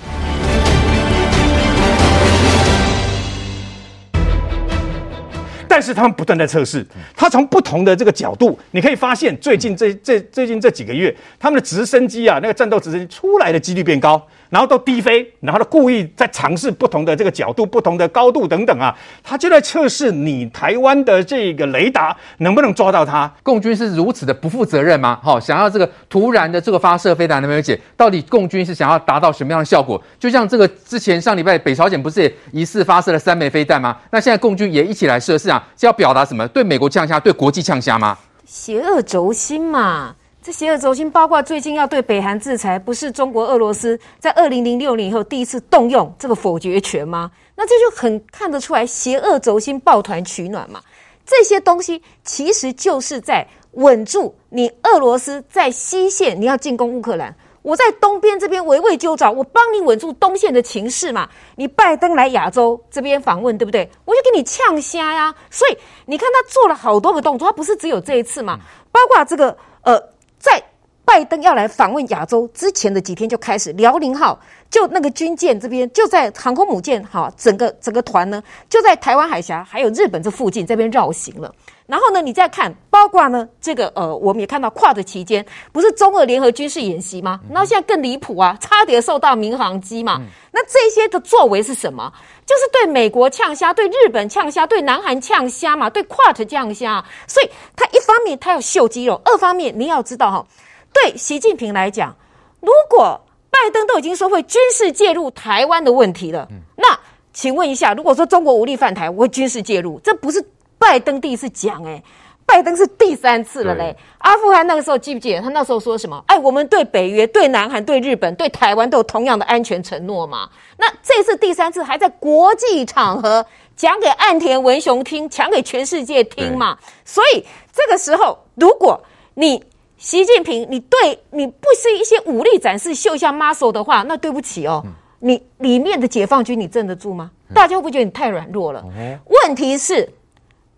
[5.68, 6.84] 但是他们不断在测试，
[7.14, 14.20] 他从不同的这个角度，你可以发现，最近这这最近这几个月，他们的直升机啊，那个战斗直升机出来的几率变高。
[14.50, 23.30] 然后都低飞，然后都故意在尝试不同的这个角度、不同的高度等等啊，他就在测试你台湾的这个雷达能不能抓到它。
[23.42, 25.18] 共军是如此的不负责任吗？
[25.22, 27.78] 好，想要这个突然的这个发射飞弹，能不能解？
[27.96, 30.02] 到底共军是想要达到什么样的效果？
[30.18, 33.96] 就像这个之前上礼拜北朝鲜不是也疑似发射了三枚飞弹吗？
[34.10, 36.46] 那现在共军也一起来射，是啊，是要表达什么？
[36.48, 38.16] 对美国呛虾，对国际呛虾吗？
[38.44, 40.14] 邪恶轴心嘛。
[40.48, 47.30] 这邪恶轴心包括最近要对北韩制裁，不是中国、俄罗斯在二零零六年以后第一次动用这个否决权吗？
[47.54, 50.80] 那这就很看得出来，邪恶轴心抱团取暖嘛。
[51.26, 61.28] 这些东西其实就是在稳住你俄罗斯在西线，你要进攻乌克兰，我在东边这边围魏救赵，我帮你稳住东线的情势嘛。
[61.56, 63.86] 你拜登来亚洲这边访问，对不对？
[64.06, 65.34] 我就给你呛虾呀。
[65.50, 65.76] 所以
[66.06, 68.58] 你看他做了好多个动作，他不是只有这一次嘛，
[68.90, 70.02] 包括这个呃。
[70.38, 70.62] 在
[71.04, 74.38] 拜登要来访问亚洲之前的几天就开始，辽宁号
[74.70, 81.54] 就那个军舰这边就在航空母舰哈，整个整个团呢就在台湾海峡还有日本这附近这边绕行了。
[81.88, 87.40] 然后呢，你再看，包括呢这个呃，我们也看到跨的期间不是中俄联合军事演习吗？
[87.48, 90.20] 然后现在更离谱啊，差点受到民航机嘛。
[90.52, 92.12] 那这些的作为是什么？
[92.44, 97.02] 就是对美国呛虾，对日本呛虾，对南韩呛虾嘛，对 QUAD 呛虾。
[97.26, 100.46] 所以他一方面他要秀肌肉，二方面你要知道哈。
[100.92, 102.14] 对习近平来讲，
[102.60, 103.18] 如果
[103.50, 106.98] 拜登都已经说会军事介入台湾的问题了，嗯、那
[107.32, 110.44] 请问一下，如果说中国无力犯台，我会军事介入，这不是
[110.78, 112.02] 拜登第一次讲诶，
[112.46, 113.94] 拜登是第三次了嘞。
[114.18, 116.22] 阿富汗那个时候记不记得他那时候说什么？
[116.26, 120.48] 哎，我们对北约、对南韩、对日本、对台湾都有同样的安全承诺嘛？
[120.78, 123.44] 那这次第三次还在国际场合
[123.76, 126.78] 讲给岸田文雄听，讲给全世界听嘛？
[127.04, 129.00] 所以这个时候，如果
[129.34, 129.62] 你
[129.96, 134.82] 习近平，你对你不是一些武力展示、秀一下 muscle 的话，那对不起哦，
[135.20, 137.30] 你里面的解放军你镇得住吗？
[137.54, 138.84] 大家会不会觉得你太软弱了？
[139.26, 140.08] 问题是，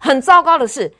[0.01, 0.93] 很糟糕的是。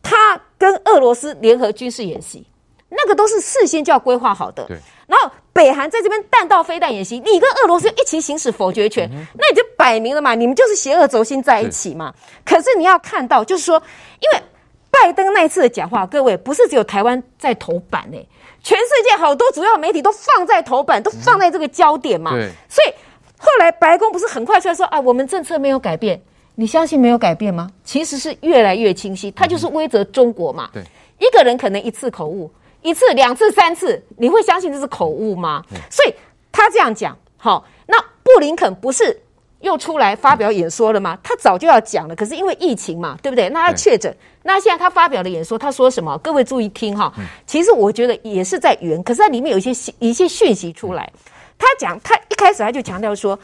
[0.00, 2.46] 他跟俄罗斯联合军事演习，
[2.88, 4.64] 那个都是事先就要规划好的。
[4.64, 4.76] 对。
[5.08, 12.14] 然后北韩在这边弹道飞弹演习，你跟俄罗斯一起行使否决权，嗯、那你就摆明了嘛，你们就是邪恶轴心在一起嘛。
[12.44, 13.82] 可是你要看到，就是说，
[14.20, 14.44] 因为
[14.88, 18.26] 拜登那一次的讲话，各位不是只有台湾在头版诶，
[18.62, 22.30] 全世界好多主要媒体都放在头版，都放在这个焦点嘛。
[22.30, 22.48] 对。
[22.68, 22.94] 所以
[23.36, 26.22] 后来白宫不是很快出来说啊，我们政策没有改变。
[26.60, 27.70] 你相信没有改变吗？
[27.84, 30.68] 其实是越来越清晰，他就是威则中国嘛。
[30.72, 30.82] 对，
[31.20, 32.50] 一个人可能一次口误，
[32.82, 35.62] 一次、两次、三次，你会相信这是口误吗？
[35.88, 36.12] 所以
[36.50, 39.22] 他这样讲，好，那布林肯不是
[39.60, 41.16] 又出来发表演说了吗？
[41.22, 43.48] 他早就要讲了，可是因为疫情嘛，对不对？
[43.50, 44.12] 那他确诊，
[44.42, 46.18] 那现在他发表了演说，他说什么？
[46.18, 47.12] 各位注意听哈。
[47.46, 51.08] 其实我觉得也是在圆，可是它里面有一些一些讯息出来。
[51.56, 53.38] 他讲，他一开始他就强调说，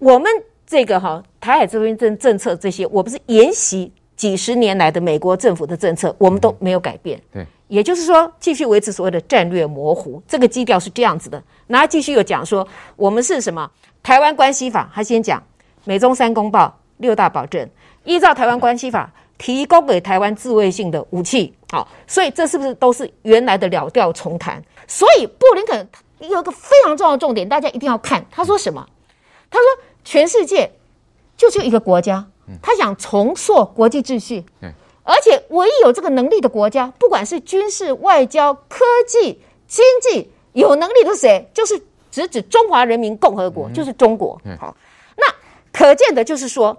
[0.00, 0.28] 我们。
[0.72, 7.20] 这个哈台海这边政政策这些，我不是沿袭几十年来的美国政府的政策，我们都没有改变。
[7.30, 11.42] 对，也就是说继续维持所谓的战略模糊，这个基调是这样子的。
[11.66, 12.66] 然后继续又讲说，
[12.96, 13.70] 我们是什么
[14.02, 14.90] 台湾关系法？
[14.94, 15.42] 他先讲
[15.84, 17.68] 美中三公报六大保证，
[18.04, 21.52] 依照台湾关系法提供给台湾自卫性的武器。
[21.70, 24.62] 好，所以这是不是都是原来的了调重弹？
[24.88, 25.86] 所以布林肯
[26.20, 28.24] 有一个非常重要的重点，大家一定要看。
[28.30, 28.88] 他说什么？
[29.50, 29.66] 他说。
[30.04, 30.72] 全世界
[31.36, 32.26] 就只有一个国家，
[32.60, 34.44] 他想重塑国际秩序，
[35.04, 41.50] 而且唯一有这个能力的国家，不管是军事、外交、科技、经济有能力的是谁？
[41.54, 41.80] 就是
[42.10, 44.40] 直指中华人民共和国，就是中国。
[44.60, 44.76] 好，
[45.16, 45.24] 那
[45.72, 46.76] 可见的就是说，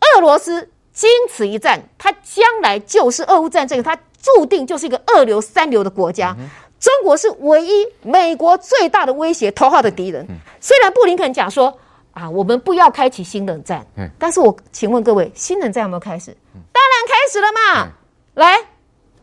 [0.00, 6.36] 俄罗斯经此一战，他将来就是俄乌战争，他注定就是一个二流、三流的国家。
[6.78, 10.26] 中国是唯一美国最大的威胁、头号的敌人。
[10.60, 11.78] 虽然布林肯讲说。
[12.18, 13.86] 啊，我们不要开启新冷战。
[13.96, 16.32] 嗯，但是我请问各位，新冷战有没有开始？
[16.54, 17.84] 嗯、当然开始了嘛。
[17.84, 17.92] 嗯、
[18.34, 18.58] 来，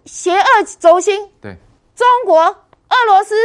[0.06, 0.46] 邪恶
[0.80, 1.58] 轴心，对，
[1.96, 3.36] 中国、俄罗斯、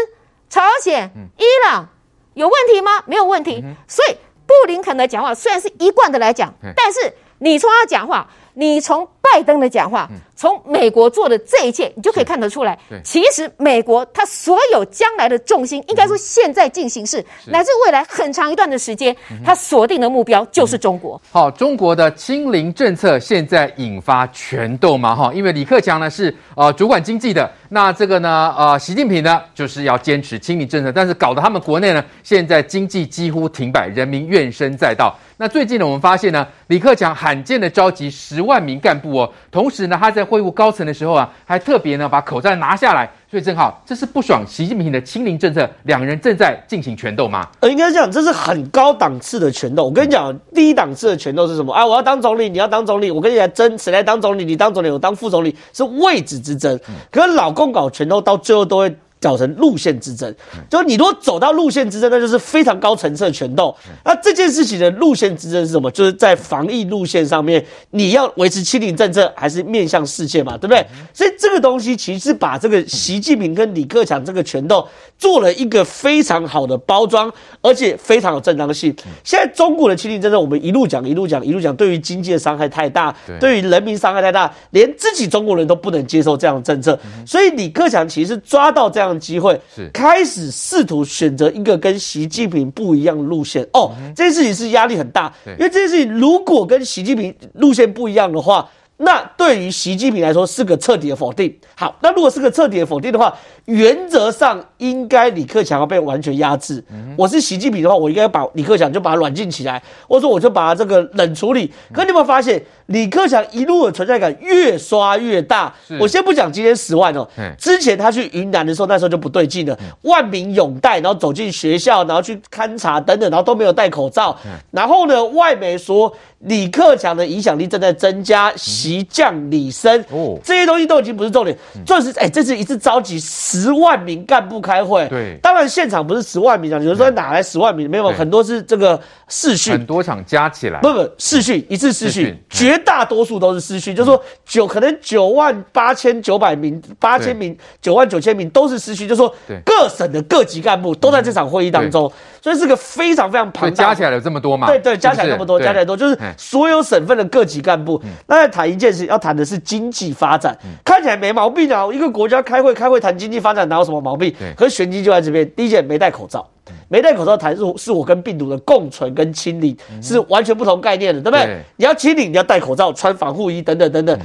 [0.49, 1.89] 朝鲜、嗯、伊朗，
[2.35, 3.03] 有问题吗？
[3.07, 3.61] 没有问题。
[3.65, 4.17] 嗯、所以
[4.47, 9.09] 布林肯的讲话虽然是一贯的来讲，嗯、但是你从他讲话，你从。
[9.33, 12.79] 拜登的讲话，从美国做的这一切，你就可以看得出来。
[13.05, 21.21] 其实美国它所有将来的重心，应该说现在进行式，乃至未来很长一段的时间，它锁定的目标就是中国。
[21.31, 25.15] 好，中国的清零政策现在引发全斗嘛？
[25.15, 35.17] 哈，因为李克强呢是呃主管经济的，那这个呢呃习近平呢就是要坚持清零政策，但是搞得他们国内呢现在经济几乎停摆，人民怨声载道。
[35.37, 47.47] 那最近呢，我们发现呢，李克强罕见的召集十万名干部哦，同时呢，他在会晤高层的时候啊，还特别呢把口罩拿下来，所以正好这是不爽习近平的清零政策，两人正在进行权斗吗？
[47.61, 49.85] 呃，应该这样，这是很高档次的权斗。
[49.85, 51.73] 我跟你讲，第一档次的权斗是什么？
[51.73, 54.45] 啊，我要当总理，你要当总理，我跟你来争，谁来当总理？
[54.45, 56.79] 你当总理，我当副总理，是位置之争。
[57.11, 58.97] 可是老公搞权斗，到最后都会。
[59.21, 60.35] 搞成路线之争，
[60.71, 63.77] 就是你如果走到路线之争，那就是非常高层次的权斗。
[64.03, 65.91] 那这件事情的路线之争是什么？
[65.91, 70.57] 就是在防疫路线上面，你要维持清零政策，还是面向世界嘛？
[70.57, 70.87] 对不对？
[71.13, 74.89] 所以这个东西其实把这个习近平跟李克强这个权斗
[75.19, 77.31] 做了一个非常好的包装，
[77.61, 78.95] 而且非常有正当性。
[79.23, 86.99] 现在中国的清零政策，我们一路讲一路讲一路讲，对于经济的伤害太大，对于人民伤害太大，连自己中国人都不能接受这样的政策。
[87.27, 89.10] 所以李克强其实抓到这样。
[89.19, 89.89] 机会是。
[89.93, 93.67] 开始试图选择一个跟习近平不一样的路线。
[93.73, 98.69] 哦，这件事情是压力很大，因为这件事情如果跟习近平路线不一样的话。
[99.03, 101.55] 那对于习近平来说是个彻底的否定。
[101.75, 106.85] 好，那如果是个彻底的否定的话，原则上应该李克强要被完全压制。
[107.17, 111.73] 我是习近平的话，我应该把李克强就把他软禁起来，或者说我就把他这个冷处理。
[111.95, 115.75] 可你有没有发现，李克强一路的存在感越刷越大？
[115.99, 117.27] 我先不讲今天十万哦，
[117.59, 124.37] 之前他去云南的时候，那时候就不对劲了，万民拥戴，然后走进学校，然后去勘察等等，然后都没有戴口罩。
[124.73, 126.15] 然后呢，外媒说。
[126.41, 131.55] 李克强的影响力正在增加，习降李升，哦，这些东西都已经不是重点，
[131.85, 137.91] 重点是哎，这是一次召集十万名干部开会，对，当然现场不是十万名啊，有人说哪来十万名？
[137.91, 138.99] 没有，很多是这个
[139.29, 152.11] 视讯，很多场加起来，不不，视讯一次视讯，绝大多数都是视讯，就是说九可能九万八千九百名，八千名，九万九千名都是视讯，就是说各省的各级干部都在这场会议当中，
[152.41, 154.67] 所以是个非常非常庞大，加起来有这么多嘛？
[154.69, 156.19] 对对，加起来那么多，加起来多就是。
[156.37, 161.87] 所有省份的各级干部，那在谈一件事，要谈的是经济发展，看起来没毛病啊。
[161.93, 164.35] 一个国家开会开会谈经济发展，哪有什么毛病？
[164.57, 165.49] 可是玄机就在这边。
[165.57, 166.49] 第一件没戴口罩，
[166.89, 171.63] 没戴口罩谈是是我跟病毒的共存跟清理，是完全不同概念的，对不对？
[171.77, 174.19] 你要清理，你要戴口罩、穿防护衣等等等等。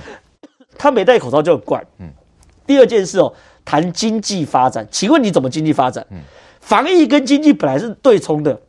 [0.77, 1.83] 他没戴口罩就很怪。
[2.67, 3.31] 第二件事哦，
[3.63, 6.05] 谈经济发展，请问你怎么经济发展？
[6.59, 8.59] 防疫跟经济本来是对冲的。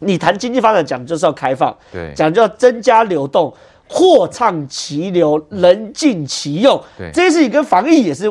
[0.00, 3.52] 你谈经济发展讲就是要开放，对，讲就要增加流动，
[3.88, 8.30] 货畅其流，人尽其用，对，这些事情跟防疫也是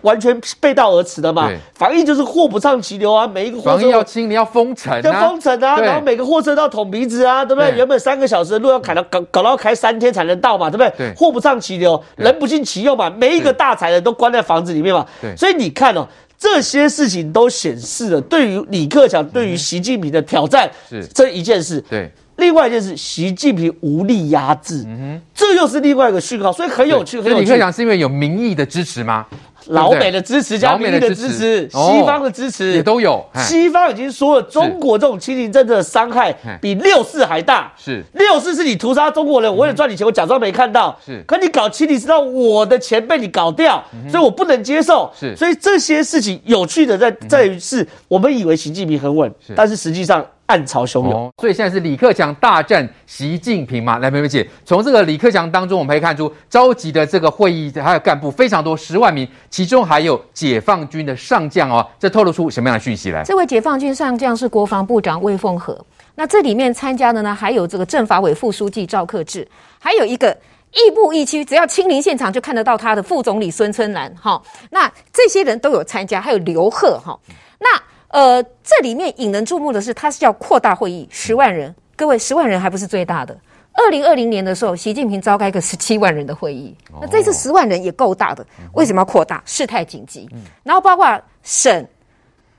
[0.00, 1.50] 完全背道而驰的嘛。
[1.74, 7.70] 防疫就是货不畅其流啊，每一个货车防疫要清，你要封城，要封城啊，然后每个货车都要捅鼻子啊，对不对？
[7.76, 10.92] 原本三个小时的路要开到搞搞到开三天才能到嘛，对不对？
[10.96, 16.06] 对，货不畅其流，人不尽其用嘛，每一个大财人都关在房子里面嘛，对，所以你看哦。
[16.38, 21.04] 这些事情都显示了，对于李克强、对于习近平的挑战是。
[21.08, 21.80] 这一件事。
[21.90, 27.20] 对，另外一件事，习近平无力压制，嗯哼，这又是另外一个讯号，所以很有趣。
[27.20, 27.44] 很有趣。
[27.44, 29.26] 李克强是因为有民意的支持吗？
[29.66, 33.22] 老美的支持加民意的支持，西方的支持也都有。
[33.34, 37.70] 西方已经说了，中国这种清零政策的伤害比六四还大。
[37.76, 40.96] 是六四是你屠杀中国人，我为了赚你钱，我假装没看到。
[41.04, 45.10] 是，可你搞清零，知道我的钱被你搞掉，所以我不能接受。
[45.18, 50.24] 是，所以这些事情有趣的在在于是，我们以为习近平很稳，但是实际上。
[50.48, 53.98] 暗潮汹涌，哦，所以现在是李克强大战习近平嘛？
[53.98, 61.86] 来，梅梅姐，从这个李克强当中，我们可以看出召集的这个会议还有干部非常多，十万名，其中还有解放军的上将哦。
[61.98, 63.22] 这透露出什么样的讯息来？
[63.24, 65.78] 这位解放军上将是国防部长魏凤和。
[66.14, 69.46] 那这里面参加的呢，还有这个政法委副书记赵克志，
[69.78, 70.34] 还有一个
[70.72, 74.10] 亦步亦趋，只要亲临现场就看得到他的副总理孙春兰。
[74.16, 76.98] 哈，那这些人都有参加，还有刘鹤。
[77.04, 77.20] 哈，
[77.60, 77.68] 那。
[78.08, 81.74] 呃，这里面引人注目的是，它是要扩大会议，十万人。
[81.94, 83.36] 各位，十万人还不是最大的。
[83.72, 88.44] 二零二零年的时候，习近平召开个十七万人的会议，那这次十万人也够大的。
[88.72, 89.42] 为什么要扩大？
[89.44, 90.28] 事态紧急。
[90.62, 91.86] 然后包括省、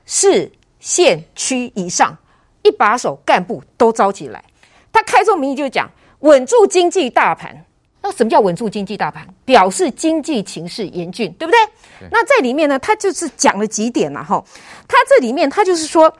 [0.06, 2.16] 市、县、区以上
[2.62, 4.42] 一把手干部都召集来。
[4.92, 5.90] 他开宗明义就讲
[6.20, 7.64] 稳住经济大盘。
[8.02, 9.26] 那什么叫稳住经济大盘？
[9.44, 11.58] 表示经济情势严峻，对不对？
[12.00, 12.08] 对。
[12.10, 14.42] 那在里面呢，他就是讲了几点了哈。
[14.88, 16.12] 他这里面他就是说，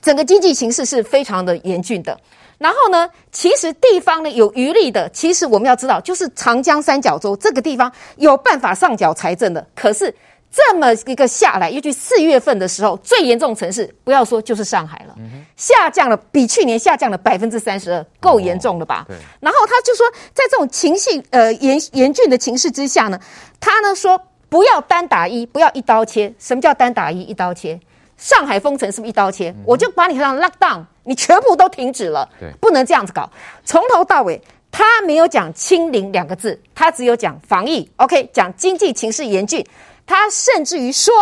[0.00, 2.18] 整个经济形势是非常的严峻的。
[2.58, 9.66] 然后呢，其实地方呢有余力的，其实我们要知道，就是长江三角洲这个地方有办法上缴财政的。
[9.74, 10.14] 可是。
[10.54, 19.06] 这么一个下来，尤其四月份的时候，最严重城市不要说就是上海了，嗯、下降了，比去年下降了百分之三十二，够严重了吧？
[19.08, 19.16] 哦、对。
[19.40, 23.18] 然后他就说，在这种情绪呃严严峻的情势之下呢，
[23.58, 24.20] 他呢说
[24.50, 26.30] 不要单打一，不要一刀切。
[26.38, 27.22] 什么叫单打一？
[27.22, 27.80] 一刀切？
[28.18, 29.48] 上海封城是不是一刀切？
[29.48, 33.28] 嗯、我就把你让 lock down，你全部都停止了，对，不能这样子搞。
[33.64, 34.38] 从头到尾，
[34.70, 37.90] 他没有讲清零两个字，他只有讲防疫。
[37.96, 39.64] OK，讲经济情势严峻。
[40.06, 41.14] 他甚至于说，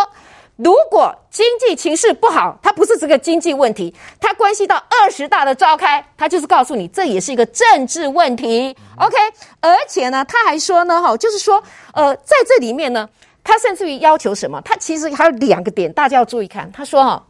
[0.57, 8.75] 如果经济情势不好，他不是这个经济问题，他关系到二十大的召开，他就是告诉你，这也是一个政治问题。
[8.97, 9.15] OK，
[9.59, 11.63] 而且呢，他还说呢，哈，就是说，
[11.93, 13.09] 呃，在这里面呢，
[13.43, 14.61] 他甚至于要求什么？
[14.61, 16.71] 他其实还有两个点，大家要注意看。
[16.71, 17.25] 他说，哈，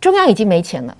[0.00, 0.96] 中央已经没钱了，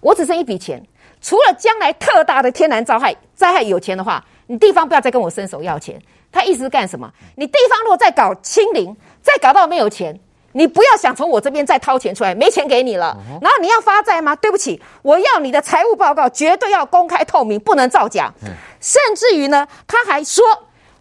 [0.00, 0.84] 我只剩一笔钱，
[1.20, 6.00] 除了将来特大的天然灾害，灾害有钱的话，你地方不要再跟我伸手要钱。
[6.30, 7.10] 他意思是干什么？
[7.36, 8.94] 你地方如果再搞清零，
[9.28, 10.18] 再搞到没有钱，
[10.52, 13.14] 你不要想从我这边再掏钱出来，没钱给你了。
[13.42, 14.34] 然后你要发债吗？
[14.34, 18.32] 对不起，我要你的财务报告绝对要公开透明，不能造假。
[18.80, 20.42] 甚至于呢，他还说，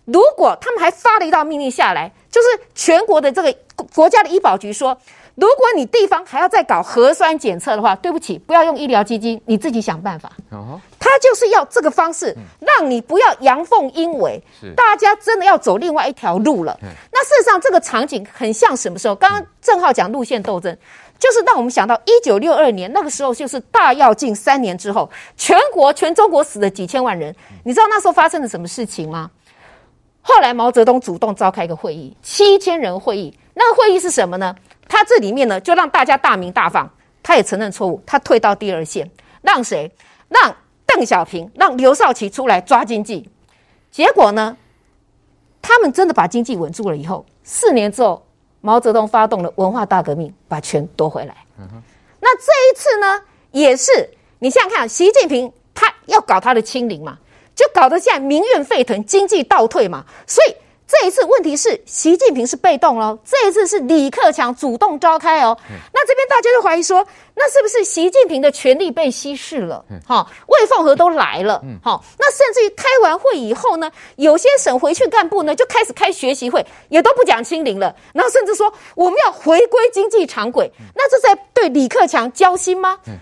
[0.04, 3.56] 如果他们还发了一道命令下来，就是全国的这个
[3.96, 5.00] 国家的医保局说。
[5.38, 10.32] 如果你地方还要再搞核酸检测的话，对不起，不要用医疗基金，你自己想办法。
[10.50, 14.42] 哦，他就是要这个方式，让你不要阳奉阴违，
[14.76, 16.76] 大家真的要走另外一条路了。
[17.12, 19.14] 那事实上，这个场景很像什么时候？
[19.14, 20.76] 刚刚正好讲路线斗争，
[21.20, 27.36] 就是让我们想到一九六二年那个时候，就是大跃进三年之后，全国全中国死了几千万人。
[27.64, 29.30] 你知道那时候发生了什么事情吗？
[30.24, 34.56] 后来毛泽东主动召开一个会议，七千人会议，那个会议是什么呢？
[34.98, 36.92] 他这里面呢，就让大家大鸣大放，
[37.22, 39.08] 他也承认错误，他退到第二线，
[39.44, 39.92] 让谁？
[40.28, 40.56] 让
[40.88, 43.30] 邓小平让刘少奇出来抓经济，
[43.92, 44.58] 结果呢，
[45.62, 48.26] 他们真的把经济稳住了以后，四年之后，
[48.60, 51.46] 毛泽东发动了文化大革命，把权夺回来。
[52.20, 53.22] 那这一次呢，
[53.52, 54.10] 也是
[54.40, 57.20] 你想想看，习近平他要搞他的清零嘛，
[57.54, 60.56] 就搞得现在民怨沸腾，经济倒退嘛，所以。
[60.88, 65.58] 这一次问题是习近平是被动喽，这一次是李克强主动召开哦。
[65.70, 67.06] 嗯、那这边大家就怀疑说，
[67.36, 69.84] 那是不是习近平的权力被稀释了？
[70.06, 83.00] 好、嗯，魏凤和都来了，好、嗯，那甚至于开完会以后呢，有些省回去干部呢就开始开学习会，也都不讲清零了，然后甚至说我们要回归经济常轨，嗯、那这在对李克强交心吗？
[83.08, 83.16] 嗯、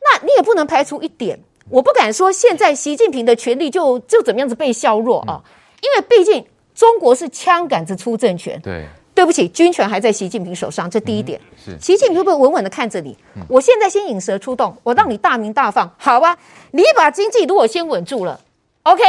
[0.00, 5.50] 那你也不能排除一点，我不敢说现在习近平的权力就就怎么样子被削弱啊，嗯、
[5.82, 6.46] 因为毕竟。
[6.78, 11.40] 中国是枪杆子出政权，对，对不起，军权还在习近平手上，这第一点。
[11.40, 13.18] 嗯、是，习近平会不会稳稳的看着你？
[13.34, 16.38] 嗯、我现在先引蛇出洞，我让你大名大放，好吧？
[16.70, 18.40] 你把经济如果先稳住了
[18.84, 19.02] ，OK，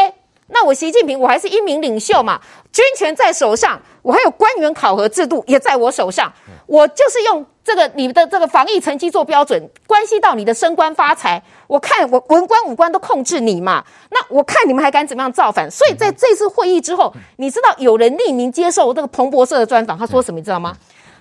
[0.48, 2.42] 那我习近平我还是一名领袖嘛，
[2.72, 7.46] 军权在手上，我还有官员考核制度也在我手上，嗯、我就是用。
[7.70, 11.40] 这个你的这个防疫成绩做标准，关系到你的升官发财。
[11.68, 15.70] 我看我文官武官都控制你嘛，那我看你们还敢怎么样造反？
[15.70, 20.40] 所以在这次会议之后，你知道有人匿名接受这个彭博社的专访，他说什么？
[20.40, 20.76] 你知道吗？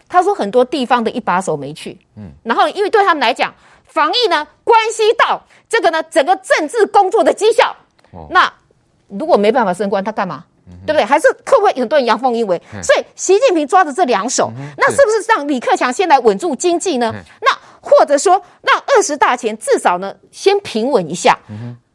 [0.09, 3.53] 他说很多地方的一把手没去，嗯，然后因为对他们来讲，
[3.85, 7.77] 防疫呢关系到这个呢整个政治工作的绩效。
[8.31, 8.51] 那
[9.09, 10.47] 如果没办法升官，他干嘛？
[10.87, 11.05] 对不对？
[11.05, 12.61] 还是会不会很多人阳奉阴违？
[12.75, 17.13] 嗯、所以习近平抓着这两手，嗯、那是不是让李克强先来稳住经济呢？
[17.15, 17.51] 嗯、那
[17.81, 18.33] 或者说
[18.63, 21.39] 让二十大前至少呢先平稳一下？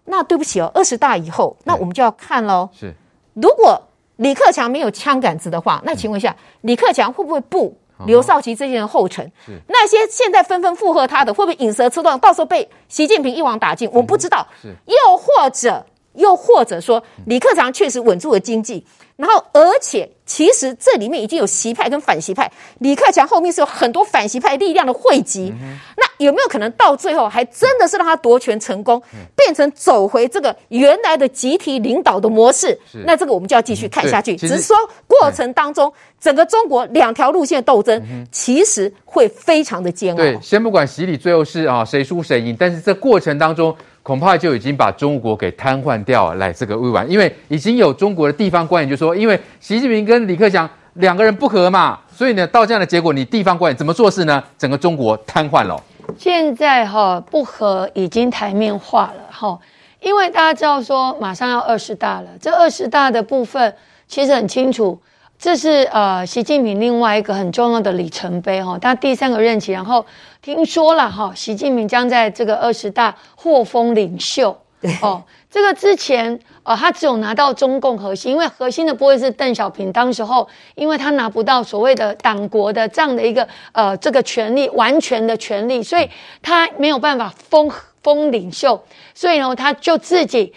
[0.06, 2.70] 那对不起哦，二十大以后，那我们就要看喽。
[2.78, 2.94] 是，
[3.34, 3.82] 如果
[4.18, 9.26] 李克强没有枪杆子的话，那请问一下，嗯、李克强会不会步刘少奇这些人后尘？
[9.46, 12.20] 是那些现在纷纷附和他的，会不会引蛇出洞？
[12.20, 13.90] 到时候被习近平一网打尽？
[13.94, 14.46] 我不知道。
[14.62, 15.86] 是，又或者。
[16.16, 18.86] 又或者说，李克强确实稳住了经济，
[19.16, 25.54] 然后而且其实这里面已经有习派跟反习派，李克强后面是有很多反习派力量的汇集，
[25.98, 32.80] 那有没有可能到最后还真的是让他夺权成功，嗯、变成走回这个原来的集体领导的模式？
[33.06, 34.36] 那这个我们就要继续看下去。
[34.36, 34.76] 只是说
[35.08, 40.18] 过程当中，整个中国两条路线的斗争，其实会非常的煎熬。
[40.18, 43.76] 对，先不管洗礼最后是啊谁输谁赢，但是这过程当中。
[44.04, 54.44] 恐怕就已经把中国给瘫痪掉，来这个未完，因为已经有中国的地方官员就说，因为习近平跟李克强两个人不合嘛，所以呢，到这样的结果，你地方官员怎么做事呢？
[54.58, 55.82] 整个中国瘫痪了。
[56.18, 59.58] 现在哈不合已经台面化了哈，
[60.02, 63.74] 因为大家知道说马上要二十大了，这二十大的部分
[64.06, 65.00] 其实很清楚。
[65.44, 70.06] 这是呃，习近平另外一个很重要的里程碑哈，他第三个任期，然后
[70.42, 74.58] 听说了哈，习近平将在这个二十大获封领袖
[75.02, 75.22] 哦。
[75.52, 86.10] 这个之前呃，他只有拿到中共核心，因为核心的不会是邓小平，当时候因为他拿不到所谓的党国的这样的一个呃这个权利，完全的权利，所以
[86.42, 87.70] 他没有办法封
[88.02, 88.82] 封领袖，
[89.14, 90.54] 所以呢，他就自己。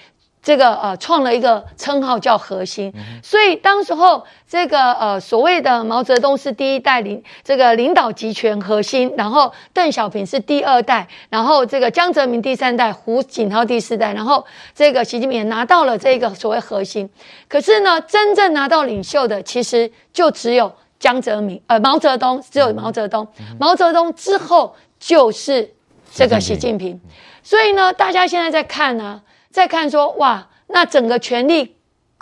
[0.47, 17.11] 这个呃，创了一个称号叫核心，嗯、所以当时候这个呃所谓的毛泽东是第一代领这个领导集权核心，然后邓小平是第二代，然后这个江泽民第三代，胡锦涛第四代，然后这个习近平也拿到了这个所谓核心。
[17.49, 25.75] 可是呢，真正拿到领袖的其实就只有江泽民，呃，毛泽东只有毛泽东，嗯、毛泽东之后就是
[26.13, 26.93] 这个习近平。
[26.93, 27.11] 嗯、
[27.43, 29.26] 所以呢，大家现在在看呢、啊。
[29.57, 31.77] 再看说哇，那整个权力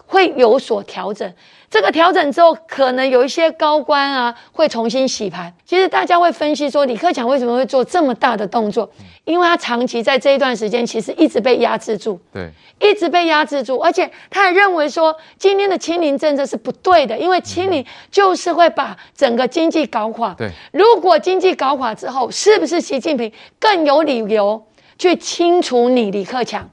[0.06, 1.34] 会有所调整。
[1.68, 5.52] 这个调整之后，可能有一些高官啊会重新洗盘。
[5.66, 8.88] 其实大家会分析说，李克强为什么会做这么大的动作？
[9.24, 12.48] 因为他长期在这一段时间其实一直被压制住，对，
[12.78, 13.78] 一直被压制住。
[13.78, 20.32] 而且他也认为说，今天的清零政策是不对的，因为清零就是会把整个经济搞垮。
[20.34, 24.64] 对，如果经济搞垮之后，是不是习近平更有理由
[24.96, 26.70] 去清除你李克强？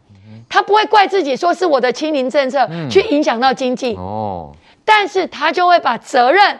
[0.51, 4.51] 他不会怪自己，说是我的清零政策去影响到经济，嗯、哦，
[4.83, 6.59] 但是他就会把责任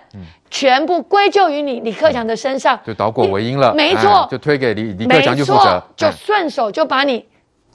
[0.50, 7.26] 全部归咎于你李克强的身上，就倒果为因了，没错，就推给李李克强去负责，就顺手就把你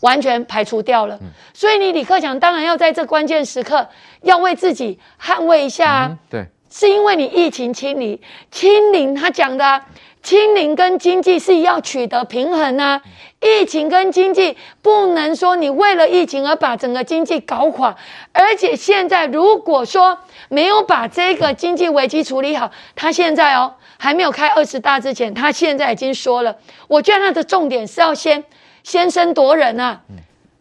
[0.01, 1.19] 完全排除掉了。
[1.21, 3.87] 嗯、所以你李克强当然要在这关键时刻
[4.23, 8.19] 要为自己捍卫一下啊，嗯、对，是因为你疫情清零，
[8.51, 9.83] 清零他讲的。
[10.27, 13.01] 清零跟经济是要取得平衡啊，
[13.41, 17.97] 疫情跟经济不能说你为了疫情而把整个经济搞垮，
[18.33, 26.57] 而且现在如果说没有把这个经济危机处理好，他现在哦还没有开二十大之前，他现在已经说了，
[26.89, 28.43] 我觉得他的重点是要先
[28.83, 30.01] 先声夺人啊，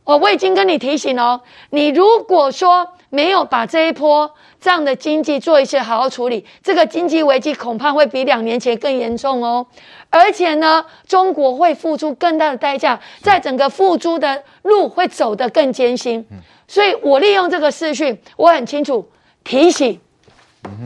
[0.04, 4.30] 哦，我已经跟你提醒哦，你如果说没有把这一波
[4.60, 9.66] 这样的经济做一些好好处理，这个经济危机恐怕会比两年前更严重哦。
[10.10, 16.26] 而且呢，中国会付出更大的代价，在整个复苏的路会走得更艰辛。
[16.68, 19.10] 所以我利用这个视讯，我很清楚
[19.44, 20.00] 提醒。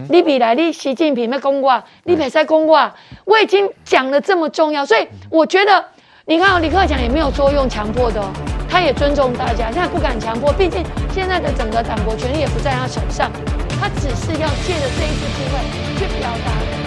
[0.10, 2.92] 你比来，你习近平没公过，你别再讲过，
[3.24, 5.86] 我已经讲了这么重要，所以我觉得，
[6.26, 8.49] 你看李克强也没有作用强迫的哦。
[8.70, 10.84] 他也尊重大家，他也不敢强迫，毕竟
[11.14, 13.32] 现在的整个党国权力也不在他手上，
[13.80, 15.60] 他只是要借着这一次机会
[15.98, 16.79] 去表达。